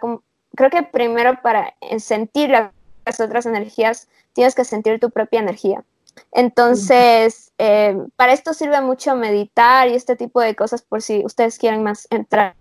creo 0.55 0.69
que 0.69 0.83
primero 0.83 1.39
para 1.41 1.75
sentir 1.99 2.49
las 2.49 3.19
otras 3.19 3.45
energías, 3.45 4.07
tienes 4.33 4.55
que 4.55 4.65
sentir 4.65 4.99
tu 4.99 5.11
propia 5.11 5.39
energía. 5.39 5.83
Entonces, 6.31 7.51
eh, 7.57 7.95
para 8.15 8.33
esto 8.33 8.53
sirve 8.53 8.81
mucho 8.81 9.15
meditar 9.15 9.87
y 9.87 9.93
este 9.93 10.15
tipo 10.15 10.41
de 10.41 10.55
cosas 10.55 10.81
por 10.81 11.01
si 11.01 11.23
ustedes 11.23 11.57
quieren 11.59 11.83
más 11.83 12.07
entrar 12.09 12.55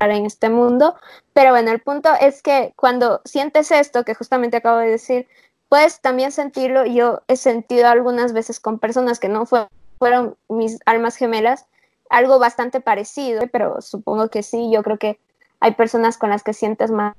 en 0.00 0.26
este 0.26 0.48
mundo. 0.48 0.96
Pero 1.32 1.50
bueno, 1.50 1.70
el 1.70 1.80
punto 1.80 2.10
es 2.20 2.42
que 2.42 2.72
cuando 2.76 3.20
sientes 3.24 3.70
esto, 3.70 4.04
que 4.04 4.14
justamente 4.14 4.56
acabo 4.56 4.78
de 4.78 4.90
decir, 4.90 5.28
puedes 5.68 6.00
también 6.00 6.32
sentirlo. 6.32 6.84
Yo 6.86 7.22
he 7.28 7.36
sentido 7.36 7.88
algunas 7.88 8.32
veces 8.32 8.60
con 8.60 8.78
personas 8.78 9.20
que 9.20 9.28
no 9.28 9.46
fue 9.46 9.68
fueron 10.04 10.36
mis 10.50 10.80
almas 10.84 11.16
gemelas, 11.16 11.64
algo 12.10 12.38
bastante 12.38 12.82
parecido, 12.82 13.48
pero 13.50 13.80
supongo 13.80 14.28
que 14.28 14.42
sí, 14.42 14.70
yo 14.70 14.82
creo 14.82 14.98
que 14.98 15.18
hay 15.60 15.72
personas 15.72 16.18
con 16.18 16.28
las 16.28 16.42
que 16.42 16.52
sientes 16.52 16.90
más, 16.90 17.14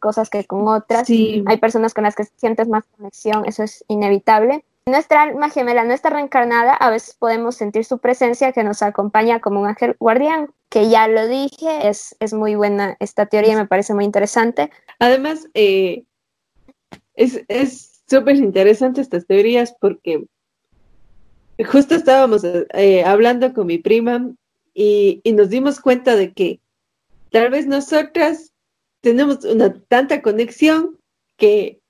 cosas 0.00 0.30
que 0.30 0.46
con 0.46 0.66
otras, 0.66 1.10
hay 1.10 1.56
personas 1.60 1.92
con 1.92 2.04
las 2.04 2.16
que 2.16 2.24
sientes 2.36 2.68
más 2.68 2.84
conexión, 2.96 3.44
eso 3.44 3.64
es 3.64 3.84
inevitable. 3.86 4.64
Nuestra 4.86 5.20
alma 5.20 5.50
gemela 5.50 5.84
no 5.84 5.92
está 5.92 6.08
reencarnada, 6.08 6.72
a 6.72 6.88
veces 6.88 7.14
podemos 7.18 7.56
sentir 7.56 7.84
su 7.84 7.98
presencia 7.98 8.52
que 8.52 8.64
nos 8.64 8.80
acompaña 8.80 9.40
como 9.40 9.60
un 9.60 9.66
ángel 9.66 9.94
guardián, 10.00 10.48
que 10.70 10.88
ya 10.88 11.08
lo 11.08 11.28
dije, 11.28 11.86
es, 11.86 12.16
es 12.18 12.32
muy 12.32 12.54
buena 12.54 12.96
esta 12.98 13.26
teoría, 13.26 13.58
me 13.58 13.66
parece 13.66 13.92
muy 13.92 14.06
interesante. 14.06 14.70
Además, 15.00 15.48
eh, 15.52 16.04
es 17.14 18.02
súper 18.08 18.36
interesante 18.36 19.02
estas 19.02 19.26
teorías 19.26 19.76
porque 19.78 20.24
justo 21.58 21.94
estábamos 21.94 22.42
eh, 22.44 23.04
hablando 23.04 23.52
con 23.52 23.66
mi 23.66 23.78
prima 23.78 24.30
y, 24.74 25.20
nos 25.32 25.50
dimos 25.50 25.80
cuenta 25.80 26.16
de 26.16 26.32
que 26.32 26.60
tal 27.30 27.50
vez 27.50 27.66
nosotras 27.66 28.52
tenemos 29.00 29.44
una 29.44 29.74
tanta 29.88 30.22
conexión 30.22 30.98
que, 31.36 31.80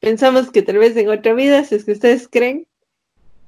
pensamos 0.00 0.50
que 0.50 0.62
tal 0.62 0.78
vez 0.78 0.96
en 0.96 1.08
otra 1.08 1.34
vida, 1.34 1.64
si 1.64 1.76
es 1.76 1.84
que 1.84 1.92
ustedes 1.92 2.28
creen, 2.28 2.66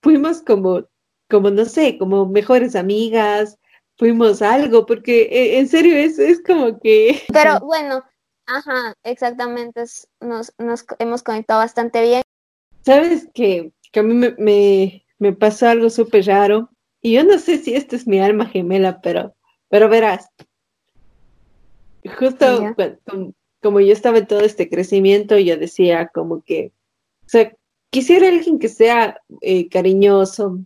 fuimos 0.02 0.42
como, 0.42 0.84
como 1.28 1.50
no 1.50 1.64
sé, 1.64 1.98
como 1.98 2.26
mejores 2.26 2.76
amigas, 2.76 3.58
fuimos 3.96 4.42
algo, 4.42 4.86
porque 4.86 5.22
eh, 5.22 5.58
en 5.58 5.68
serio 5.68 5.96
es, 5.96 6.18
es 6.18 6.42
como 6.42 6.78
que... 6.80 7.22
Pero 7.32 7.60
bueno, 7.60 8.04
ajá, 8.46 8.94
exactamente, 9.02 9.84
nos, 10.20 10.52
nos 10.58 10.86
hemos 10.98 11.22
conectado 11.22 11.60
bastante 11.60 12.02
bien. 12.02 12.22
Sabes 12.84 13.28
que 13.34 13.72
que 13.94 14.00
a 14.00 14.02
mí 14.02 14.12
me, 14.12 15.04
me, 15.20 15.32
pasó 15.32 15.68
algo 15.68 15.88
súper 15.88 16.26
raro. 16.26 16.68
Y 17.00 17.12
yo 17.12 17.22
no 17.22 17.38
sé 17.38 17.58
si 17.58 17.76
esta 17.76 17.94
es 17.94 18.08
mi 18.08 18.18
alma 18.18 18.46
gemela, 18.46 19.00
pero, 19.00 19.36
pero 19.68 19.88
verás. 19.88 20.28
Justo 22.18 22.74
como, 23.62 23.80
yo 23.80 23.92
estaba 23.92 24.18
en 24.18 24.26
todo 24.26 24.40
este 24.40 24.68
crecimiento, 24.68 25.38
yo 25.38 25.56
decía 25.56 26.10
como 26.12 26.42
que, 26.42 26.72
o 27.24 27.28
sea, 27.28 27.56
quisiera 27.90 28.28
alguien 28.28 28.58
que 28.58 28.68
sea 28.68 29.20
eh, 29.40 29.68
cariñoso, 29.68 30.58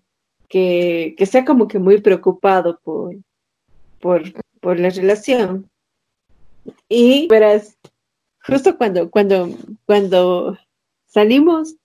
que, 0.49 1.15
que, 1.17 1.27
sea 1.27 1.45
como 1.45 1.69
que 1.69 1.79
muy 1.79 2.01
preocupado 2.01 2.81
por, 2.83 3.15
por, 4.01 4.23
por 4.61 4.81
la 4.81 4.89
relación. 4.89 5.71
Y 6.89 7.29
verás, 7.29 7.77
justo 8.43 8.79
cuando, 8.79 9.11
cuando, 9.11 9.51
cuando 9.85 10.59
salimos, 11.07 11.77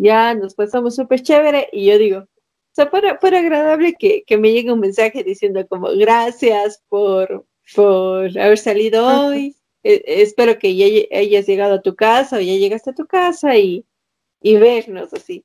ya 0.00 0.34
nos 0.34 0.54
pasamos 0.54 0.96
súper 0.96 1.22
chévere 1.22 1.68
y 1.72 1.86
yo 1.86 1.98
digo, 1.98 2.18
o 2.20 2.72
sea, 2.72 2.86
fuera, 2.88 3.18
agradable 3.20 3.94
que, 3.98 4.24
que, 4.26 4.38
me 4.38 4.52
llegue 4.52 4.72
un 4.72 4.80
mensaje 4.80 5.22
diciendo 5.22 5.66
como 5.68 5.90
gracias 5.90 6.82
por, 6.88 7.46
por 7.74 8.38
haber 8.38 8.58
salido 8.58 9.06
hoy, 9.06 9.56
eh, 9.82 10.02
espero 10.06 10.58
que 10.58 10.74
ya 10.74 10.86
hayas 11.16 11.46
llegado 11.46 11.74
a 11.74 11.82
tu 11.82 11.94
casa 11.94 12.36
o 12.36 12.40
ya 12.40 12.54
llegaste 12.54 12.90
a 12.90 12.94
tu 12.94 13.06
casa 13.06 13.56
y, 13.56 13.84
y 14.40 14.56
vernos 14.56 15.12
así. 15.12 15.44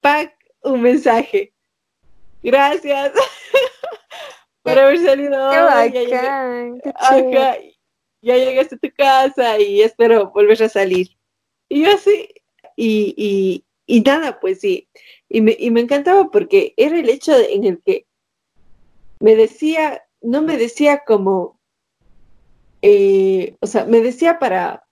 Pack, 0.00 0.34
un 0.62 0.80
mensaje. 0.80 1.52
Gracias 2.42 3.12
por 4.62 4.78
haber 4.78 4.98
salido 4.98 5.50
hoy. 5.50 5.92
Ya, 6.08 7.58
ya 8.22 8.36
llegaste 8.36 8.76
a 8.76 8.78
tu 8.78 8.90
casa 8.96 9.58
y 9.58 9.82
espero 9.82 10.30
volver 10.30 10.62
a 10.62 10.68
salir. 10.70 11.08
Y 11.68 11.84
yo 11.84 11.92
así, 11.92 12.28
y, 12.76 13.14
y, 13.16 13.64
y 13.90 14.02
nada, 14.02 14.38
pues 14.38 14.60
sí. 14.60 14.88
Y 15.28 15.40
me, 15.40 15.56
y 15.58 15.72
me 15.72 15.80
encantaba 15.80 16.30
porque 16.30 16.74
era 16.76 16.96
el 16.98 17.08
hecho 17.08 17.36
en 17.36 17.64
el 17.64 17.82
que 17.84 18.06
me 19.18 19.34
decía, 19.34 20.02
no 20.20 20.42
me 20.42 20.56
decía 20.56 21.02
como, 21.04 21.58
eh, 22.82 23.56
o 23.60 23.66
sea, 23.66 23.86
me 23.86 24.00
decía 24.00 24.38
para, 24.38 24.84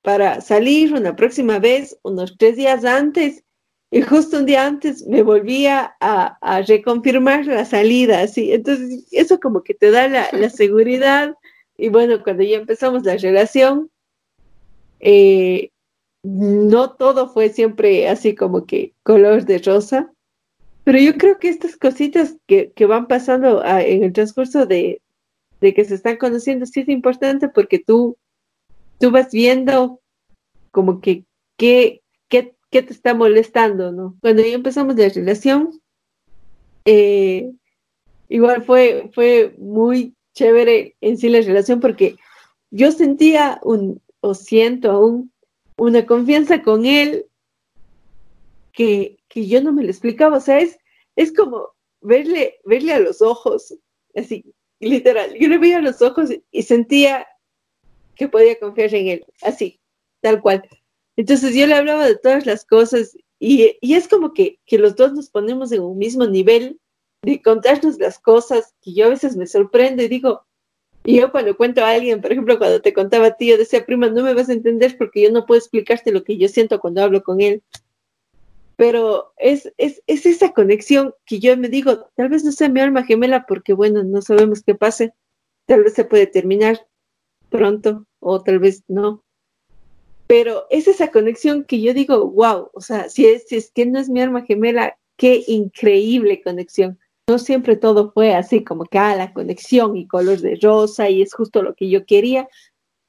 para 0.00 0.40
salir 0.40 0.94
una 0.94 1.14
próxima 1.14 1.58
vez, 1.58 1.98
unos 2.02 2.38
tres 2.38 2.56
días 2.56 2.84
antes, 2.86 3.44
y 3.90 4.00
justo 4.00 4.38
un 4.38 4.46
día 4.46 4.66
antes 4.66 5.06
me 5.06 5.22
volvía 5.22 5.94
a, 6.00 6.62
reconfirmar 6.66 7.44
la 7.44 7.66
salida, 7.66 8.22
así. 8.22 8.52
Entonces, 8.52 9.06
eso 9.12 9.38
como 9.38 9.62
que 9.62 9.74
te 9.74 9.90
da 9.90 10.08
la, 10.08 10.28
la 10.32 10.48
seguridad. 10.48 11.34
Y 11.76 11.90
bueno, 11.90 12.22
cuando 12.24 12.42
ya 12.42 12.56
empezamos 12.56 13.04
la 13.04 13.16
relación, 13.18 13.90
eh, 15.00 15.70
no 16.26 16.90
todo 16.90 17.28
fue 17.28 17.50
siempre 17.50 18.08
así 18.08 18.34
como 18.34 18.66
que 18.66 18.92
color 19.04 19.44
de 19.44 19.58
rosa, 19.58 20.12
pero 20.82 20.98
yo 20.98 21.16
creo 21.16 21.38
que 21.38 21.48
estas 21.48 21.76
cositas 21.76 22.36
que, 22.46 22.72
que 22.72 22.86
van 22.86 23.06
pasando 23.06 23.62
ah, 23.64 23.82
en 23.82 24.02
el 24.02 24.12
transcurso 24.12 24.66
de, 24.66 25.00
de 25.60 25.72
que 25.72 25.84
se 25.84 25.94
están 25.94 26.16
conociendo, 26.16 26.66
sí 26.66 26.80
es 26.80 26.88
importante 26.88 27.48
porque 27.48 27.78
tú, 27.78 28.16
tú 28.98 29.12
vas 29.12 29.30
viendo 29.30 30.00
como 30.72 31.00
que 31.00 31.24
qué, 31.56 32.02
qué, 32.28 32.56
qué 32.70 32.82
te 32.82 32.92
está 32.92 33.14
molestando, 33.14 33.92
¿no? 33.92 34.16
Cuando 34.20 34.42
ya 34.42 34.54
empezamos 34.54 34.96
la 34.96 35.08
relación, 35.08 35.80
eh, 36.84 37.52
igual 38.28 38.64
fue, 38.64 39.10
fue 39.14 39.54
muy 39.58 40.14
chévere 40.34 40.96
en 41.00 41.18
sí 41.18 41.28
la 41.28 41.40
relación 41.40 41.78
porque 41.78 42.16
yo 42.70 42.90
sentía 42.90 43.60
un, 43.62 44.02
o 44.20 44.34
siento 44.34 44.90
aún, 44.90 45.32
una 45.76 46.06
confianza 46.06 46.62
con 46.62 46.86
él 46.86 47.26
que, 48.72 49.18
que 49.28 49.46
yo 49.46 49.62
no 49.62 49.72
me 49.72 49.82
lo 49.82 49.90
explicaba. 49.90 50.38
O 50.38 50.40
sea, 50.40 50.58
es, 50.58 50.78
es 51.16 51.32
como 51.32 51.70
verle, 52.00 52.60
verle 52.64 52.92
a 52.92 53.00
los 53.00 53.22
ojos, 53.22 53.74
así, 54.14 54.44
literal, 54.80 55.34
yo 55.38 55.48
le 55.48 55.58
veía 55.58 55.80
los 55.80 56.02
ojos 56.02 56.30
y 56.50 56.62
sentía 56.62 57.26
que 58.14 58.28
podía 58.28 58.58
confiar 58.58 58.94
en 58.94 59.08
él, 59.08 59.26
así, 59.42 59.80
tal 60.20 60.40
cual. 60.40 60.68
Entonces 61.16 61.54
yo 61.54 61.66
le 61.66 61.74
hablaba 61.74 62.06
de 62.06 62.16
todas 62.16 62.46
las 62.46 62.64
cosas 62.64 63.16
y, 63.38 63.76
y 63.80 63.94
es 63.94 64.08
como 64.08 64.32
que, 64.32 64.60
que, 64.66 64.78
los 64.78 64.96
dos 64.96 65.12
nos 65.12 65.30
ponemos 65.30 65.72
en 65.72 65.82
un 65.82 65.98
mismo 65.98 66.26
nivel 66.26 66.80
de 67.22 67.42
contarnos 67.42 67.98
las 67.98 68.18
cosas 68.18 68.74
que 68.82 68.94
yo 68.94 69.06
a 69.06 69.10
veces 69.10 69.36
me 69.36 69.46
sorprende 69.46 70.04
y 70.04 70.08
digo, 70.08 70.45
y 71.06 71.20
yo 71.20 71.32
cuando 71.32 71.56
cuento 71.56 71.84
a 71.84 71.90
alguien, 71.90 72.20
por 72.20 72.32
ejemplo, 72.32 72.58
cuando 72.58 72.82
te 72.82 72.92
contaba 72.92 73.28
a 73.28 73.36
ti, 73.36 73.46
yo 73.46 73.56
decía, 73.56 73.86
prima, 73.86 74.10
no 74.10 74.22
me 74.22 74.34
vas 74.34 74.48
a 74.48 74.52
entender 74.52 74.98
porque 74.98 75.22
yo 75.22 75.30
no 75.30 75.46
puedo 75.46 75.58
explicarte 75.58 76.12
lo 76.12 76.24
que 76.24 76.36
yo 76.36 76.48
siento 76.48 76.80
cuando 76.80 77.02
hablo 77.02 77.22
con 77.22 77.40
él 77.40 77.62
pero 78.76 79.32
es, 79.38 79.72
es, 79.78 80.02
es, 80.06 80.26
esa 80.26 80.52
conexión 80.52 81.14
que 81.24 81.40
yo 81.40 81.56
me 81.56 81.68
digo, 81.68 82.10
tal 82.14 82.28
vez 82.28 82.44
no 82.44 82.52
sea 82.52 82.68
mi 82.68 82.80
alma 82.80 83.04
gemela 83.04 83.46
porque, 83.46 83.72
bueno, 83.72 84.04
no 84.04 84.20
sabemos 84.20 84.62
qué 84.62 84.74
pase, 84.74 85.14
tal 85.64 85.82
vez 85.82 85.94
se 85.94 86.04
puede 86.04 86.26
terminar 86.26 86.86
pronto 87.48 88.06
o 88.20 88.42
tal 88.42 88.58
vez 88.58 88.84
no, 88.86 89.24
pero 90.26 90.66
es 90.70 90.88
esa 90.88 91.10
conexión 91.10 91.64
que 91.64 91.80
yo 91.80 91.94
digo, 91.94 92.30
wow, 92.30 92.70
o 92.74 92.80
sea, 92.80 93.08
si 93.08 93.26
es, 93.26 93.48
si 93.48 93.56
es 93.56 93.70
que 93.70 93.86
no 93.86 93.98
es 93.98 94.10
mi 94.10 94.20
alma 94.20 94.42
gemela, 94.42 94.98
qué 95.16 95.42
increíble 95.46 96.42
conexión. 96.42 96.98
No 97.28 97.38
siempre 97.38 97.76
todo 97.76 98.12
fue 98.12 98.34
así 98.34 98.62
como 98.62 98.84
que, 98.84 98.98
ah, 98.98 99.16
la 99.16 99.32
conexión 99.32 99.96
y 99.96 100.06
color 100.06 100.38
de 100.38 100.58
rosa 100.62 101.10
y 101.10 101.22
es 101.22 101.34
justo 101.34 101.62
lo 101.62 101.74
que 101.74 101.88
yo 101.90 102.06
quería, 102.06 102.48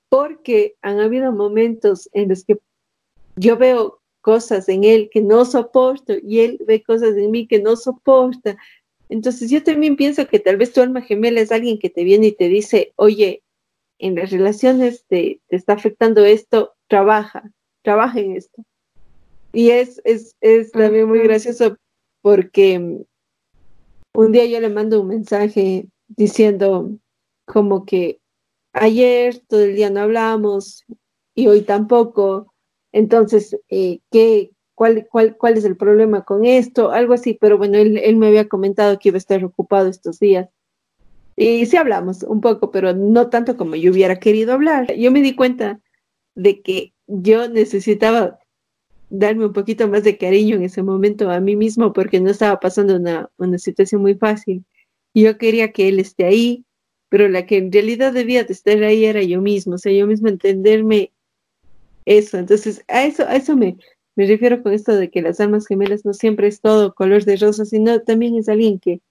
porque 0.09 0.75
han 0.81 0.99
habido 0.99 1.31
momentos 1.31 2.09
en 2.13 2.29
los 2.29 2.43
que 2.43 2.57
yo 3.35 3.57
veo 3.57 4.01
cosas 4.21 4.67
en 4.69 4.83
él 4.83 5.09
que 5.11 5.21
no 5.21 5.45
soporto 5.45 6.13
y 6.21 6.39
él 6.39 6.59
ve 6.65 6.83
cosas 6.83 7.15
en 7.15 7.31
mí 7.31 7.47
que 7.47 7.61
no 7.61 7.75
soporta. 7.75 8.57
Entonces 9.09 9.49
yo 9.49 9.63
también 9.63 9.95
pienso 9.95 10.27
que 10.27 10.39
tal 10.39 10.57
vez 10.57 10.73
tu 10.73 10.81
alma 10.81 11.01
gemela 11.01 11.39
es 11.39 11.51
alguien 11.51 11.79
que 11.79 11.89
te 11.89 12.03
viene 12.03 12.27
y 12.27 12.31
te 12.31 12.49
dice, 12.49 12.93
oye, 12.95 13.43
en 13.99 14.15
las 14.15 14.31
relaciones 14.31 15.05
te, 15.07 15.41
te 15.47 15.55
está 15.55 15.73
afectando 15.73 16.25
esto, 16.25 16.73
trabaja, 16.87 17.51
trabaja 17.83 18.19
en 18.19 18.35
esto. 18.35 18.63
Y 19.53 19.69
es, 19.69 20.01
es, 20.03 20.35
es 20.41 20.71
también 20.71 21.07
muy 21.07 21.19
gracioso 21.19 21.77
porque 22.21 23.05
un 24.17 24.31
día 24.31 24.45
yo 24.47 24.59
le 24.59 24.69
mando 24.69 24.99
un 25.01 25.09
mensaje 25.09 25.89
diciendo 26.07 26.89
como 27.45 27.85
que 27.85 28.19
ayer 28.73 29.37
todo 29.47 29.61
el 29.61 29.75
día 29.75 29.91
no 29.91 29.99
hablamos 29.99 30.85
y 31.35 31.45
hoy 31.45 31.61
tampoco, 31.61 32.51
entonces, 32.91 33.55
eh, 33.69 33.99
¿qué, 34.09 34.49
cuál, 34.73 35.07
cuál, 35.11 35.37
¿cuál 35.37 35.55
es 35.55 35.65
el 35.65 35.77
problema 35.77 36.25
con 36.25 36.45
esto? 36.45 36.89
Algo 36.89 37.13
así, 37.13 37.37
pero 37.39 37.59
bueno, 37.59 37.77
él, 37.77 37.95
él 37.99 38.15
me 38.15 38.29
había 38.29 38.49
comentado 38.49 38.97
que 38.97 39.09
iba 39.09 39.17
a 39.17 39.19
estar 39.19 39.45
ocupado 39.45 39.87
estos 39.87 40.17
días. 40.17 40.49
Y 41.35 41.67
sí 41.67 41.77
hablamos 41.77 42.23
un 42.23 42.41
poco, 42.41 42.71
pero 42.71 42.93
no 42.93 43.29
tanto 43.29 43.55
como 43.55 43.75
yo 43.75 43.91
hubiera 43.91 44.19
querido 44.19 44.53
hablar. 44.53 44.91
Yo 44.95 45.11
me 45.11 45.21
di 45.21 45.35
cuenta 45.35 45.79
de 46.33 46.63
que 46.63 46.95
yo 47.05 47.47
necesitaba 47.49 48.39
darme 49.09 49.45
un 49.45 49.53
poquito 49.53 49.87
más 49.87 50.03
de 50.03 50.17
cariño 50.17 50.55
en 50.55 50.63
ese 50.63 50.83
momento 50.83 51.29
a 51.29 51.39
mí 51.39 51.55
mismo 51.55 51.93
porque 51.93 52.19
no 52.19 52.29
estaba 52.29 52.59
pasando 52.59 52.95
una, 52.95 53.29
una 53.37 53.57
situación 53.57 54.01
muy 54.01 54.15
fácil. 54.15 54.65
Yo 55.13 55.37
quería 55.37 55.71
que 55.71 55.87
él 55.87 55.99
esté 55.99 56.25
ahí, 56.25 56.65
pero 57.09 57.29
la 57.29 57.45
que 57.45 57.57
en 57.57 57.71
realidad 57.71 58.13
debía 58.13 58.43
de 58.43 58.53
estar 58.53 58.83
ahí 58.83 59.05
era 59.05 59.23
yo 59.23 59.41
mismo, 59.41 59.75
o 59.75 59.77
sea, 59.77 59.91
yo 59.91 60.07
mismo 60.07 60.27
entenderme 60.27 61.11
eso. 62.05 62.37
Entonces, 62.37 62.83
a 62.87 63.03
eso, 63.03 63.23
a 63.27 63.35
eso 63.35 63.55
me, 63.55 63.77
me 64.15 64.25
refiero 64.25 64.61
con 64.61 64.73
esto 64.73 64.95
de 64.95 65.09
que 65.09 65.21
las 65.21 65.39
almas 65.39 65.67
gemelas 65.67 66.05
no 66.05 66.13
siempre 66.13 66.47
es 66.47 66.61
todo 66.61 66.93
color 66.93 67.23
de 67.23 67.37
rosa, 67.37 67.65
sino 67.65 68.01
también 68.01 68.35
es 68.35 68.49
alguien 68.49 68.79
que, 68.79 69.01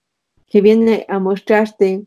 que 0.46 0.60
viene 0.60 1.06
a 1.08 1.18
mostrarte 1.18 2.04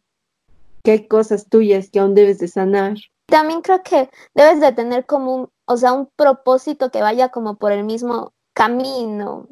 que 0.83 0.91
hay 0.91 1.07
cosas 1.07 1.47
tuyas 1.49 1.89
que 1.89 1.99
aún 1.99 2.13
debes 2.13 2.39
de 2.39 2.47
sanar. 2.47 2.97
También 3.25 3.61
creo 3.61 3.83
que 3.83 4.09
debes 4.33 4.59
de 4.59 4.71
tener 4.71 5.05
como 5.05 5.35
un, 5.35 5.49
o 5.69 5.77
sea, 5.77 5.93
un 5.93 6.07
propósito 6.15 6.89
que 6.89 7.03
vaya 7.03 7.29
como 7.29 7.57
por 7.57 7.71
el 7.71 7.83
mismo 7.83 8.33
camino. 8.53 9.47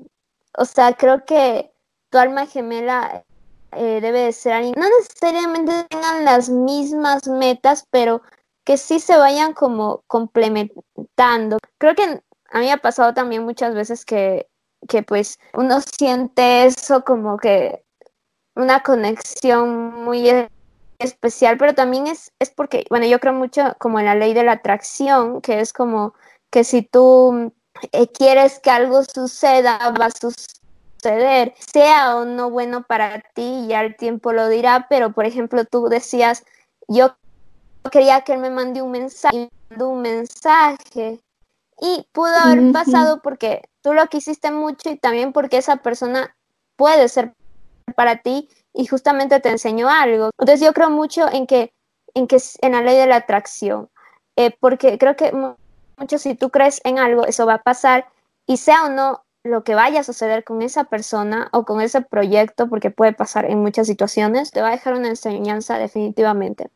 O 0.57 0.65
sea, 0.65 0.93
creo 0.93 1.25
que 1.25 1.71
tu 2.09 2.17
alma 2.17 2.47
gemela 2.47 3.23
eh, 3.73 4.01
debe 4.01 4.21
de 4.21 4.31
ser 4.31 4.53
alguien, 4.53 4.73
no 4.75 4.87
necesariamente 4.99 5.83
tengan 5.89 6.25
las 6.25 6.49
mismas 6.49 7.27
metas, 7.27 7.85
pero 7.91 8.23
que 8.65 8.77
sí 8.77 8.99
se 8.99 9.15
vayan 9.15 9.53
como 9.53 10.01
complementando. 10.07 11.59
Creo 11.77 11.93
que 11.93 12.23
a 12.49 12.59
mí 12.59 12.71
ha 12.71 12.77
pasado 12.77 13.13
también 13.13 13.43
muchas 13.43 13.75
veces 13.75 14.03
que, 14.03 14.49
que 14.87 15.03
pues 15.03 15.37
uno 15.53 15.81
siente 15.81 16.65
eso 16.65 17.03
como 17.03 17.37
que 17.37 17.85
una 18.55 18.81
conexión 18.81 20.03
muy 20.03 20.27
especial, 20.99 21.57
pero 21.57 21.75
también 21.75 22.07
es, 22.07 22.31
es 22.39 22.49
porque, 22.49 22.85
bueno, 22.89 23.05
yo 23.05 23.19
creo 23.19 23.33
mucho 23.33 23.75
como 23.79 23.99
en 23.99 24.05
la 24.05 24.15
ley 24.15 24.33
de 24.33 24.43
la 24.43 24.53
atracción, 24.53 25.41
que 25.41 25.59
es 25.59 25.73
como 25.73 26.13
que 26.49 26.63
si 26.63 26.81
tú 26.81 27.51
eh, 27.91 28.07
quieres 28.07 28.59
que 28.59 28.69
algo 28.69 29.03
suceda, 29.03 29.77
va 29.99 30.05
a 30.05 30.11
suceder, 30.11 31.53
sea 31.57 32.15
o 32.17 32.25
no 32.25 32.49
bueno 32.49 32.83
para 32.83 33.21
ti, 33.33 33.67
ya 33.67 33.81
el 33.81 33.95
tiempo 33.95 34.33
lo 34.33 34.47
dirá, 34.49 34.87
pero 34.89 35.11
por 35.13 35.25
ejemplo 35.25 35.65
tú 35.65 35.87
decías, 35.87 36.43
yo 36.87 37.15
quería 37.91 38.21
que 38.21 38.33
él 38.33 38.39
me 38.39 38.49
mande 38.49 38.81
un 38.81 38.91
mensaje, 38.91 39.49
un 39.77 40.01
mensaje. 40.01 41.19
Y 41.79 42.07
pudo 42.11 42.35
haber 42.35 42.71
pasado 42.71 43.21
porque 43.21 43.69
tú 43.81 43.93
lo 43.93 44.07
quisiste 44.07 44.49
mucho 44.49 44.89
y 44.89 44.97
también 44.97 45.31
porque 45.31 45.57
esa 45.57 45.77
persona 45.77 46.35
puede 46.75 47.07
ser 47.07 47.33
para 47.95 48.17
ti 48.23 48.49
y 48.77 48.85
justamente 48.85 49.39
te 49.39 49.49
enseñó 49.49 49.89
algo. 49.89 50.29
Entonces 50.37 50.65
yo 50.65 50.71
creo 50.73 50.89
mucho 50.89 51.27
en 51.29 51.47
que 51.47 51.73
en 52.13 52.27
que 52.27 52.37
en 52.61 52.71
la 52.71 52.81
ley 52.81 52.97
de 52.97 53.07
la 53.07 53.17
atracción, 53.17 53.89
eh, 54.35 54.55
porque 54.59 54.97
creo 54.97 55.15
que 55.15 55.31
mucho 55.97 56.17
si 56.17 56.35
tú 56.35 56.49
crees 56.49 56.79
en 56.83 56.99
algo, 56.99 57.25
eso 57.25 57.45
va 57.45 57.55
a 57.55 57.63
pasar 57.63 58.07
y 58.45 58.57
sea 58.57 58.85
o 58.85 58.89
no 58.89 59.23
lo 59.43 59.63
que 59.63 59.75
vaya 59.75 60.01
a 60.01 60.03
suceder 60.03 60.43
con 60.43 60.61
esa 60.61 60.85
persona 60.85 61.49
o 61.53 61.63
con 61.63 61.79
ese 61.79 62.01
proyecto, 62.01 62.67
porque 62.69 62.91
puede 62.91 63.13
pasar 63.13 63.45
en 63.45 63.61
muchas 63.61 63.87
situaciones, 63.87 64.51
te 64.51 64.61
va 64.61 64.69
a 64.69 64.71
dejar 64.71 64.93
una 64.93 65.07
enseñanza 65.07 65.77
definitivamente. 65.77 66.69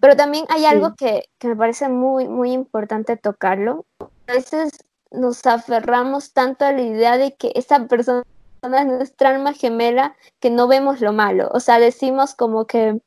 Pero 0.00 0.16
también 0.16 0.44
hay 0.48 0.64
algo 0.64 0.94
que, 0.96 1.28
que, 1.38 1.48
me 1.48 1.56
parece 1.56 1.88
muy, 1.88 2.26
muy 2.26 2.52
importante 2.52 3.16
tocarlo. 3.16 3.86
A 4.26 4.32
veces 4.32 4.72
nos 5.10 5.46
aferramos 5.46 6.32
tanto 6.32 6.64
a 6.64 6.72
la 6.72 6.82
idea 6.82 7.16
de 7.16 7.36
que 7.36 7.52
esa 7.54 7.86
persona 7.86 8.24
nuestra 8.68 9.30
alma 9.30 9.52
gemela 9.52 10.16
que 10.40 10.50
no 10.50 10.68
vemos 10.68 11.00
lo 11.00 11.12
malo. 11.12 11.50
O 11.52 11.60
sea, 11.60 11.78
decimos 11.78 12.34
como 12.34 12.66
que, 12.66 13.00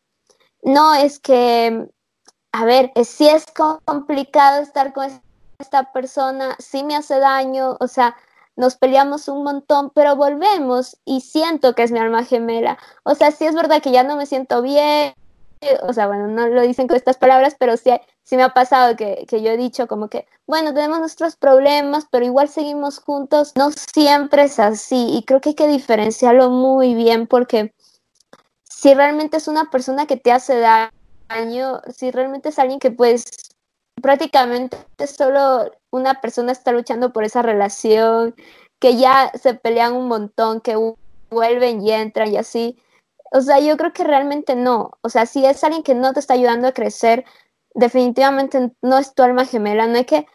no, 0.64 0.94
es 0.96 1.20
que, 1.20 1.88
a 2.52 2.66
ver, 2.66 2.92
si 3.04 3.28
es 3.28 3.46
complicado 3.86 4.62
estar 4.62 4.94
con 4.94 5.08
esta 5.60 5.92
persona, 5.92 6.56
sí 6.60 6.84
me 6.84 6.96
hace 6.96 7.20
daño, 7.20 7.78
o 7.80 7.88
sea, 7.88 8.16
nos 8.56 8.76
peleamos 8.76 9.28
un 9.28 9.44
montón, 9.44 9.92
pero 9.96 10.16
volvemos 10.16 10.98
y 11.06 11.22
siento 11.22 11.74
que 11.74 11.84
es 11.84 11.92
mi 11.92 12.00
alma 12.00 12.24
gemela. 12.24 12.78
O 13.04 13.16
sea, 13.16 13.32
sí 13.32 13.46
es 13.46 13.56
verdad 13.56 13.82
que 13.82 13.92
ya 13.92 14.04
no 14.04 14.16
me 14.16 14.26
siento 14.26 14.62
bien, 14.62 15.14
o 15.84 15.94
sea, 15.94 16.08
bueno, 16.08 16.28
no 16.28 16.48
lo 16.48 16.62
dicen 16.62 16.88
con 16.88 16.98
estas 16.98 17.18
palabras, 17.18 17.56
pero 17.60 17.78
sí, 17.78 17.92
sí 18.24 18.36
me 18.36 18.44
ha 18.44 18.54
pasado 18.54 18.96
que, 18.96 19.26
que, 19.28 19.42
yo 19.42 19.52
he 19.52 19.58
dicho 19.58 19.88
como 19.88 20.08
que, 20.10 20.28
bueno, 20.48 20.74
tenemos 20.74 21.00
nuestros 21.00 21.36
problemas, 21.36 22.08
pero 22.12 22.26
igual 22.26 22.50
seguimos 22.50 23.00
juntos. 23.00 23.54
No 23.56 23.72
siempre 23.72 24.44
es 24.44 24.60
así 24.60 25.18
y 25.18 25.24
creo 25.24 25.42
que 25.42 25.50
hay 25.50 25.56
que 25.56 25.68
diferenciarlo 25.68 26.50
muy 26.50 26.94
bien 26.96 27.28
porque 27.28 27.74
si 28.64 28.94
realmente 28.94 29.38
es 29.38 29.48
una 29.48 29.70
persona 29.72 30.06
que 30.08 30.18
te 30.18 30.32
hace 30.32 30.60
daño, 30.60 31.82
si 31.96 32.12
realmente 32.12 32.50
es 32.50 32.60
alguien 32.60 32.80
que 32.80 32.92
pues 32.92 33.26
prácticamente 34.02 34.78
solo 35.08 35.72
una 35.92 36.20
persona 36.20 36.52
está 36.52 36.74
luchando 36.74 37.14
por 37.14 37.24
esa 37.24 37.42
relación, 37.42 38.36
que 38.80 38.98
ya 38.98 39.32
se 39.42 39.54
pelean 39.54 39.94
un 39.94 40.10
montón, 40.10 40.60
que 40.60 40.76
vuelven 41.30 41.82
y 41.82 41.92
entran 41.92 42.34
y 42.34 42.38
así. 42.38 42.78
O 43.34 43.42
sea, 43.42 43.60
yo 43.60 43.76
creo 43.78 43.94
que 43.94 44.04
realmente 44.04 44.56
no. 44.56 44.92
O 45.02 45.10
sea, 45.10 45.26
si 45.26 45.44
es 45.44 45.64
alguien 45.64 45.82
que 45.82 45.96
no 45.96 46.14
te 46.14 46.20
está 46.20 46.36
ayudando 46.36 46.68
a 46.68 46.72
crecer, 46.72 47.26
definitivamente 47.74 48.72
no 48.84 48.98
es 49.00 49.16
tu 49.16 49.24
alma 49.24 49.46
gemela. 49.46 49.88
No 49.88 49.98
hay 49.98 50.06
que, 50.06 50.28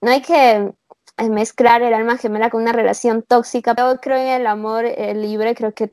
no 0.00 0.10
hay 0.10 0.22
que 0.22 0.72
eh, 1.18 1.28
mezclar 1.28 1.82
el 1.82 1.92
alma 1.92 2.16
gemela 2.16 2.48
con 2.48 2.62
una 2.62 2.72
relación 2.72 3.22
tóxica. 3.22 3.74
Yo 3.76 4.00
creo 4.00 4.16
en 4.16 4.28
el 4.28 4.46
amor 4.46 4.84
libre, 5.14 5.54
creo 5.54 5.74
que 5.74 5.92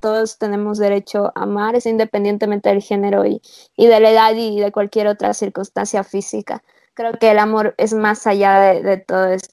todos 0.00 0.38
tenemos 0.38 0.78
derecho 0.78 1.32
a 1.34 1.42
amar, 1.42 1.74
es 1.74 1.86
independientemente 1.86 2.68
del 2.68 2.80
género 2.80 3.26
y, 3.26 3.42
de 3.76 4.00
la 4.00 4.10
edad 4.10 4.34
y 4.36 4.60
de 4.60 4.70
cualquier 4.70 5.08
otra 5.08 5.34
circunstancia 5.34 6.04
física. 6.04 6.62
Creo 6.94 7.14
que 7.14 7.32
el 7.32 7.40
amor 7.40 7.74
es 7.76 7.92
más 7.92 8.24
allá 8.28 8.60
de, 8.60 8.98
todo 8.98 9.26
esto, 9.26 9.52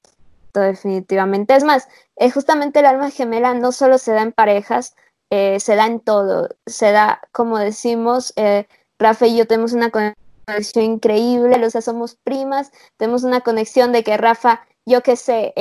definitivamente. 0.53 1.55
Es 1.55 1.63
más, 1.63 1.87
eh, 2.17 2.29
justamente 2.29 2.81
el 2.81 2.85
alma 2.85 3.09
gemela 3.09 3.55
no 3.55 3.71
solo 3.71 3.97
se 3.97 4.11
da 4.11 4.21
en 4.21 4.31
parejas, 4.31 4.95
eh, 5.35 5.59
se 5.59 5.75
da 5.75 5.85
en 5.85 5.99
todo, 5.99 6.47
se 6.65 6.93
da, 6.93 7.19
como 7.33 7.59
decimos, 7.59 8.31
eh, 8.37 8.67
Rafa 8.97 9.27
y 9.27 9.35
yo 9.35 9.45
tenemos 9.45 9.73
una 9.73 9.91
conexión 9.91 10.85
increíble, 10.85 11.65
o 11.65 11.69
sea, 11.69 11.81
somos 11.81 12.15
primas, 12.15 12.71
tenemos 12.95 13.23
una 13.23 13.41
conexión 13.41 13.91
de 13.91 14.05
que 14.05 14.15
Rafa, 14.15 14.65
yo 14.85 15.03
qué 15.03 15.17
sé, 15.17 15.53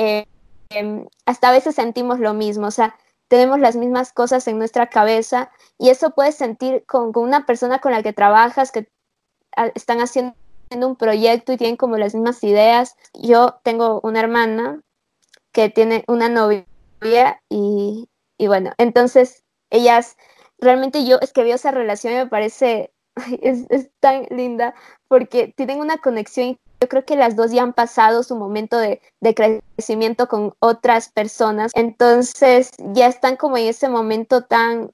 em, 0.69 1.07
hasta 1.25 1.49
a 1.49 1.51
veces 1.51 1.75
sentimos 1.75 2.19
lo 2.19 2.33
mismo, 2.33 2.67
o 2.67 2.71
sea, 2.71 2.95
tenemos 3.27 3.59
las 3.59 3.75
mismas 3.75 4.13
cosas 4.13 4.47
en 4.47 4.57
nuestra 4.59 4.87
cabeza 4.87 5.51
y 5.77 5.89
eso 5.89 6.11
puedes 6.11 6.35
sentir 6.35 6.85
con, 6.85 7.11
una 7.15 7.45
persona 7.45 7.79
con 7.79 7.91
la 7.91 8.01
que 8.01 8.13
trabajas, 8.13 8.71
que 8.71 8.87
están 9.73 9.99
haciendo 9.99 10.35
un 10.71 10.95
proyecto 10.95 11.51
y 11.51 11.57
tienen 11.57 11.75
como 11.77 11.97
las 11.97 12.13
mismas 12.13 12.43
ideas. 12.43 12.95
Yo 13.13 13.59
tengo 13.63 13.99
una 14.03 14.21
hermana 14.21 14.81
que 15.51 15.69
tiene 15.69 16.05
una 16.07 16.29
novia 16.29 16.65
y, 17.49 18.09
y 18.37 18.47
bueno, 18.47 18.71
entonces 18.77 19.44
ellas, 19.69 20.17
realmente 20.59 21.05
yo 21.05 21.17
es 21.21 21.33
que 21.33 21.43
veo 21.43 21.55
esa 21.55 21.71
relación 21.71 22.13
y 22.13 22.17
me 22.17 22.27
parece, 22.27 22.93
es, 23.41 23.65
es 23.69 23.89
tan 23.99 24.27
linda 24.29 24.75
porque 25.07 25.53
tienen 25.55 25.79
una 25.79 25.97
conexión 25.97 26.57
yo 26.81 26.89
creo 26.89 27.05
que 27.05 27.15
las 27.15 27.35
dos 27.35 27.51
ya 27.51 27.63
han 27.63 27.73
pasado 27.73 28.23
su 28.23 28.35
momento 28.35 28.77
de, 28.77 29.01
crecimiento 29.33 30.27
con 30.27 30.53
otras 30.59 31.09
personas, 31.09 31.71
entonces 31.75 32.71
ya 32.77 33.07
están 33.07 33.37
como 33.37 33.57
en 33.57 33.67
ese 33.67 33.89
momento 33.89 34.43
tan, 34.43 34.91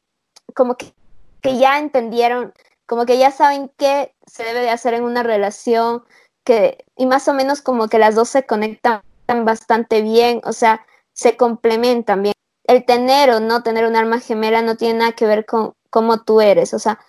como 0.56 0.76
que, 0.76 0.94
que 1.42 1.58
ya 1.58 1.80
entendieron, 1.80 2.54
como 2.86 3.06
que 3.06 3.18
ya 3.18 3.32
saben 3.32 3.72
qué 3.78 4.14
se 4.26 4.44
debe 4.44 4.62
de 4.62 4.70
hacer 4.70 4.94
en 4.94 5.04
una 5.04 5.24
relación, 5.24 6.04
que, 6.44 6.86
y 6.96 7.06
más 7.06 7.28
o 7.28 7.34
menos 7.34 7.62
como 7.62 7.88
que 7.88 8.00
las 8.00 8.16
dos 8.16 8.30
se 8.30 8.46
conectan 8.46 9.02
bastante 9.44 10.02
bien, 10.02 10.42
o 10.44 10.54
sea, 10.54 10.86
se 11.14 11.38
complementan 11.38 12.24
bien. 12.24 12.36
El 12.66 12.86
tener 12.86 13.32
o 13.32 13.40
no 13.40 13.64
tener 13.64 13.86
un 13.86 13.96
alma 13.96 14.20
gemela 14.20 14.62
no 14.62 14.76
tiene 14.78 15.00
nada 15.00 15.12
que 15.14 15.26
ver 15.26 15.46
con 15.46 15.74
cómo 15.90 16.24
tú 16.24 16.42
eres, 16.42 16.74
o 16.74 16.80
sea, 16.80 17.00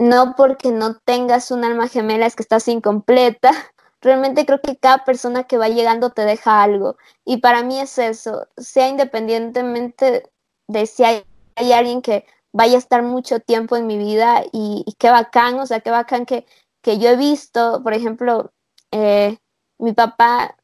no 0.00 0.34
porque 0.34 0.72
no 0.72 0.96
tengas 0.96 1.50
un 1.50 1.62
alma 1.62 1.86
gemela 1.86 2.24
es 2.24 2.34
que 2.34 2.42
estás 2.42 2.66
incompleta. 2.68 3.50
Realmente 4.00 4.46
creo 4.46 4.60
que 4.62 4.78
cada 4.78 5.04
persona 5.04 5.44
que 5.44 5.58
va 5.58 5.68
llegando 5.68 6.08
te 6.08 6.22
deja 6.22 6.62
algo. 6.62 6.96
Y 7.26 7.38
para 7.38 7.62
mí 7.62 7.78
es 7.78 7.98
eso, 7.98 8.48
sea 8.56 8.88
independientemente 8.88 10.24
de 10.68 10.86
si 10.86 11.04
hay, 11.04 11.22
alguien 11.56 12.00
que 12.00 12.24
vaya 12.52 12.76
a 12.76 12.78
estar 12.78 13.02
mucho 13.02 13.40
tiempo 13.40 13.76
en 13.76 13.86
mi 13.86 13.98
vida 13.98 14.42
y, 14.52 14.86
qué 14.98 15.10
bacán, 15.10 15.60
o 15.60 15.66
sea, 15.66 15.80
qué 15.80 15.90
bacán 15.90 16.24
que, 16.24 16.46
que 16.80 16.98
yo 16.98 17.10
he 17.10 17.16
visto, 17.16 17.82
por 17.82 17.92
ejemplo, 17.92 18.52
eh, 18.92 19.36
mi 19.78 19.92
papá 19.92 20.56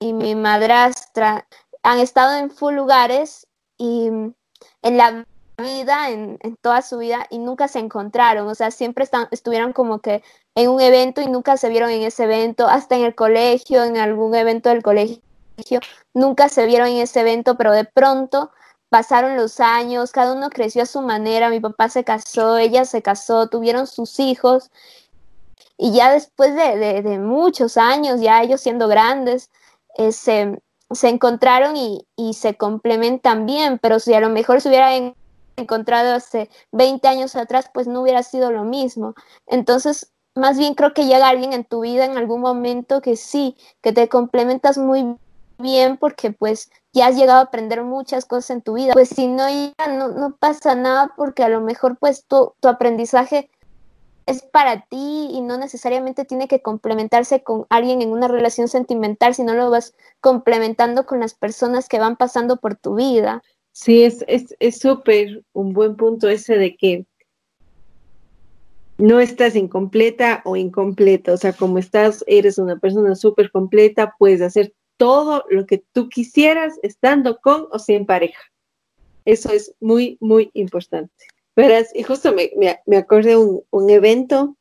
y 0.00 0.12
mi 0.12 0.34
madrastra 0.34 1.46
han 1.82 1.98
estado 1.98 2.36
en 2.36 2.50
full 2.50 2.74
lugares 2.74 3.46
y 3.78 4.08
en 4.08 4.96
la 4.96 5.24
vida, 5.58 6.10
en, 6.10 6.38
toda 6.60 6.82
su 6.82 6.98
vida, 6.98 7.26
y 7.30 7.38
nunca 7.38 7.68
se 7.68 7.78
encontraron, 7.78 8.48
o 8.48 8.54
sea, 8.54 8.70
siempre 8.70 9.04
están, 9.04 9.28
estuvieron 9.30 9.72
como 9.72 10.00
que 10.00 10.22
en 10.54 10.70
un 10.70 10.80
evento 10.80 11.20
y 11.20 11.26
nunca 11.26 11.56
se 11.56 11.68
vieron 11.68 11.90
en 11.90 12.02
ese 12.02 12.24
evento, 12.24 12.66
hasta 12.66 12.96
en 12.96 13.04
el 13.04 13.14
colegio, 13.14 13.84
en 13.84 13.96
algún 13.96 14.34
evento 14.34 14.68
del 14.70 14.82
colegio, 14.82 15.20
nunca 16.14 16.48
se 16.48 16.66
vieron 16.66 16.88
en 16.88 16.98
ese 16.98 17.20
evento, 17.20 17.56
pero 17.56 17.72
de 17.72 17.84
pronto 17.84 18.50
pasaron 18.88 19.36
los 19.36 19.60
años, 19.60 20.12
cada 20.12 20.32
uno 20.32 20.50
creció 20.50 20.82
a 20.82 20.86
su 20.86 21.00
manera, 21.02 21.50
mi 21.50 21.60
papá 21.60 21.88
se 21.88 22.04
casó, 22.04 22.58
ella 22.58 22.84
se 22.84 23.02
casó, 23.02 23.48
tuvieron 23.48 23.86
sus 23.86 24.18
hijos, 24.18 24.70
y 25.76 25.92
ya 25.92 26.12
después 26.12 26.54
de, 26.54 27.18
muchos 27.18 27.76
años, 27.76 28.20
ya 28.20 28.42
ellos 28.42 28.60
siendo 28.60 28.88
grandes, 28.88 29.50
eh, 29.96 30.12
se, 30.12 30.60
encontraron 31.04 31.76
y, 31.76 32.06
y, 32.16 32.34
se 32.34 32.56
complementan 32.56 33.46
bien, 33.46 33.78
pero 33.78 34.00
si 34.00 34.12
a 34.14 34.20
lo 34.20 34.28
mejor 34.28 34.60
se 34.60 34.68
hubieran 34.68 35.14
encontrado 35.56 36.14
hace 36.14 36.50
20 36.72 37.06
años 37.06 37.36
atrás, 37.36 37.70
pues 37.72 37.86
no 37.86 38.02
hubiera 38.02 38.22
sido 38.22 38.50
lo 38.50 38.64
mismo. 38.64 39.14
Entonces, 39.46 40.12
más 40.34 40.58
bien 40.58 40.74
creo 40.74 40.94
que 40.94 41.06
llega 41.06 41.28
alguien 41.28 41.52
en 41.52 41.64
tu 41.64 41.80
vida 41.80 42.04
en 42.04 42.16
algún 42.16 42.40
momento 42.40 43.00
que 43.00 43.16
sí, 43.16 43.56
que 43.80 43.92
te 43.92 44.08
complementas 44.08 44.78
muy 44.78 45.16
bien 45.58 45.96
porque 45.96 46.32
pues 46.32 46.70
ya 46.92 47.06
has 47.06 47.16
llegado 47.16 47.40
a 47.40 47.44
aprender 47.44 47.82
muchas 47.84 48.24
cosas 48.24 48.50
en 48.50 48.62
tu 48.62 48.74
vida. 48.74 48.92
Pues 48.92 49.10
si 49.10 49.28
no, 49.28 49.48
ya 49.48 49.86
no, 49.88 50.08
no 50.08 50.36
pasa 50.36 50.74
nada 50.74 51.12
porque 51.16 51.44
a 51.44 51.48
lo 51.48 51.60
mejor 51.60 51.98
pues 51.98 52.24
tu, 52.26 52.54
tu 52.60 52.68
aprendizaje 52.68 53.50
es 54.30 54.42
para 54.42 54.86
ti 54.86 55.28
y 55.32 55.40
no 55.40 55.58
necesariamente 55.58 56.24
tiene 56.24 56.48
que 56.48 56.62
complementarse 56.62 57.42
con 57.42 57.66
alguien 57.68 58.00
en 58.00 58.10
una 58.10 58.28
relación 58.28 58.68
sentimental, 58.68 59.34
sino 59.34 59.54
lo 59.54 59.70
vas 59.70 59.94
complementando 60.20 61.04
con 61.04 61.20
las 61.20 61.34
personas 61.34 61.88
que 61.88 61.98
van 61.98 62.16
pasando 62.16 62.56
por 62.58 62.76
tu 62.76 62.94
vida. 62.94 63.42
Sí, 63.72 64.04
es 64.04 64.78
súper 64.78 65.44
un 65.52 65.72
buen 65.72 65.96
punto 65.96 66.28
ese 66.28 66.56
de 66.56 66.76
que 66.76 67.06
no 68.98 69.18
estás 69.18 69.56
incompleta 69.56 70.42
o 70.44 70.56
incompleta, 70.56 71.32
o 71.32 71.36
sea, 71.36 71.52
como 71.52 71.78
estás, 71.78 72.22
eres 72.26 72.58
una 72.58 72.78
persona 72.78 73.14
súper 73.14 73.50
completa, 73.50 74.14
puedes 74.18 74.42
hacer 74.42 74.74
todo 74.98 75.44
lo 75.48 75.64
que 75.64 75.82
tú 75.92 76.08
quisieras 76.10 76.78
estando 76.82 77.38
con 77.38 77.66
o 77.70 77.78
sin 77.78 78.04
pareja. 78.04 78.42
Eso 79.24 79.50
es 79.50 79.74
muy, 79.80 80.18
muy 80.20 80.50
importante. 80.52 81.24
Verás, 81.60 81.90
y 81.94 82.02
justo 82.02 82.32
me, 82.32 82.50
me, 82.86 82.96
acordé 82.96 83.36
un, 83.36 83.62
un 83.70 83.90
evento 83.90 84.56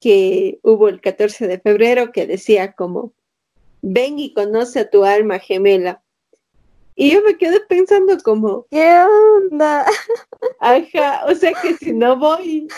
que 0.00 0.58
hubo 0.62 0.88
el 0.88 1.00
14 1.00 1.46
de 1.48 1.58
febrero 1.58 2.12
que 2.12 2.26
decía 2.26 2.72
como, 2.72 3.12
ven 3.80 4.18
y 4.18 4.34
conoce 4.34 4.80
a 4.80 4.90
tu 4.90 5.04
alma 5.04 5.38
gemela. 5.38 6.02
Y 6.94 7.12
yo 7.12 7.22
me 7.22 7.38
quedé 7.38 7.60
pensando 7.60 8.18
como, 8.22 8.66
¿qué 8.70 9.02
onda? 9.50 9.86
Ajá, 10.60 11.24
o 11.26 11.34
sea 11.34 11.52
que 11.54 11.74
si 11.78 11.92
no 11.92 12.18
voy, 12.18 12.68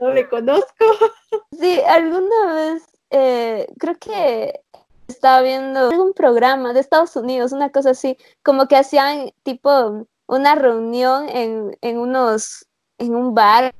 no 0.00 0.12
le 0.12 0.28
conozco. 0.28 0.84
Sí, 1.60 1.80
alguna 1.86 2.54
vez 2.54 2.82
eh, 3.10 3.66
creo 3.78 3.96
que 3.96 4.60
estaba 5.08 5.42
viendo 5.42 5.90
algún 5.90 6.12
programa 6.14 6.72
de 6.72 6.80
Estados 6.80 7.14
Unidos, 7.16 7.52
una 7.52 7.70
cosa 7.70 7.90
así, 7.90 8.16
como 8.42 8.66
que 8.66 8.76
hacían 8.76 9.32
tipo 9.42 10.06
una 10.26 10.54
reunión 10.54 11.28
en, 11.28 11.76
en 11.80 11.98
unos, 11.98 12.66
en 13.06 13.16
un 13.16 13.34
bar, 13.34 13.74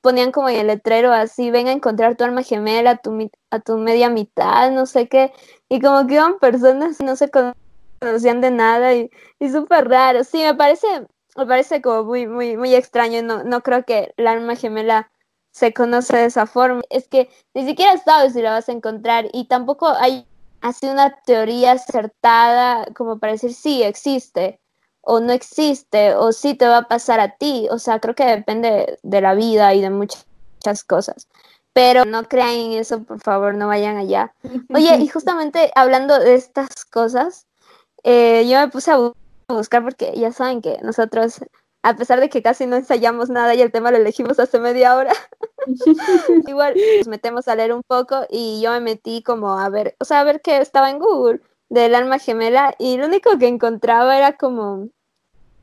ponían 0.00 0.32
como 0.32 0.48
en 0.48 0.56
el 0.56 0.66
letrero 0.68 1.12
así, 1.12 1.50
ven 1.50 1.68
a 1.68 1.72
encontrar 1.72 2.16
tu 2.16 2.24
alma 2.24 2.42
gemela, 2.42 2.96
tu, 2.96 3.30
a 3.50 3.60
tu 3.60 3.76
media 3.78 4.10
mitad, 4.10 4.70
no 4.70 4.86
sé 4.86 5.08
qué, 5.08 5.32
y 5.68 5.80
como 5.80 6.06
que 6.06 6.14
iban 6.14 6.38
personas, 6.38 7.00
no 7.00 7.16
sé, 7.16 7.30
con 7.30 7.52
conocían 8.00 8.40
de 8.40 8.50
nada 8.50 8.94
y, 8.94 9.10
y 9.38 9.50
súper 9.50 9.88
raro. 9.88 10.24
Sí, 10.24 10.42
me 10.42 10.54
parece, 10.54 10.86
me 11.36 11.46
parece 11.46 11.82
como 11.82 12.04
muy, 12.04 12.26
muy, 12.26 12.56
muy 12.56 12.74
extraño. 12.74 13.22
No, 13.22 13.44
no 13.44 13.62
creo 13.62 13.84
que 13.84 14.12
la 14.16 14.32
alma 14.32 14.56
gemela 14.56 15.10
se 15.52 15.72
conoce 15.72 16.16
de 16.16 16.26
esa 16.26 16.46
forma. 16.46 16.82
Es 16.90 17.08
que 17.08 17.30
ni 17.54 17.66
siquiera 17.66 17.96
sabes 17.98 18.34
si 18.34 18.42
la 18.42 18.52
vas 18.52 18.68
a 18.68 18.72
encontrar 18.72 19.26
y 19.32 19.48
tampoco 19.48 19.88
hay 19.88 20.26
así 20.60 20.86
una 20.86 21.20
teoría 21.22 21.72
acertada 21.72 22.86
como 22.94 23.18
para 23.18 23.32
decir 23.32 23.52
sí 23.52 23.82
existe 23.82 24.60
o 25.08 25.20
no 25.20 25.32
existe 25.32 26.16
o 26.16 26.32
sí 26.32 26.54
te 26.54 26.66
va 26.66 26.78
a 26.78 26.88
pasar 26.88 27.20
a 27.20 27.36
ti. 27.36 27.68
O 27.70 27.78
sea, 27.78 28.00
creo 28.00 28.14
que 28.16 28.24
depende 28.24 28.98
de 29.02 29.20
la 29.20 29.34
vida 29.34 29.72
y 29.72 29.80
de 29.80 29.90
muchas 29.90 30.26
cosas. 30.84 31.28
Pero 31.72 32.04
no 32.04 32.24
crean 32.24 32.50
en 32.54 32.72
eso, 32.72 33.04
por 33.04 33.20
favor, 33.20 33.54
no 33.54 33.68
vayan 33.68 33.96
allá. 33.96 34.34
Oye, 34.74 34.96
y 34.96 35.06
justamente 35.08 35.70
hablando 35.76 36.18
de 36.18 36.34
estas 36.34 36.84
cosas, 36.84 37.46
eh, 38.02 38.48
yo 38.48 38.58
me 38.58 38.68
puse 38.68 38.90
a 38.90 39.12
buscar 39.48 39.84
porque 39.84 40.12
ya 40.16 40.32
saben 40.32 40.60
que 40.60 40.78
nosotros, 40.82 41.38
a 41.84 41.94
pesar 41.94 42.18
de 42.18 42.28
que 42.28 42.42
casi 42.42 42.66
no 42.66 42.74
ensayamos 42.74 43.30
nada 43.30 43.54
y 43.54 43.62
el 43.62 43.70
tema 43.70 43.92
lo 43.92 43.98
elegimos 43.98 44.40
hace 44.40 44.58
media 44.58 44.96
hora, 44.96 45.12
igual 46.48 46.74
nos 46.98 47.06
metemos 47.06 47.46
a 47.46 47.54
leer 47.54 47.72
un 47.72 47.82
poco 47.86 48.26
y 48.28 48.60
yo 48.60 48.72
me 48.72 48.80
metí 48.80 49.22
como 49.22 49.56
a 49.56 49.68
ver, 49.68 49.94
o 50.00 50.04
sea, 50.04 50.20
a 50.20 50.24
ver 50.24 50.40
qué 50.40 50.58
estaba 50.60 50.90
en 50.90 50.98
Google 50.98 51.42
del 51.68 51.94
alma 51.94 52.18
gemela 52.18 52.74
y 52.78 52.96
lo 52.96 53.06
único 53.06 53.38
que 53.38 53.46
encontraba 53.46 54.16
era 54.16 54.36
como 54.36 54.88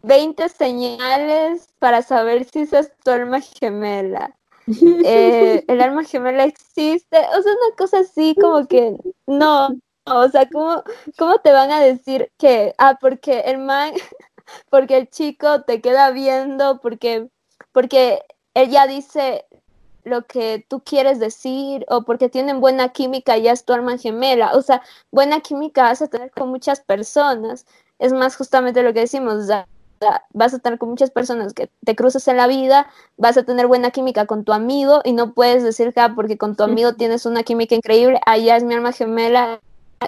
20 0.03 0.49
señales 0.49 1.69
para 1.79 2.01
saber 2.01 2.45
si 2.45 2.61
es 2.61 2.91
tu 3.03 3.11
alma 3.11 3.41
gemela. 3.41 4.35
Eh, 4.67 5.63
el 5.67 5.81
alma 5.81 6.03
gemela 6.03 6.43
existe, 6.43 7.17
o 7.17 7.41
sea, 7.41 7.51
una 7.51 7.75
cosa 7.77 7.99
así 7.99 8.35
como 8.39 8.67
que 8.67 8.95
no, 9.27 9.69
o 10.05 10.29
sea, 10.29 10.47
¿cómo, 10.49 10.83
¿cómo 11.17 11.37
te 11.39 11.51
van 11.51 11.71
a 11.71 11.81
decir 11.81 12.31
que, 12.37 12.73
ah, 12.77 12.97
porque 12.99 13.41
el 13.41 13.59
man, 13.59 13.93
porque 14.69 14.97
el 14.97 15.09
chico 15.09 15.63
te 15.63 15.81
queda 15.81 16.11
viendo, 16.11 16.79
porque, 16.81 17.29
porque 17.71 18.21
ella 18.53 18.87
dice 18.87 19.45
lo 20.03 20.25
que 20.25 20.65
tú 20.67 20.81
quieres 20.83 21.19
decir, 21.19 21.85
o 21.89 22.03
porque 22.03 22.27
tienen 22.29 22.59
buena 22.59 22.89
química, 22.89 23.37
ya 23.37 23.53
es 23.53 23.63
tu 23.65 23.73
alma 23.73 23.97
gemela, 23.97 24.51
o 24.53 24.61
sea, 24.61 24.81
buena 25.11 25.39
química 25.39 25.83
vas 25.83 26.01
a 26.01 26.09
tener 26.09 26.31
con 26.31 26.49
muchas 26.49 26.81
personas, 26.81 27.65
es 27.99 28.11
más 28.11 28.35
justamente 28.35 28.83
lo 28.83 28.93
que 28.93 29.01
decimos, 29.01 29.35
o 29.35 29.65
sea, 30.03 30.23
vas 30.33 30.53
a 30.53 30.57
estar 30.57 30.77
con 30.77 30.89
muchas 30.89 31.11
personas 31.11 31.53
que 31.53 31.69
te 31.83 31.95
cruces 31.95 32.27
en 32.27 32.37
la 32.37 32.47
vida, 32.47 32.87
vas 33.17 33.37
a 33.37 33.43
tener 33.43 33.67
buena 33.67 33.91
química 33.91 34.25
con 34.25 34.43
tu 34.43 34.53
amigo 34.53 35.01
y 35.03 35.13
no 35.13 35.33
puedes 35.33 35.63
decir 35.63 35.93
ah, 35.95 36.13
porque 36.15 36.37
con 36.37 36.55
tu 36.55 36.63
amigo 36.63 36.93
tienes 36.93 37.25
una 37.25 37.43
química 37.43 37.75
increíble, 37.75 38.19
allá 38.25 38.57
es 38.57 38.63
mi 38.63 38.73
alma 38.73 38.91
gemela, 38.91 39.59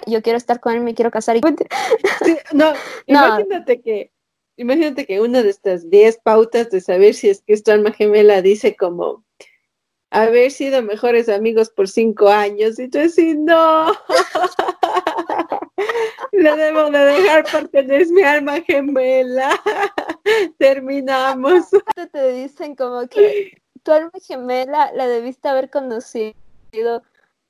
yo 0.06 0.22
quiero 0.22 0.36
estar 0.36 0.60
con 0.60 0.74
él, 0.74 0.80
me 0.80 0.94
quiero 0.94 1.10
casar. 1.10 1.36
Y... 1.36 1.40
no, 2.52 2.72
imagínate 3.06 3.80
que 3.80 4.10
imagínate 4.56 5.06
que 5.06 5.20
una 5.20 5.42
de 5.42 5.50
estas 5.50 5.90
10 5.90 6.18
pautas 6.18 6.70
de 6.70 6.80
saber 6.80 7.14
si 7.14 7.28
es 7.28 7.42
que 7.42 7.52
es 7.52 7.62
tu 7.62 7.70
alma 7.70 7.92
gemela 7.92 8.40
dice 8.42 8.74
como 8.74 9.24
haber 10.10 10.50
sido 10.50 10.82
mejores 10.82 11.28
amigos 11.28 11.70
por 11.70 11.88
cinco 11.88 12.28
años 12.28 12.78
y 12.78 12.88
tú 12.88 12.98
decís, 12.98 13.36
no, 13.36 13.92
lo 16.32 16.56
debo 16.56 16.90
de 16.90 16.98
dejar 16.98 17.44
porque 17.50 17.82
no 17.82 17.94
es 17.94 18.10
mi 18.10 18.22
alma 18.22 18.60
gemela. 18.62 19.50
Terminamos. 20.58 21.66
Te 22.12 22.32
dicen 22.32 22.74
como 22.74 23.06
que 23.08 23.62
tu 23.82 23.92
alma 23.92 24.12
gemela 24.26 24.92
la 24.92 25.06
debiste 25.06 25.48
haber 25.48 25.70
conocido 25.70 26.34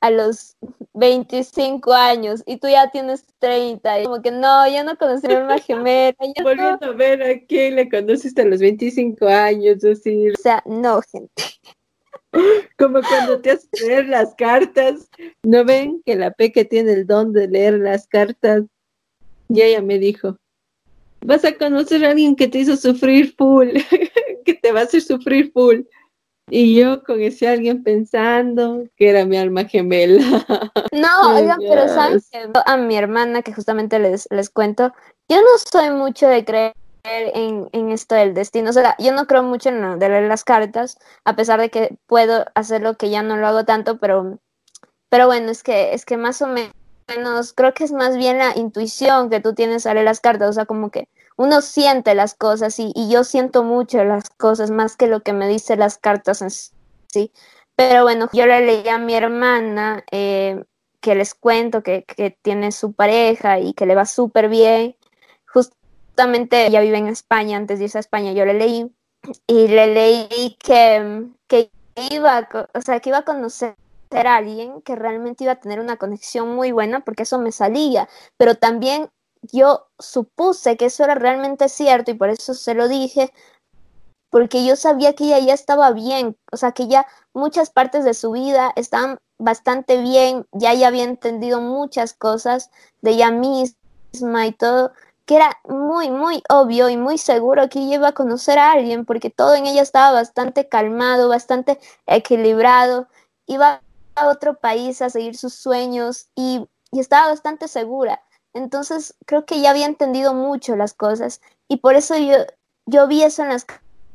a 0.00 0.10
los 0.10 0.56
25 0.94 1.92
años 1.92 2.42
y 2.46 2.58
tú 2.58 2.68
ya 2.68 2.90
tienes 2.90 3.24
30 3.38 4.00
y 4.00 4.04
como 4.04 4.22
que 4.22 4.30
no, 4.30 4.68
ya 4.68 4.84
no 4.84 4.96
conocí 4.96 5.26
a 5.26 5.28
mi 5.30 5.34
alma 5.36 5.58
gemela. 5.66 6.16
Volviendo 6.42 6.86
a 6.86 6.92
ver 6.92 7.22
a 7.22 7.40
quién 7.46 7.76
le 7.76 7.88
conociste 7.88 8.42
a 8.42 8.46
los 8.46 8.60
25 8.60 9.26
años, 9.26 9.84
así. 9.84 10.30
O 10.30 10.42
sea, 10.42 10.62
no, 10.66 11.00
gente. 11.10 11.42
Como 12.78 13.00
cuando 13.02 13.40
te 13.40 13.52
haces 13.52 13.68
leer 13.80 14.06
las 14.06 14.34
cartas. 14.34 15.08
¿No 15.42 15.64
ven 15.64 16.02
que 16.04 16.16
la 16.16 16.30
Peque 16.30 16.64
tiene 16.64 16.92
el 16.92 17.06
don 17.06 17.32
de 17.32 17.48
leer 17.48 17.74
las 17.74 18.06
cartas? 18.06 18.64
Y 19.48 19.62
ella 19.62 19.80
me 19.80 19.98
dijo, 19.98 20.36
vas 21.24 21.44
a 21.44 21.56
conocer 21.56 22.04
a 22.04 22.10
alguien 22.10 22.36
que 22.36 22.48
te 22.48 22.58
hizo 22.58 22.76
sufrir 22.76 23.34
full, 23.36 23.68
que 24.44 24.54
te 24.54 24.72
va 24.72 24.80
a 24.80 24.84
hacer 24.84 25.02
sufrir 25.02 25.52
full. 25.52 25.82
Y 26.48 26.76
yo 26.76 27.02
con 27.02 27.20
ese 27.20 27.48
alguien 27.48 27.82
pensando 27.82 28.84
que 28.96 29.08
era 29.08 29.24
mi 29.24 29.36
alma 29.36 29.64
gemela. 29.64 30.22
No, 30.92 31.34
oigan, 31.34 31.58
pero 31.58 31.88
saben 31.88 32.22
a 32.64 32.76
mi 32.76 32.96
hermana, 32.96 33.42
que 33.42 33.52
justamente 33.52 33.98
les, 33.98 34.26
les 34.30 34.48
cuento, 34.48 34.94
yo 35.28 35.36
no 35.36 35.58
soy 35.58 35.90
mucho 35.90 36.26
de 36.26 36.44
creer 36.44 36.72
en, 37.06 37.90
esto 37.90 38.14
del 38.14 38.34
destino. 38.34 38.70
O 38.70 38.72
sea, 38.72 38.96
yo 38.98 39.12
no 39.12 39.26
creo 39.26 39.42
mucho 39.42 39.68
en 39.68 39.98
leer 39.98 40.28
las 40.28 40.44
cartas, 40.44 40.98
a 41.24 41.36
pesar 41.36 41.60
de 41.60 41.70
que 41.70 41.96
puedo 42.06 42.46
hacerlo 42.54 42.96
que 42.96 43.10
ya 43.10 43.22
no 43.22 43.36
lo 43.36 43.46
hago 43.46 43.64
tanto, 43.64 43.98
pero, 43.98 44.38
pero 45.08 45.26
bueno, 45.26 45.50
es 45.50 45.62
que, 45.62 45.94
es 45.94 46.04
que 46.04 46.16
más 46.16 46.42
o 46.42 46.48
menos 46.48 47.52
creo 47.52 47.74
que 47.74 47.84
es 47.84 47.92
más 47.92 48.16
bien 48.16 48.38
la 48.38 48.56
intuición 48.56 49.30
que 49.30 49.40
tú 49.40 49.54
tienes 49.54 49.86
a 49.86 49.94
leer 49.94 50.04
las 50.04 50.20
cartas, 50.20 50.50
o 50.50 50.52
sea, 50.52 50.66
como 50.66 50.90
que 50.90 51.08
uno 51.36 51.60
siente 51.60 52.14
las 52.14 52.34
cosas 52.34 52.78
y, 52.78 52.92
yo 53.10 53.24
siento 53.24 53.62
mucho 53.62 54.04
las 54.04 54.30
cosas 54.30 54.70
más 54.70 54.96
que 54.96 55.06
lo 55.06 55.20
que 55.20 55.32
me 55.32 55.48
dice 55.48 55.76
las 55.76 55.98
cartas 55.98 56.42
en 56.42 56.50
sí. 56.50 57.32
Pero 57.76 58.04
bueno, 58.04 58.28
yo 58.32 58.46
le 58.46 58.64
leí 58.64 58.88
a 58.88 58.98
mi 58.98 59.14
hermana 59.14 60.04
eh, 60.10 60.64
que 61.00 61.14
les 61.14 61.34
cuento 61.34 61.82
que, 61.82 62.04
que, 62.04 62.30
tiene 62.42 62.72
su 62.72 62.94
pareja 62.94 63.60
y 63.60 63.74
que 63.74 63.86
le 63.86 63.94
va 63.94 64.06
súper 64.06 64.48
bien 64.48 64.96
justamente 66.16 66.66
ella 66.66 66.80
vive 66.80 66.96
en 66.96 67.08
España, 67.08 67.58
antes 67.58 67.78
de 67.78 67.84
irse 67.84 67.98
a 67.98 68.00
España 68.00 68.32
yo 68.32 68.46
le 68.46 68.54
leí 68.54 68.90
y 69.46 69.68
le 69.68 69.86
leí 69.88 70.56
que, 70.58 71.26
que 71.46 71.70
iba, 72.10 72.48
o 72.72 72.80
sea, 72.80 73.00
que 73.00 73.10
iba 73.10 73.18
a 73.18 73.24
conocer 73.26 73.76
a 74.10 74.36
alguien 74.36 74.80
que 74.80 74.96
realmente 74.96 75.44
iba 75.44 75.52
a 75.52 75.60
tener 75.60 75.78
una 75.78 75.98
conexión 75.98 76.56
muy 76.56 76.72
buena, 76.72 77.00
porque 77.00 77.24
eso 77.24 77.38
me 77.38 77.52
salía, 77.52 78.08
pero 78.38 78.54
también 78.54 79.10
yo 79.42 79.88
supuse 79.98 80.78
que 80.78 80.86
eso 80.86 81.04
era 81.04 81.16
realmente 81.16 81.68
cierto 81.68 82.12
y 82.12 82.14
por 82.14 82.30
eso 82.30 82.54
se 82.54 82.72
lo 82.72 82.88
dije, 82.88 83.30
porque 84.30 84.64
yo 84.64 84.74
sabía 84.74 85.12
que 85.12 85.24
ella 85.24 85.38
ya 85.40 85.52
estaba 85.52 85.90
bien, 85.90 86.34
o 86.50 86.56
sea, 86.56 86.72
que 86.72 86.88
ya 86.88 87.06
muchas 87.34 87.68
partes 87.68 88.06
de 88.06 88.14
su 88.14 88.32
vida 88.32 88.72
estaban 88.74 89.18
bastante 89.36 90.00
bien, 90.00 90.46
ya 90.52 90.72
ella 90.72 90.88
había 90.88 91.04
entendido 91.04 91.60
muchas 91.60 92.14
cosas 92.14 92.70
de 93.02 93.10
ella 93.10 93.30
misma 93.30 94.46
y 94.46 94.52
todo, 94.52 94.92
que 95.26 95.36
era 95.36 95.60
muy, 95.68 96.08
muy 96.08 96.42
obvio 96.48 96.88
y 96.88 96.96
muy 96.96 97.18
seguro 97.18 97.68
que 97.68 97.80
ella 97.80 97.96
iba 97.96 98.08
a 98.08 98.12
conocer 98.12 98.58
a 98.58 98.72
alguien 98.72 99.04
porque 99.04 99.28
todo 99.28 99.54
en 99.56 99.66
ella 99.66 99.82
estaba 99.82 100.12
bastante 100.12 100.68
calmado, 100.68 101.28
bastante 101.28 101.80
equilibrado, 102.06 103.08
iba 103.46 103.82
a 104.14 104.28
otro 104.28 104.54
país 104.58 105.02
a 105.02 105.10
seguir 105.10 105.36
sus 105.36 105.54
sueños 105.54 106.28
y, 106.34 106.68
estaba 106.92 107.28
bastante 107.28 107.68
segura. 107.68 108.22
Entonces 108.54 109.16
creo 109.26 109.44
que 109.44 109.60
ya 109.60 109.68
había 109.68 109.84
entendido 109.84 110.32
mucho 110.32 110.76
las 110.76 110.94
cosas 110.94 111.42
y 111.68 111.78
por 111.78 111.94
eso 111.94 112.16
yo, 112.16 112.36
yo 112.86 113.06
vi 113.06 113.22
eso 113.22 113.42
en 113.42 113.50
las 113.50 113.66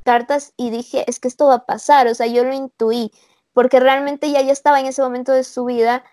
cartas 0.04 0.54
y 0.58 0.71
dije, 0.71 1.06
es 1.08 1.19
que 1.19 1.28
esto 1.28 1.45
va 1.45 1.56
a 1.56 1.65
pasar, 1.65 2.08
o 2.08 2.15
sea, 2.15 2.26
yo 2.26 2.43
lo 2.43 2.54
intuí, 2.54 3.12
porque 3.54 3.80
realmente 3.80 4.28
ella 4.28 4.41
ya 4.41 4.52
estaba 4.52 4.80
en 4.80 4.88
ese 4.88 5.04
momento 5.04 5.32
de 5.32 5.43
su 5.43 5.65
vida 5.65 6.04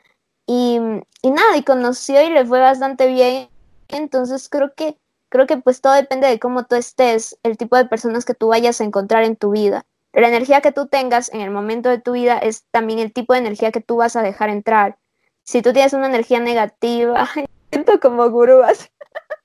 y, 0.46 0.78
y 1.22 1.30
nada, 1.30 1.56
y 1.56 1.62
conoció 1.62 2.20
y 2.22 2.28
le 2.30 2.44
fue 2.44 2.60
bastante 2.60 3.06
bien 3.06 3.48
entonces 3.96 4.48
creo 4.48 4.74
que, 4.74 4.96
creo 5.28 5.46
que 5.46 5.56
pues 5.56 5.80
todo 5.80 5.94
depende 5.94 6.28
de 6.28 6.38
cómo 6.38 6.64
tú 6.66 6.76
estés, 6.76 7.38
el 7.42 7.56
tipo 7.56 7.76
de 7.76 7.86
personas 7.86 8.24
que 8.24 8.34
tú 8.34 8.48
vayas 8.48 8.80
a 8.80 8.84
encontrar 8.84 9.24
en 9.24 9.36
tu 9.36 9.50
vida. 9.50 9.86
La 10.12 10.28
energía 10.28 10.60
que 10.60 10.72
tú 10.72 10.86
tengas 10.86 11.32
en 11.32 11.40
el 11.40 11.50
momento 11.50 11.88
de 11.88 11.98
tu 11.98 12.12
vida 12.12 12.38
es 12.38 12.64
también 12.70 12.98
el 12.98 13.12
tipo 13.12 13.32
de 13.32 13.40
energía 13.40 13.70
que 13.70 13.80
tú 13.80 13.96
vas 13.96 14.16
a 14.16 14.22
dejar 14.22 14.50
entrar. 14.50 14.98
Si 15.42 15.62
tú 15.62 15.72
tienes 15.72 15.92
una 15.92 16.06
energía 16.06 16.40
negativa, 16.40 17.28
siento 17.70 18.00
como 18.00 18.28
gurúas. 18.30 18.90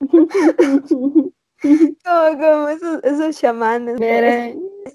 como, 0.00 1.32
como 2.38 2.68
esos, 2.68 3.04
esos 3.04 3.38
chamanes. 3.38 4.00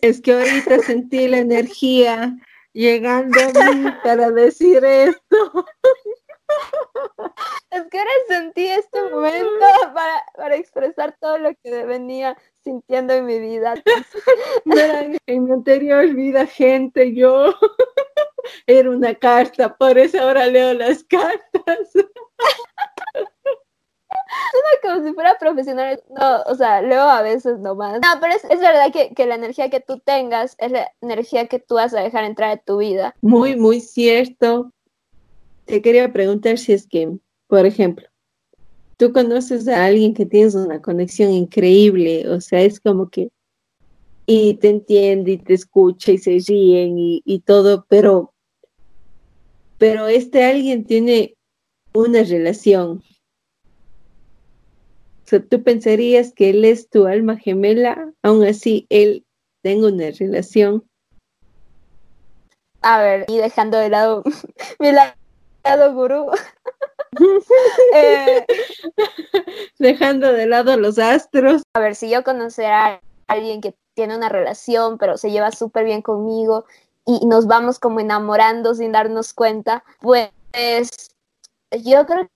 es 0.02 0.22
que 0.22 0.34
ahorita 0.34 0.80
sentí 0.80 1.28
la 1.28 1.40
energía 1.40 2.36
llegando 2.74 3.40
a 3.40 3.72
mí 3.72 3.92
para 4.04 4.32
decir 4.32 4.84
esto. 4.84 5.66
Es 7.70 7.84
que 7.92 8.00
ahora 8.00 8.12
sentí 8.28 8.68
para, 10.50 10.60
expresar 10.60 11.16
todo 11.20 11.38
lo 11.38 11.52
que 11.64 11.86
venía 11.86 12.38
sintiendo 12.64 13.14
en 13.14 13.26
mi 13.26 13.40
vida. 13.40 13.76
en 15.28 15.44
mi 15.44 15.52
anterior 15.52 16.08
vida, 16.14 16.46
gente, 16.46 17.14
yo 17.14 17.54
era 18.68 18.90
una 18.90 19.16
carta, 19.16 19.76
por 19.76 19.98
eso 19.98 20.22
ahora 20.22 20.48
leo 20.48 20.74
las 20.74 21.04
cartas. 21.04 21.92
como 24.82 25.06
si 25.06 25.14
fuera 25.14 25.38
profesional. 25.38 26.02
No, 26.10 26.42
o 26.48 26.56
sea, 26.56 26.82
leo 26.82 27.04
a 27.04 27.22
veces 27.22 27.60
nomás. 27.60 28.00
No, 28.02 28.20
pero 28.20 28.34
es, 28.34 28.60
verdad 28.60 28.92
que, 28.92 29.14
que, 29.14 29.26
la 29.26 29.36
energía 29.36 29.70
que 29.70 29.80
tú 29.80 30.00
tengas 30.00 30.56
es 30.58 30.72
la 30.72 30.92
energía 31.02 31.48
que 31.48 31.60
tú 31.60 31.76
vas 31.76 31.94
a 31.94 32.02
dejar 32.02 32.24
entrar 32.24 32.52
en 32.52 32.62
tu 32.66 32.78
vida. 32.78 33.16
Muy, 33.22 33.56
muy 33.56 33.82
cierto 33.82 34.72
te 35.70 35.84
quería 35.84 36.12
preguntar 36.12 36.58
si 36.58 36.74
es 36.74 36.88
que, 36.88 37.20
por 37.48 37.68
ejemplo, 37.68 38.09
tú 39.00 39.14
conoces 39.14 39.66
a 39.70 39.86
alguien 39.86 40.14
que 40.14 40.26
tienes 40.26 40.56
una 40.56 40.82
conexión 40.82 41.32
increíble, 41.32 42.28
o 42.28 42.42
sea, 42.42 42.62
es 42.62 42.82
como 42.82 43.10
que 43.10 43.30
y 44.26 44.56
te 44.56 44.70
entiende 44.70 45.32
y 45.32 45.38
te 45.38 45.54
escucha 45.54 46.12
y 46.12 46.18
se 46.18 46.38
ríen 46.46 46.96
y, 46.98 47.40
todo, 47.46 47.86
pero, 47.88 48.34
pero 49.78 50.08
este 50.08 50.44
alguien 50.44 50.84
tiene 50.84 51.36
una 51.94 52.24
relación. 52.24 53.02
O 55.24 55.28
sea, 55.30 55.44
tú 55.44 55.64
pensarías 55.64 56.34
que 56.34 56.50
él 56.50 56.66
es 56.66 56.90
tu 56.90 57.08
alma 57.08 57.38
gemela, 57.38 58.14
aún 58.22 58.44
así 58.44 58.86
él 58.90 59.26
tenga 59.64 59.88
una 59.88 60.12
relación. 60.12 60.84
A 62.82 63.02
ver, 63.02 63.26
y 63.30 63.38
dejando 63.38 63.78
de 63.78 63.90
lado 63.90 64.24
mi 64.80 64.92
lado 64.92 65.94
gurú, 65.94 66.30
Eh, 67.96 68.46
Dejando 69.80 70.32
de 70.32 70.46
lado 70.46 70.78
los 70.78 71.00
astros. 71.00 71.64
A 71.74 71.80
ver, 71.80 71.96
si 71.96 72.10
yo 72.10 72.24
conociera 72.24 72.86
a 72.88 73.02
alguien 73.28 73.62
que 73.62 73.76
tiene 73.96 74.16
una 74.16 74.30
relación, 74.30 74.98
pero 74.98 75.18
se 75.18 75.32
lleva 75.32 75.52
súper 75.52 75.86
bien 75.86 76.02
conmigo 76.02 76.66
y 77.06 77.26
nos 77.26 77.48
vamos 77.48 77.80
como 77.80 78.00
enamorando 78.00 78.76
sin 78.76 78.92
darnos 78.92 79.34
cuenta, 79.34 79.84
pues 80.02 80.30
yo 81.72 82.06
creo 82.06 82.30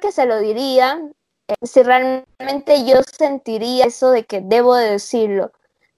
que 0.00 0.12
se 0.12 0.26
lo 0.26 0.38
diría 0.40 1.00
eh, 1.48 1.54
si 1.62 1.82
realmente 1.82 2.84
yo 2.84 3.00
sentiría 3.02 3.86
eso 3.86 4.10
de 4.10 4.24
que 4.24 4.40
debo 4.40 4.74
de 4.76 4.90
decirlo. 4.90 5.52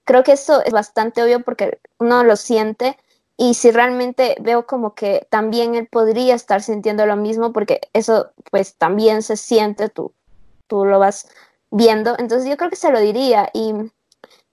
Creo 0.05 0.23
que 0.23 0.33
eso 0.33 0.63
es 0.63 0.71
bastante 0.71 1.21
obvio 1.21 1.41
porque 1.43 1.79
uno 1.99 2.23
lo 2.23 2.35
siente, 2.35 2.97
y 3.41 3.55
si 3.55 3.71
realmente 3.71 4.35
veo 4.39 4.67
como 4.67 4.93
que 4.93 5.25
también 5.31 5.73
él 5.73 5.87
podría 5.87 6.35
estar 6.35 6.61
sintiendo 6.61 7.07
lo 7.07 7.15
mismo, 7.15 7.51
porque 7.51 7.81
eso 7.91 8.29
pues 8.51 8.75
también 8.75 9.23
se 9.23 9.35
siente, 9.35 9.89
tú, 9.89 10.13
tú 10.67 10.85
lo 10.85 10.99
vas 10.99 11.27
viendo, 11.71 12.15
entonces 12.19 12.47
yo 12.47 12.55
creo 12.55 12.69
que 12.69 12.75
se 12.75 12.91
lo 12.91 12.99
diría 12.99 13.49
y, 13.51 13.73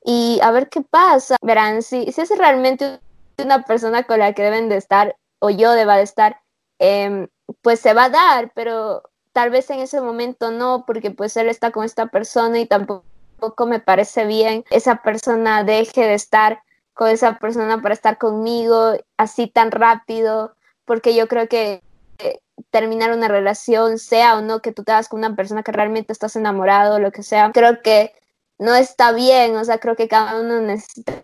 y 0.03 0.41
a 0.43 0.51
ver 0.53 0.70
qué 0.70 0.80
pasa. 0.80 1.36
Verán, 1.43 1.82
si, 1.82 2.11
si 2.12 2.22
es 2.22 2.30
realmente 2.39 2.99
una 3.36 3.62
persona 3.62 4.05
con 4.05 4.20
la 4.20 4.32
que 4.32 4.43
deben 4.43 4.70
de 4.70 4.78
estar 4.78 5.16
o 5.39 5.51
yo 5.51 5.72
deba 5.72 5.99
de 5.99 6.05
estar, 6.05 6.41
em, 6.78 7.28
pues 7.61 7.80
se 7.80 7.93
va 7.93 8.05
a 8.05 8.09
dar, 8.09 8.53
pero 8.55 9.03
tal 9.34 9.51
vez 9.51 9.68
en 9.68 9.80
ese 9.80 10.01
momento 10.01 10.51
no, 10.51 10.86
porque 10.86 11.11
pues 11.11 11.36
él 11.36 11.51
está 11.51 11.72
con 11.72 11.84
esta 11.84 12.07
persona 12.07 12.59
y 12.59 12.64
tampoco 12.64 13.66
me 13.66 13.80
parece 13.80 14.24
bien 14.24 14.64
esa 14.70 15.03
persona 15.03 15.62
deje 15.62 16.07
de 16.07 16.14
estar 16.14 16.62
con 16.99 17.11
esa 17.11 17.38
persona 17.38 17.80
para 17.80 17.94
estar 17.94 18.18
conmigo 18.18 18.94
así 19.16 19.46
tan 19.46 19.70
rápido, 19.70 20.57
porque 20.84 21.14
yo 21.14 21.28
creo 21.28 21.49
que 21.49 21.80
eh, 22.18 22.40
terminar 22.70 23.12
una 23.12 23.28
relación, 23.28 24.01
sea 24.01 24.36
o 24.36 24.40
no 24.40 24.61
que 24.61 24.72
tú 24.72 24.82
te 24.82 24.90
hagas 24.90 25.09
con 25.09 25.20
una 25.20 25.36
persona 25.36 25.62
que 25.62 25.70
realmente 25.70 26.12
estás 26.12 26.34
enamorado 26.34 26.99
lo 26.99 27.12
que 27.12 27.22
sea, 27.22 27.53
creo 27.53 27.82
que 27.82 28.12
no 28.59 28.74
está 28.74 29.12
bien, 29.12 29.57
o 29.57 29.64
sea, 29.64 29.78
creo 29.78 29.94
que 29.94 30.09
cada 30.09 30.40
uno 30.40 30.61
necesita 30.61 31.22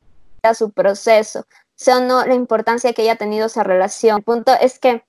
su 0.56 0.70
proceso, 0.70 1.44
sea 1.74 1.96
o 1.98 2.00
no 2.02 2.24
la 2.24 2.34
importancia 2.34 2.92
que 2.92 3.02
haya 3.02 3.16
tenido 3.16 3.46
esa 3.46 3.64
relación. 3.64 4.18
El 4.18 4.22
punto 4.22 4.52
es 4.60 4.78
que, 4.78 5.02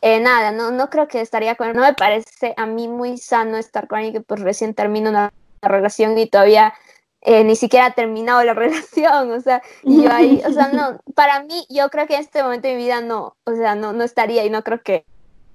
eh, 0.00 0.18
nada, 0.18 0.50
no, 0.50 0.72
no 0.72 0.90
creo 0.90 1.06
que 1.06 1.20
estaría 1.20 1.54
con 1.54 1.74
no 1.74 1.82
me 1.82 1.94
parece 1.94 2.54
a 2.56 2.66
mí 2.66 2.88
muy 2.88 3.18
sano 3.18 3.56
estar 3.56 3.86
con 3.86 3.98
alguien 3.98 4.14
que 4.14 4.20
pues 4.20 4.40
recién 4.40 4.74
termina 4.74 5.10
una 5.10 5.32
relación 5.62 6.18
y 6.18 6.26
todavía 6.26 6.74
eh, 7.22 7.44
ni 7.44 7.54
siquiera 7.56 7.86
ha 7.86 7.94
terminado 7.94 8.42
la 8.42 8.54
relación, 8.54 9.30
o 9.30 9.40
sea, 9.40 9.62
yo 9.84 10.10
ahí, 10.12 10.42
o 10.46 10.52
sea, 10.52 10.68
no, 10.68 11.00
para 11.14 11.42
mí, 11.44 11.66
yo 11.70 11.88
creo 11.88 12.06
que 12.06 12.14
en 12.14 12.20
este 12.20 12.42
momento 12.42 12.68
de 12.68 12.74
mi 12.74 12.84
vida 12.84 13.00
no, 13.00 13.36
o 13.44 13.54
sea, 13.54 13.74
no, 13.74 13.92
no 13.92 14.04
estaría 14.04 14.44
y 14.44 14.50
no 14.50 14.62
creo 14.62 14.82
que, 14.82 15.04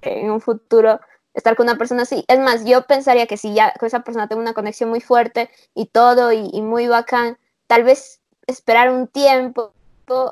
en 0.02 0.30
un 0.30 0.40
futuro 0.40 1.00
estar 1.34 1.56
con 1.56 1.64
una 1.66 1.76
persona 1.76 2.02
así. 2.02 2.24
Es 2.28 2.38
más, 2.38 2.64
yo 2.64 2.82
pensaría 2.86 3.26
que 3.26 3.36
si 3.36 3.52
ya 3.52 3.72
con 3.78 3.88
esa 3.88 4.00
persona 4.00 4.28
tengo 4.28 4.40
una 4.40 4.54
conexión 4.54 4.90
muy 4.90 5.00
fuerte 5.00 5.50
y 5.74 5.86
todo 5.86 6.32
y, 6.32 6.62
muy 6.62 6.86
bacán, 6.88 7.36
tal 7.66 7.82
vez 7.84 8.20
esperar 8.46 8.90
un 8.90 9.08
tiempo 9.08 9.72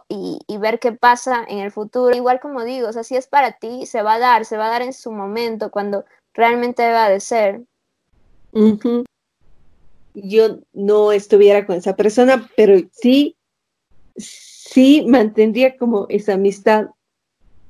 y, 0.09 0.39
y, 0.47 0.59
ver 0.59 0.79
qué 0.79 0.93
pasa 0.93 1.45
en 1.49 1.59
el 1.59 1.73
futuro. 1.73 2.17
Igual 2.17 2.41
como 2.41 2.65
digo, 2.65 2.89
o 2.89 2.93
sea, 2.93 3.05
si 3.05 3.17
es 3.17 3.27
para 3.27 3.53
ti, 3.53 3.87
se 3.87 4.03
va 4.03 4.15
a 4.15 4.19
dar, 4.19 4.45
se 4.45 4.57
va 4.57 4.67
a 4.67 4.71
dar 4.71 4.83
en 4.83 4.93
su 4.93 5.13
momento, 5.13 5.71
cuando 5.71 6.05
realmente 6.33 6.83
deba 6.83 7.09
de 7.09 7.21
ser 7.21 7.63
yo 10.17 10.61
no 10.73 11.13
estuviera 11.13 11.67
con 11.67 11.77
esa 11.77 11.97
persona, 11.97 12.49
pero 12.57 12.81
sí, 12.93 13.37
sí 14.17 15.05
mantendría 15.07 15.77
como 15.77 16.07
esa 16.09 16.35
amistad, 16.35 16.87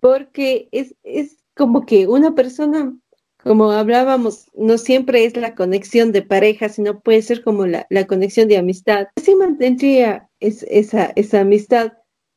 porque 0.00 0.68
es, 0.70 0.94
es 1.02 1.38
como 1.54 1.84
que 1.86 2.06
una 2.06 2.34
persona, 2.34 2.96
como 3.42 3.70
hablábamos, 3.72 4.50
no 4.54 4.78
siempre 4.78 5.24
es 5.24 5.36
la 5.36 5.54
conexión 5.54 6.12
de 6.12 6.22
pareja, 6.22 6.68
sino 6.68 7.00
puede 7.00 7.22
ser 7.22 7.42
como 7.42 7.66
la, 7.66 7.86
la 7.90 8.06
conexión 8.06 8.48
de 8.48 8.58
amistad. 8.58 9.08
Sí 9.20 9.34
mantendría 9.34 10.28
esa, 10.40 11.12
esa 11.16 11.40
amistad. 11.40 11.92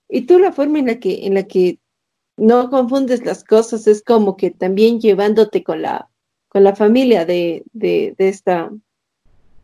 Y 0.07 0.21
tú 0.21 0.39
la 0.39 0.51
forma 0.51 0.79
en 0.79 0.87
la 0.87 0.99
que, 0.99 1.27
en 1.27 1.35
la 1.35 1.43
que 1.43 1.79
no 2.37 2.69
confundes 2.69 3.25
las 3.25 3.43
cosas 3.43 3.85
es 3.85 4.01
como 4.01 4.37
que 4.37 4.49
también 4.49 4.99
llevándote 4.99 5.63
con 5.63 5.81
la, 5.81 6.09
con 6.47 6.63
la 6.63 6.75
familia 6.75 7.25
de, 7.25 7.63
de, 7.73 8.15
de 8.17 8.29
esta 8.29 8.71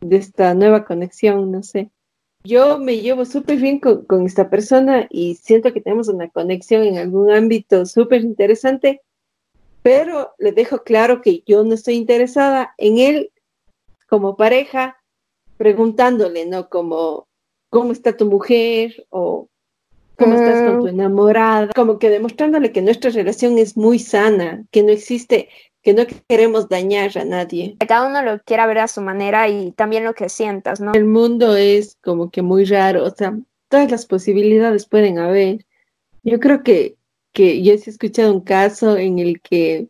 de 0.00 0.16
esta 0.16 0.54
nueva 0.54 0.84
conexión, 0.84 1.50
no 1.50 1.62
sé. 1.62 1.90
Yo 2.44 2.78
me 2.78 2.98
llevo 2.98 3.24
súper 3.24 3.58
bien 3.58 3.80
con, 3.80 4.24
esta 4.24 4.48
persona 4.48 5.08
y 5.10 5.34
siento 5.34 5.72
que 5.72 5.80
tenemos 5.80 6.08
una 6.08 6.28
conexión 6.28 6.84
en 6.84 6.98
algún 6.98 7.30
ámbito 7.30 7.86
súper 7.86 8.22
interesante, 8.22 9.02
pero 9.82 10.34
le 10.38 10.52
dejo 10.52 10.84
claro 10.84 11.22
que 11.22 11.42
yo 11.46 11.64
no 11.64 11.74
estoy 11.74 11.94
interesada 11.94 12.74
en 12.78 12.98
él 12.98 13.32
como 14.08 14.36
pareja, 14.36 14.96
preguntándole, 15.56 16.46
¿no? 16.46 16.68
Como, 16.68 17.26
¿cómo 17.68 17.90
está 17.90 18.16
tu 18.16 18.26
mujer? 18.26 19.06
O 19.10 19.48
¿cómo 20.16 20.34
estás 20.34 20.68
con 20.68 20.78
tu 20.78 20.84
mm. 20.84 20.88
enamorada? 20.88 21.72
Como 21.74 21.98
que 21.98 22.10
demostrándole 22.10 22.72
que 22.72 22.82
nuestra 22.82 23.10
relación 23.10 23.58
es 23.58 23.76
muy 23.76 23.98
sana, 23.98 24.64
que 24.70 24.82
no 24.82 24.90
existe 24.90 25.48
que 25.86 25.94
no 25.94 26.02
queremos 26.28 26.68
dañar 26.68 27.16
a 27.16 27.24
nadie. 27.24 27.76
Cada 27.86 28.08
uno 28.08 28.20
lo 28.20 28.42
quiera 28.42 28.66
ver 28.66 28.78
a 28.78 28.88
su 28.88 29.00
manera 29.00 29.48
y 29.48 29.70
también 29.70 30.02
lo 30.02 30.14
que 30.14 30.28
sientas, 30.28 30.80
¿no? 30.80 30.92
El 30.94 31.04
mundo 31.04 31.54
es 31.54 31.96
como 32.02 32.28
que 32.28 32.42
muy 32.42 32.64
raro, 32.64 33.04
o 33.04 33.10
sea, 33.10 33.38
todas 33.68 33.88
las 33.88 34.04
posibilidades 34.04 34.88
pueden 34.88 35.20
haber. 35.20 35.64
Yo 36.24 36.40
creo 36.40 36.64
que, 36.64 36.96
que 37.32 37.62
yo 37.62 37.72
he 37.72 37.76
escuchado 37.76 38.34
un 38.34 38.40
caso 38.40 38.96
en 38.96 39.20
el 39.20 39.40
que 39.40 39.86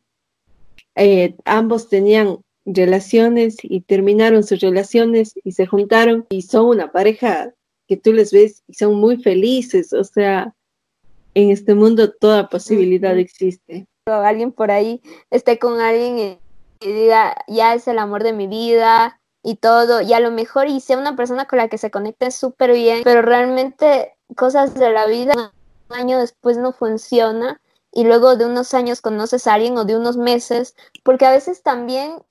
eh, 0.97 1.35
ambos 1.47 1.89
tenían 1.89 2.41
relaciones 2.67 3.57
y 3.63 3.81
terminaron 3.81 4.43
sus 4.43 4.61
relaciones 4.61 5.33
y 5.45 5.53
se 5.53 5.65
juntaron 5.65 6.27
y 6.29 6.43
son 6.43 6.67
una 6.67 6.93
pareja 6.93 7.55
que 7.89 7.97
tú 7.97 8.13
les 8.13 8.35
ves 8.35 8.63
y 8.69 8.75
son 8.75 8.97
muy 8.97 9.17
felices, 9.17 9.95
o 9.95 10.05
sea, 10.05 10.55
en 11.33 11.53
este 11.53 11.75
mundo 11.75 12.13
toda 12.13 12.51
posibilidad 12.51 13.19
existe 13.19 13.87
alguien 14.07 14.53
por 14.53 14.71
ahí 14.71 15.03
esté 15.31 15.59
con 15.59 15.81
alguien 15.81 16.39
y, 16.81 16.93
diga, 16.93 17.37
ya 17.49 17.75
es 17.75 17.89
el 17.89 17.99
amor 17.99 18.23
de 18.23 18.33
mi 18.33 18.47
vida 18.47 19.21
y 19.43 19.57
todo, 19.57 20.01
y 20.01 20.13
a 20.13 20.21
lo 20.21 20.31
mejor 20.31 20.69
y 20.69 20.81
sea 20.81 20.99
una 20.99 21.17
persona 21.17 21.47
con 21.47 21.59
la 21.59 21.69
que 21.69 21.79
se 21.79 21.91
conecte 21.91 22.31
súper 22.31 22.73
bien, 22.73 23.03
pero 23.05 23.23
realmente 23.23 24.15
cosas 24.37 24.75
de 24.75 24.91
la 24.91 25.07
vida 25.07 25.53
un 25.89 25.97
año 25.97 26.19
después 26.19 26.57
no 26.57 26.73
funciona 26.73 27.61
y 27.93 28.05
luego 28.05 28.37
de 28.37 28.47
unos 28.47 28.75
años 28.75 29.01
conoces 29.01 29.47
a 29.47 29.55
alguien 29.55 29.77
o 29.79 29.85
de 29.85 29.97
unos 29.97 30.17
meses, 30.17 30.77
porque 31.03 31.27
a 31.27 31.31
veces 31.31 31.63
también 31.63 32.23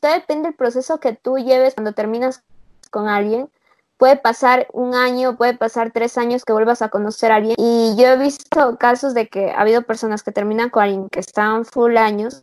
todo 0.00 0.12
depende 0.12 0.48
del 0.48 0.56
proceso 0.56 1.00
que 1.00 1.14
tú 1.14 1.38
lleves 1.38 1.74
cuando 1.74 1.92
terminas 1.92 2.42
con 2.90 3.08
alguien, 3.08 3.50
puede 4.02 4.16
pasar 4.16 4.66
un 4.72 4.96
año, 4.96 5.36
puede 5.36 5.56
pasar 5.56 5.92
tres 5.92 6.18
años 6.18 6.44
que 6.44 6.52
vuelvas 6.52 6.82
a 6.82 6.88
conocer 6.88 7.30
a 7.30 7.36
alguien. 7.36 7.54
Y 7.56 7.94
yo 7.96 8.08
he 8.08 8.16
visto 8.16 8.76
casos 8.76 9.14
de 9.14 9.28
que 9.28 9.52
ha 9.52 9.60
habido 9.60 9.82
personas 9.82 10.24
que 10.24 10.32
terminan 10.32 10.70
con 10.70 10.82
alguien 10.82 11.08
que 11.08 11.20
estaban 11.20 11.64
full 11.64 11.96
años 11.96 12.42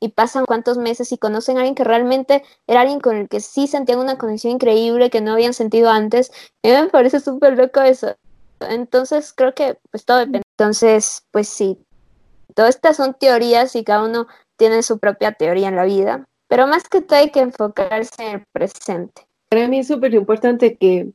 y 0.00 0.08
pasan 0.08 0.46
cuantos 0.46 0.78
meses 0.78 1.12
y 1.12 1.18
conocen 1.18 1.58
a 1.58 1.60
alguien 1.60 1.74
que 1.74 1.84
realmente 1.84 2.42
era 2.66 2.80
alguien 2.80 3.00
con 3.00 3.16
el 3.16 3.28
que 3.28 3.40
sí 3.40 3.66
sentían 3.66 3.98
una 3.98 4.16
conexión 4.16 4.54
increíble 4.54 5.10
que 5.10 5.20
no 5.20 5.34
habían 5.34 5.52
sentido 5.52 5.90
antes. 5.90 6.32
Mí 6.62 6.70
me 6.70 6.88
parece 6.88 7.20
súper 7.20 7.54
loco 7.58 7.82
eso. 7.82 8.16
Entonces 8.60 9.34
creo 9.34 9.52
que 9.52 9.78
pues 9.90 10.06
todo 10.06 10.20
depende. 10.20 10.42
Entonces, 10.56 11.26
pues 11.32 11.50
sí, 11.50 11.84
todas 12.54 12.76
estas 12.76 12.96
son 12.96 13.12
teorías 13.12 13.76
y 13.76 13.84
cada 13.84 14.04
uno 14.04 14.26
tiene 14.56 14.82
su 14.82 14.98
propia 14.98 15.32
teoría 15.32 15.68
en 15.68 15.76
la 15.76 15.84
vida, 15.84 16.24
pero 16.48 16.66
más 16.66 16.84
que 16.88 17.02
todo 17.02 17.18
hay 17.18 17.30
que 17.30 17.40
enfocarse 17.40 18.22
en 18.22 18.36
el 18.36 18.46
presente. 18.54 19.26
Para 19.52 19.68
mí 19.68 19.80
es 19.80 19.88
súper 19.88 20.14
importante 20.14 20.78
que, 20.78 21.12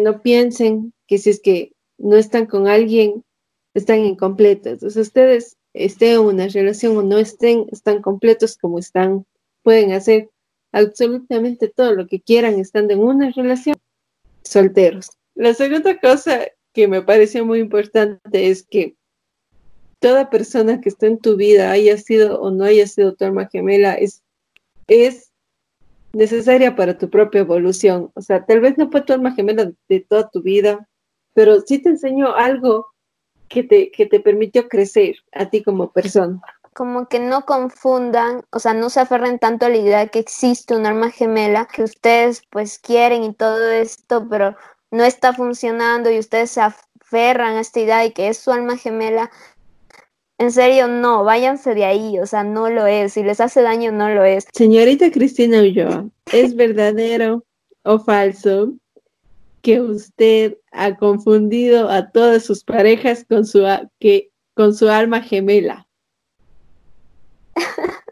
no 0.00 0.22
piensen 0.22 0.94
que 1.06 1.18
si 1.18 1.28
es 1.28 1.38
que 1.38 1.72
no 1.98 2.16
están 2.16 2.46
con 2.46 2.66
alguien, 2.66 3.22
están 3.74 4.06
incompletos. 4.06 4.72
Entonces, 4.72 5.08
ustedes 5.08 5.58
estén 5.74 6.12
en 6.12 6.20
una 6.20 6.48
relación 6.48 6.96
o 6.96 7.02
no 7.02 7.18
estén, 7.18 7.66
están 7.72 8.00
completos 8.00 8.56
como 8.56 8.78
están. 8.78 9.26
Pueden 9.62 9.92
hacer 9.92 10.30
absolutamente 10.72 11.68
todo 11.68 11.94
lo 11.94 12.06
que 12.06 12.22
quieran 12.22 12.58
estando 12.58 12.94
en 12.94 13.00
una 13.00 13.30
relación 13.32 13.76
solteros. 14.44 15.10
La 15.34 15.52
segunda 15.52 16.00
cosa 16.00 16.46
que 16.72 16.88
me 16.88 17.02
pareció 17.02 17.44
muy 17.44 17.58
importante 17.58 18.48
es 18.48 18.62
que 18.62 18.96
toda 19.98 20.30
persona 20.30 20.80
que 20.80 20.88
está 20.88 21.06
en 21.06 21.18
tu 21.18 21.36
vida, 21.36 21.70
haya 21.70 21.98
sido 21.98 22.40
o 22.40 22.50
no 22.50 22.64
haya 22.64 22.86
sido 22.86 23.14
tu 23.14 23.26
alma 23.26 23.46
gemela, 23.52 23.92
es 23.92 24.22
es 24.86 25.33
necesaria 26.14 26.74
para 26.74 26.96
tu 26.96 27.10
propia 27.10 27.40
evolución. 27.40 28.10
O 28.14 28.20
sea, 28.20 28.44
tal 28.44 28.60
vez 28.60 28.78
no 28.78 28.90
fue 28.90 29.02
tu 29.02 29.12
alma 29.12 29.32
gemela 29.32 29.70
de 29.88 30.00
toda 30.00 30.28
tu 30.30 30.42
vida, 30.42 30.88
pero 31.34 31.60
sí 31.60 31.80
te 31.80 31.90
enseñó 31.90 32.34
algo 32.34 32.86
que 33.48 33.62
te, 33.62 33.90
que 33.90 34.06
te 34.06 34.20
permitió 34.20 34.68
crecer 34.68 35.16
a 35.32 35.50
ti 35.50 35.62
como 35.62 35.92
persona. 35.92 36.40
Como 36.72 37.06
que 37.06 37.20
no 37.20 37.44
confundan, 37.44 38.42
o 38.50 38.58
sea, 38.58 38.74
no 38.74 38.90
se 38.90 39.00
aferren 39.00 39.38
tanto 39.38 39.66
a 39.66 39.68
la 39.68 39.76
idea 39.76 40.06
que 40.08 40.18
existe 40.18 40.74
un 40.74 40.86
alma 40.86 41.10
gemela, 41.10 41.66
que 41.66 41.84
ustedes 41.84 42.42
pues 42.50 42.78
quieren 42.78 43.22
y 43.22 43.32
todo 43.32 43.70
esto, 43.70 44.26
pero 44.28 44.56
no 44.90 45.04
está 45.04 45.32
funcionando 45.32 46.10
y 46.10 46.18
ustedes 46.18 46.50
se 46.50 46.60
aferran 46.62 47.56
a 47.56 47.60
esta 47.60 47.80
idea 47.80 48.04
y 48.04 48.12
que 48.12 48.28
es 48.28 48.38
su 48.38 48.50
alma 48.50 48.76
gemela. 48.76 49.30
En 50.44 50.52
serio, 50.52 50.88
no, 50.88 51.24
váyanse 51.24 51.74
de 51.74 51.86
ahí, 51.86 52.18
o 52.18 52.26
sea, 52.26 52.44
no 52.44 52.68
lo 52.68 52.86
es. 52.86 53.14
Si 53.14 53.22
les 53.22 53.40
hace 53.40 53.62
daño, 53.62 53.92
no 53.92 54.10
lo 54.10 54.24
es. 54.24 54.46
Señorita 54.52 55.10
Cristina 55.10 55.60
Ulloa, 55.60 56.04
¿es 56.34 56.54
verdadero 56.54 57.42
o 57.82 57.98
falso 57.98 58.74
que 59.62 59.80
usted 59.80 60.58
ha 60.70 60.96
confundido 60.96 61.88
a 61.88 62.10
todas 62.10 62.44
sus 62.44 62.62
parejas 62.62 63.24
con 63.26 63.46
su, 63.46 63.64
que, 63.98 64.32
con 64.52 64.74
su 64.74 64.90
alma 64.90 65.22
gemela. 65.22 65.86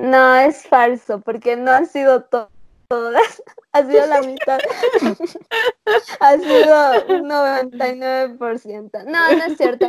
No, 0.00 0.36
es 0.36 0.62
falso, 0.62 1.20
porque 1.22 1.56
no 1.56 1.72
han 1.72 1.86
sido 1.86 2.22
todas, 2.22 3.42
ha 3.72 3.84
sido 3.84 4.06
la 4.06 4.22
mitad, 4.22 4.60
ha 6.20 6.36
sido 6.38 7.04
un 7.08 7.28
99%. 7.28 9.04
No, 9.06 9.36
no 9.36 9.44
es 9.44 9.56
cierto. 9.56 9.88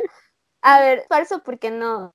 A 0.62 0.80
ver, 0.82 1.06
falso 1.08 1.42
porque 1.44 1.72
no, 1.72 2.14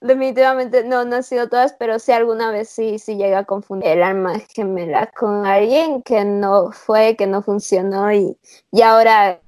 definitivamente 0.00 0.84
no, 0.84 1.04
no 1.04 1.16
han 1.16 1.22
sido 1.22 1.48
todas, 1.48 1.72
pero 1.74 1.98
sí 1.98 2.12
alguna 2.12 2.50
vez 2.50 2.68
sí, 2.68 2.98
sí 2.98 3.16
llega 3.16 3.40
a 3.40 3.44
confundir 3.44 3.90
el 3.90 4.02
alma 4.02 4.38
gemela 4.54 5.06
con 5.08 5.46
alguien 5.46 6.02
que 6.02 6.24
no 6.24 6.72
fue, 6.72 7.16
que 7.16 7.26
no 7.26 7.42
funcionó 7.42 8.12
y, 8.12 8.36
y 8.70 8.82
ahora 8.82 9.40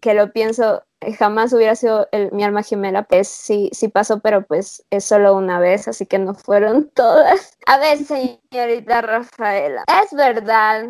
que 0.00 0.14
lo 0.14 0.32
pienso, 0.32 0.82
jamás 1.18 1.52
hubiera 1.52 1.74
sido 1.74 2.08
mi 2.32 2.44
alma 2.44 2.62
gemela, 2.62 3.02
pues 3.02 3.28
sí, 3.28 3.70
sí 3.72 3.88
pasó, 3.88 4.20
pero 4.20 4.42
pues 4.46 4.84
es 4.90 5.04
solo 5.04 5.34
una 5.34 5.58
vez, 5.58 5.88
así 5.88 6.06
que 6.06 6.18
no 6.18 6.34
fueron 6.34 6.90
todas. 6.94 7.56
A 7.66 7.78
ver, 7.78 7.98
señorita 7.98 9.02
Rafaela, 9.02 9.84
¿es 10.02 10.12
verdad 10.12 10.86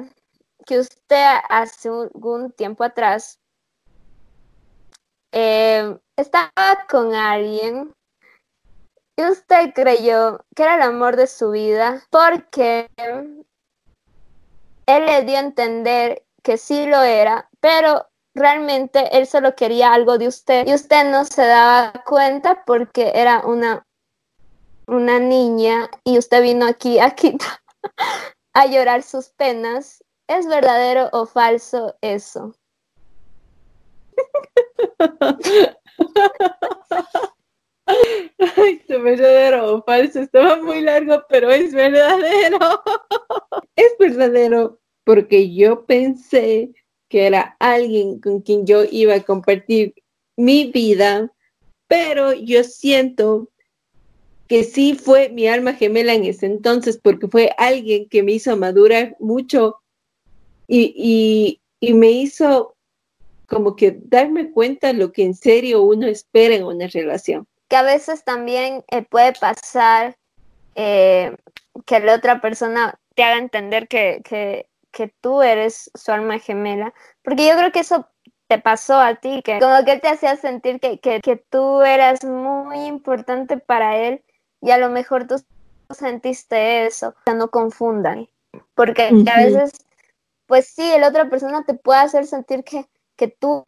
que 0.67 0.81
usted 0.81 1.25
hace 1.49 1.89
algún 1.89 2.51
tiempo 2.53 2.85
atrás 2.85 3.39
eh, 5.39 5.99
estaba 6.17 6.87
con 6.89 7.15
alguien 7.15 7.93
y 9.19 9.23
usted 9.23 9.75
creyó 9.75 10.43
que 10.55 10.63
era 10.63 10.77
el 10.77 10.83
amor 10.83 11.17
de 11.17 11.27
su 11.27 11.51
vida 11.51 12.03
porque 12.09 12.89
él 12.97 13.45
le 15.05 15.23
dio 15.25 15.37
a 15.37 15.41
entender 15.41 16.25
que 16.43 16.57
sí 16.57 16.87
lo 16.87 17.03
era, 17.03 17.51
pero 17.61 18.07
realmente 18.35 19.15
él 19.15 19.27
solo 19.27 19.55
quería 19.55 19.93
algo 19.93 20.17
de 20.17 20.29
usted 20.29 20.67
y 20.67 20.73
usted 20.73 21.11
no 21.11 21.27
se 21.27 21.47
daba 21.47 21.93
cuenta 22.07 22.65
porque 22.65 23.13
era 23.15 23.43
una, 23.45 23.87
una 24.87 25.19
niña 25.19 25.91
y 26.03 26.17
usted 26.17 26.41
vino 26.41 26.67
aquí 26.67 26.99
a, 26.99 27.15
a 28.55 28.67
llorar 28.67 29.03
sus 29.03 29.29
penas. 29.29 30.03
¿Es 30.29 30.47
verdadero 30.47 31.11
o 31.13 31.27
falso 31.27 31.95
eso? 32.01 32.55
Ay, 38.57 38.81
tu 38.89 39.01
verdadero 39.03 39.75
o 39.75 39.83
falso 39.83 40.21
estaba 40.21 40.57
muy 40.63 40.81
largo, 40.81 41.23
pero 41.29 41.51
es 41.51 41.73
verdadero. 41.73 42.59
Es 43.77 43.93
verdadero 43.99 44.81
porque 45.05 45.55
yo 45.55 45.85
pensé 45.87 46.73
que 47.09 47.27
era 47.27 47.57
alguien 47.61 48.21
con 48.21 48.41
quien 48.41 48.67
yo 48.67 48.85
iba 48.91 49.15
a 49.15 49.23
compartir 49.23 49.95
mi 50.37 50.71
vida, 50.73 51.33
pero 51.87 52.33
yo 52.33 52.65
siento 52.65 53.49
que 54.49 54.65
sí 54.65 54.95
fue 54.95 55.29
mi 55.29 55.49
alma 55.49 55.75
gemela 55.75 56.15
en 56.15 56.25
ese 56.25 56.47
entonces, 56.47 56.99
porque 57.03 57.29
fue 57.29 57.51
alguien 57.59 58.09
que 58.09 58.23
me 58.23 58.33
hizo 58.33 58.57
madurar 58.57 59.17
mucho 59.19 59.77
y, 60.69 61.61
y, 61.81 61.93
me 61.95 62.11
hizo 62.11 62.76
como 63.47 63.77
que 63.77 63.99
darme 64.05 64.51
cuenta 64.51 64.93
lo 64.93 65.13
que 65.13 65.25
en 65.25 65.35
serio 65.35 65.83
uno 65.83 66.07
espera 66.07 66.55
en 66.55 66.65
una 66.65 66.87
relación. 66.87 67.47
Que 67.69 67.77
a 67.77 67.83
veces 67.83 68.25
también 68.25 68.85
eh, 68.89 69.03
puede 69.03 69.33
pasar 69.33 70.17
eh, 70.75 71.37
que 71.85 72.01
la 72.01 72.15
otra 72.15 72.41
persona 72.41 72.99
te 73.15 73.25
haga 73.25 73.39
entender 73.39 73.89
que, 73.89 74.23
que, 74.25 74.69
que, 74.93 75.13
tú 75.21 75.43
eres 75.43 75.91
su 75.95 76.13
alma 76.13 76.39
gemela, 76.39 76.93
porque 77.23 77.47
yo 77.47 77.57
creo 77.57 77.73
que 77.73 77.81
eso 77.81 78.07
te 78.47 78.59
pasó 78.59 79.01
a 79.01 79.17
ti, 79.17 79.43
que 79.43 79.59
como 79.59 79.85
que 79.85 79.99
te 79.99 80.09
hacía 80.09 80.37
sentir 80.37 80.79
que, 80.81 80.99
que 80.99 81.45
tú 81.51 81.83
eras 81.83 82.25
muy 82.25 82.85
importante 82.85 83.57
para 83.57 83.97
él 83.97 84.23
y 84.61 84.71
a 84.71 84.79
lo 84.79 84.89
mejor 84.91 85.27
tú 85.27 85.37
sentiste 85.91 86.87
eso, 86.87 87.09
o 87.09 87.15
sea, 87.25 87.35
no 87.35 87.51
confundan, 87.51 88.29
porque 88.75 89.09
a 89.33 89.39
veces, 89.39 89.73
pues 90.47 90.69
sí, 90.69 90.89
la 90.99 91.09
otra 91.09 91.29
persona 91.29 91.65
te 91.65 91.75
puede 91.75 92.01
hacer 92.01 92.27
sentir 92.27 92.65
que, 92.65 92.87
que 93.17 93.29
tú 93.29 93.65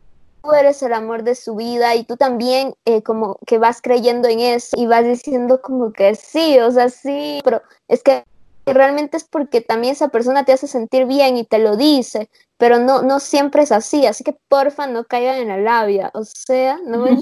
eres 0.53 0.82
el 0.82 0.92
amor 0.92 1.24
de 1.24 1.34
su 1.34 1.57
vida 1.57 1.94
y 1.94 2.05
tú 2.05 2.16
también 2.16 2.74
eh, 2.84 3.03
como 3.03 3.38
que 3.46 3.59
vas 3.59 3.82
creyendo 3.82 4.28
en 4.28 4.40
eso 4.40 4.76
y 4.78 4.86
vas 4.86 5.05
diciendo 5.05 5.61
como 5.61 5.92
que 5.92 6.14
sí, 6.14 6.59
o 6.61 6.70
sea, 6.70 6.88
sí, 6.88 7.40
pero 7.44 7.62
es 7.88 8.03
que 8.03 8.24
realmente 8.66 9.16
es 9.16 9.24
porque 9.24 9.61
también 9.61 9.92
esa 9.92 10.09
persona 10.09 10.44
te 10.44 10.53
hace 10.53 10.66
sentir 10.66 11.07
bien 11.07 11.36
y 11.36 11.44
te 11.44 11.59
lo 11.59 11.76
dice, 11.76 12.28
pero 12.57 12.78
no, 12.78 13.03
no 13.03 13.20
siempre 13.20 13.62
es 13.62 13.72
así, 13.72 14.07
así 14.07 14.24
que 14.24 14.36
porfa 14.49 14.86
no 14.86 15.05
caigan 15.05 15.36
en 15.38 15.49
la 15.49 15.59
labia, 15.59 16.11
o 16.14 16.24
sea, 16.24 16.78
no 16.84 16.99
me 16.99 17.11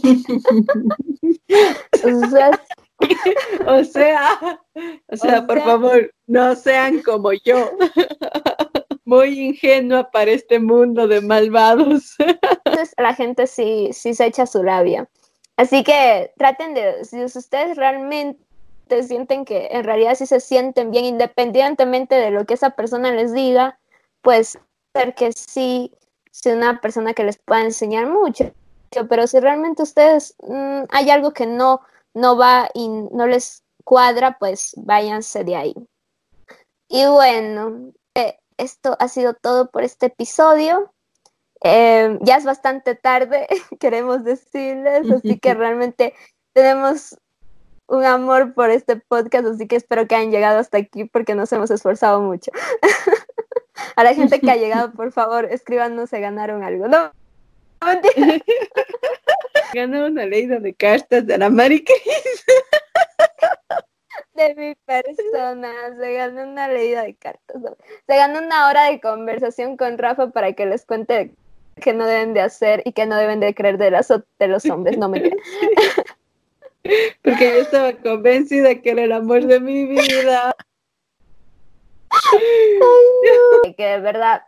o 2.05 2.31
sea, 2.31 2.51
o 3.67 3.85
sea, 3.85 4.61
o 5.09 5.17
sea, 5.17 5.47
por 5.47 5.61
favor, 5.63 6.11
no 6.27 6.55
sean 6.57 7.03
como 7.03 7.33
yo 7.33 7.71
muy 9.07 9.41
ingenua 9.41 10.11
para 10.11 10.33
este 10.33 10.59
mundo 10.59 11.09
de 11.09 11.23
malvados. 11.23 12.17
Entonces 12.65 12.93
la 12.99 13.15
gente 13.15 13.47
sí, 13.47 13.91
sí 13.93 14.13
se 14.13 14.27
echa 14.27 14.45
su 14.47 14.63
labia. 14.63 15.09
Así 15.57 15.83
que 15.83 16.33
traten 16.37 16.75
de, 16.75 17.05
si 17.05 17.25
ustedes 17.25 17.77
realmente 17.77 19.03
sienten 19.05 19.45
que 19.45 19.69
en 19.71 19.85
realidad 19.85 20.15
sí 20.17 20.27
se 20.27 20.41
sienten 20.41 20.91
bien, 20.91 21.07
independientemente 21.07 22.17
de 22.17 22.31
lo 22.31 22.45
que 22.45 22.55
esa 22.55 22.71
persona 22.71 23.11
les 23.13 23.33
diga, 23.33 23.79
pues 24.21 24.59
ser 24.95 25.15
que 25.15 25.33
sí, 25.33 25.93
sea 26.31 26.55
una 26.55 26.81
persona 26.81 27.15
que 27.15 27.25
les 27.25 27.39
pueda 27.39 27.63
enseñar 27.63 28.07
mucho. 28.07 28.53
Pero 29.09 29.27
si 29.27 29.41
realmente 29.41 29.83
ustedes 29.83 30.35
mm, 30.47 30.85
hay 30.91 31.11
algo 31.11 31.33
que 31.33 31.47
no, 31.47 31.81
no 32.13 32.37
va 32.37 32.69
y 32.75 32.89
no 32.89 33.27
les 33.27 33.63
cuadra, 33.85 34.37
pues 34.39 34.75
váyanse 34.77 35.45
de 35.45 35.57
ahí. 35.57 35.75
Y 36.89 37.07
bueno, 37.07 37.93
eh, 38.15 38.39
esto 38.59 38.97
ha 38.99 39.09
sido 39.09 39.35
todo 39.35 39.71
por 39.71 39.83
este 39.83 40.07
episodio. 40.07 40.93
Eh, 41.63 42.19
ya 42.21 42.37
es 42.37 42.45
bastante 42.45 42.95
tarde, 42.95 43.47
queremos 43.81 44.25
decirles, 44.25 45.11
así 45.11 45.39
que 45.39 45.55
realmente 45.55 46.15
tenemos 46.53 47.17
un 47.89 48.05
amor 48.05 48.55
por 48.55 48.71
este 48.71 48.97
podcast, 48.97 49.47
así 49.47 49.67
que 49.67 49.77
espero 49.77 50.07
que 50.07 50.17
hayan 50.17 50.31
llegado 50.31 50.59
hasta 50.59 50.79
aquí 50.79 51.05
porque 51.05 51.35
nos 51.35 51.53
hemos 51.53 51.71
esforzado 51.71 52.21
mucho. 52.21 52.51
A 53.97 54.05
la 54.05 54.15
gente 54.15 54.41
que 54.41 54.51
ha 54.51 54.57
llegado, 54.57 54.93
por 54.93 55.13
favor, 55.13 55.47
escríbanos 55.47 56.11
si 56.11 56.19
ganaron 56.19 56.63
algo. 56.63 56.89
No, 56.89 57.13
Ganó 59.75 60.07
una 60.07 60.27
ley 60.27 60.47
de 60.47 60.75
cartas 60.75 61.27
de 61.27 61.39
la 61.39 61.51
Mari 61.51 61.85
de 64.37 64.55
mi 64.55 64.75
persona. 64.75 65.73
Se 65.99 66.13
ganó 66.13 66.43
una 66.45 66.69
leída 66.69 67.03
de 67.03 67.15
cartas. 67.15 67.63
Se 68.07 68.17
ganó 68.17 68.39
una 68.41 68.69
hora 68.69 68.85
de 68.91 69.01
conversación 69.01 69.77
con 69.77 69.99
Rafa 69.99 70.31
para 70.31 70.53
que 70.53 70.67
les 70.67 70.85
cuente 70.85 71.35
qué 71.77 71.93
no 71.93 72.07
deben 72.07 72.35
de 72.35 72.41
hacer 72.41 72.83
y 72.85 72.93
qué 72.93 73.07
no 73.07 73.17
deben 73.17 73.41
de 73.41 73.55
creer 73.55 73.79
de, 73.79 73.91
las, 73.91 74.09
de 74.09 74.49
los 74.49 74.65
hombres. 74.67 74.99
No 74.99 75.09
me 75.09 75.31
Porque 77.23 77.49
yo 77.49 77.57
estaba 77.57 77.93
convencida 77.95 78.77
que 78.77 78.91
era 78.91 79.03
el 79.03 79.13
amor 79.13 79.45
de 79.47 79.61
mi 79.61 79.87
vida. 79.87 80.55
Que 83.77 83.85
de 83.85 84.01
verdad 84.01 84.43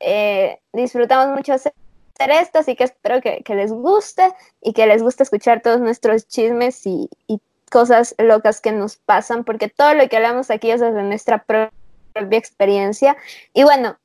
eh, 0.00 0.60
disfrutamos 0.72 1.36
mucho 1.36 1.54
hacer 1.54 1.72
esto, 2.18 2.60
así 2.60 2.76
que 2.76 2.84
espero 2.84 3.20
que, 3.20 3.42
les 3.48 3.72
guste 3.72 4.32
y 4.60 4.72
que 4.72 4.86
les 4.86 5.02
guste 5.02 5.24
escuchar 5.24 5.60
todos 5.60 5.80
nuestros 5.80 6.28
chismes 6.28 6.86
y, 6.86 7.10
y 7.26 7.40
cosas 7.72 8.14
locas 8.18 8.60
que 8.60 8.70
nos 8.70 8.96
pasan, 8.96 9.44
porque 9.44 9.68
todo 9.68 9.94
lo 9.94 10.08
que 10.08 10.16
hablamos 10.16 10.50
aquí 10.50 10.70
es 10.70 10.80
desde 10.80 11.02
nuestra 11.02 11.44
propia 11.44 12.38
experiencia. 12.38 13.16
Y 13.54 13.64
bueno, 13.64 13.98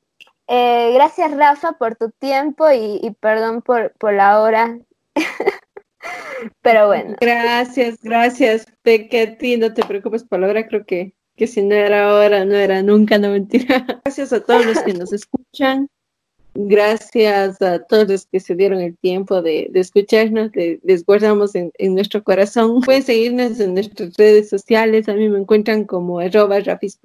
eh, 0.46 0.92
gracias 0.94 1.36
Rafa 1.36 1.72
por 1.72 1.94
tu 1.96 2.10
tiempo 2.10 2.70
y, 2.70 3.14
perdón 3.20 3.62
por, 3.62 3.92
por, 3.98 4.14
la 4.14 4.40
hora. 4.40 4.78
Pero 6.62 6.86
bueno. 6.86 7.16
Gracias, 7.20 7.98
gracias. 8.02 8.66
De 8.82 9.08
que 9.08 9.22
a 9.22 9.38
ti 9.38 9.58
no 9.58 9.74
te 9.74 9.84
preocupes 9.84 10.24
por 10.24 10.40
la 10.40 10.48
hora, 10.48 10.66
creo 10.66 10.86
que 10.86 11.14
que 11.38 11.46
si 11.46 11.62
no 11.62 11.74
era 11.74 12.10
ahora, 12.10 12.44
no 12.44 12.56
era 12.56 12.82
nunca, 12.82 13.16
no 13.16 13.30
mentira. 13.30 13.86
Gracias 14.04 14.32
a 14.32 14.40
todos 14.40 14.66
los 14.66 14.80
que 14.80 14.92
nos 14.92 15.12
escuchan. 15.12 15.88
Gracias 16.54 17.62
a 17.62 17.78
todos 17.84 18.08
los 18.08 18.26
que 18.26 18.40
se 18.40 18.54
dieron 18.54 18.80
el 18.80 18.96
tiempo 18.98 19.42
de, 19.42 19.70
escucharnos, 19.74 20.50
les 20.54 21.04
guardamos 21.04 21.54
en, 21.54 21.72
nuestro 21.94 22.24
corazón. 22.24 22.80
Pueden 22.82 23.02
seguirnos 23.02 23.60
en 23.60 23.74
nuestras 23.74 24.16
redes 24.16 24.48
sociales, 24.48 25.08
a 25.08 25.14
mí 25.14 25.28
me 25.28 25.38
encuentran 25.38 25.84
como 25.84 26.18
arroba 26.18 26.58
Rafis. 26.60 26.98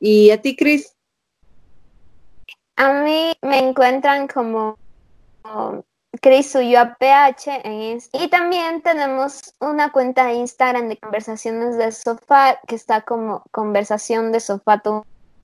¿Y 0.00 0.30
a 0.30 0.40
ti, 0.40 0.56
Cris? 0.56 0.94
A 2.76 3.02
mí 3.02 3.32
me 3.42 3.58
encuentran 3.58 4.26
como 4.26 4.76
Cris 6.20 6.50
Instagram. 6.50 8.08
Y 8.12 8.28
también 8.28 8.82
tenemos 8.82 9.54
una 9.60 9.92
cuenta 9.92 10.26
de 10.26 10.34
Instagram 10.34 10.88
de 10.88 10.96
conversaciones 10.96 11.76
de 11.76 11.92
sofá 11.92 12.58
que 12.66 12.74
está 12.74 13.02
como 13.02 13.44
conversación 13.50 14.32
de 14.32 14.40
sofá 14.40 14.82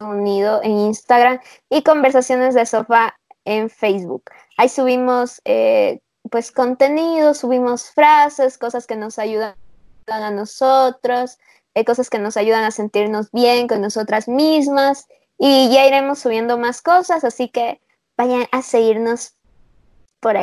unido 0.01 0.61
en 0.63 0.73
Instagram 0.73 1.41
y 1.69 1.83
conversaciones 1.83 2.55
de 2.55 2.67
sofá 2.67 3.17
en 3.45 3.71
Facebook. 3.71 4.25
Ahí 4.57 4.69
subimos 4.69 5.41
eh, 5.45 6.01
pues 6.31 6.53
contenido, 6.53 7.35
subimos 7.35 7.91
frases, 7.91 8.59
cosas 8.59 8.87
que 8.87 8.97
nos 8.97 9.19
ayudan 9.19 9.55
a 10.07 10.31
nosotros, 10.31 11.39
eh, 11.75 11.85
cosas 11.85 12.11
que 12.11 12.19
nos 12.19 12.37
ayudan 12.37 12.65
a 12.65 12.71
sentirnos 12.71 13.31
bien 13.31 13.69
con 13.69 13.81
nosotras 13.81 14.29
mismas 14.29 15.07
y 15.39 15.71
ya 15.71 15.87
iremos 15.87 16.19
subiendo 16.19 16.59
más 16.59 16.83
cosas, 16.83 17.25
así 17.25 17.49
que 17.49 17.81
vayan 18.17 18.47
a 18.53 18.63
seguirnos 18.63 19.35
por 20.21 20.37
ahí. 20.37 20.39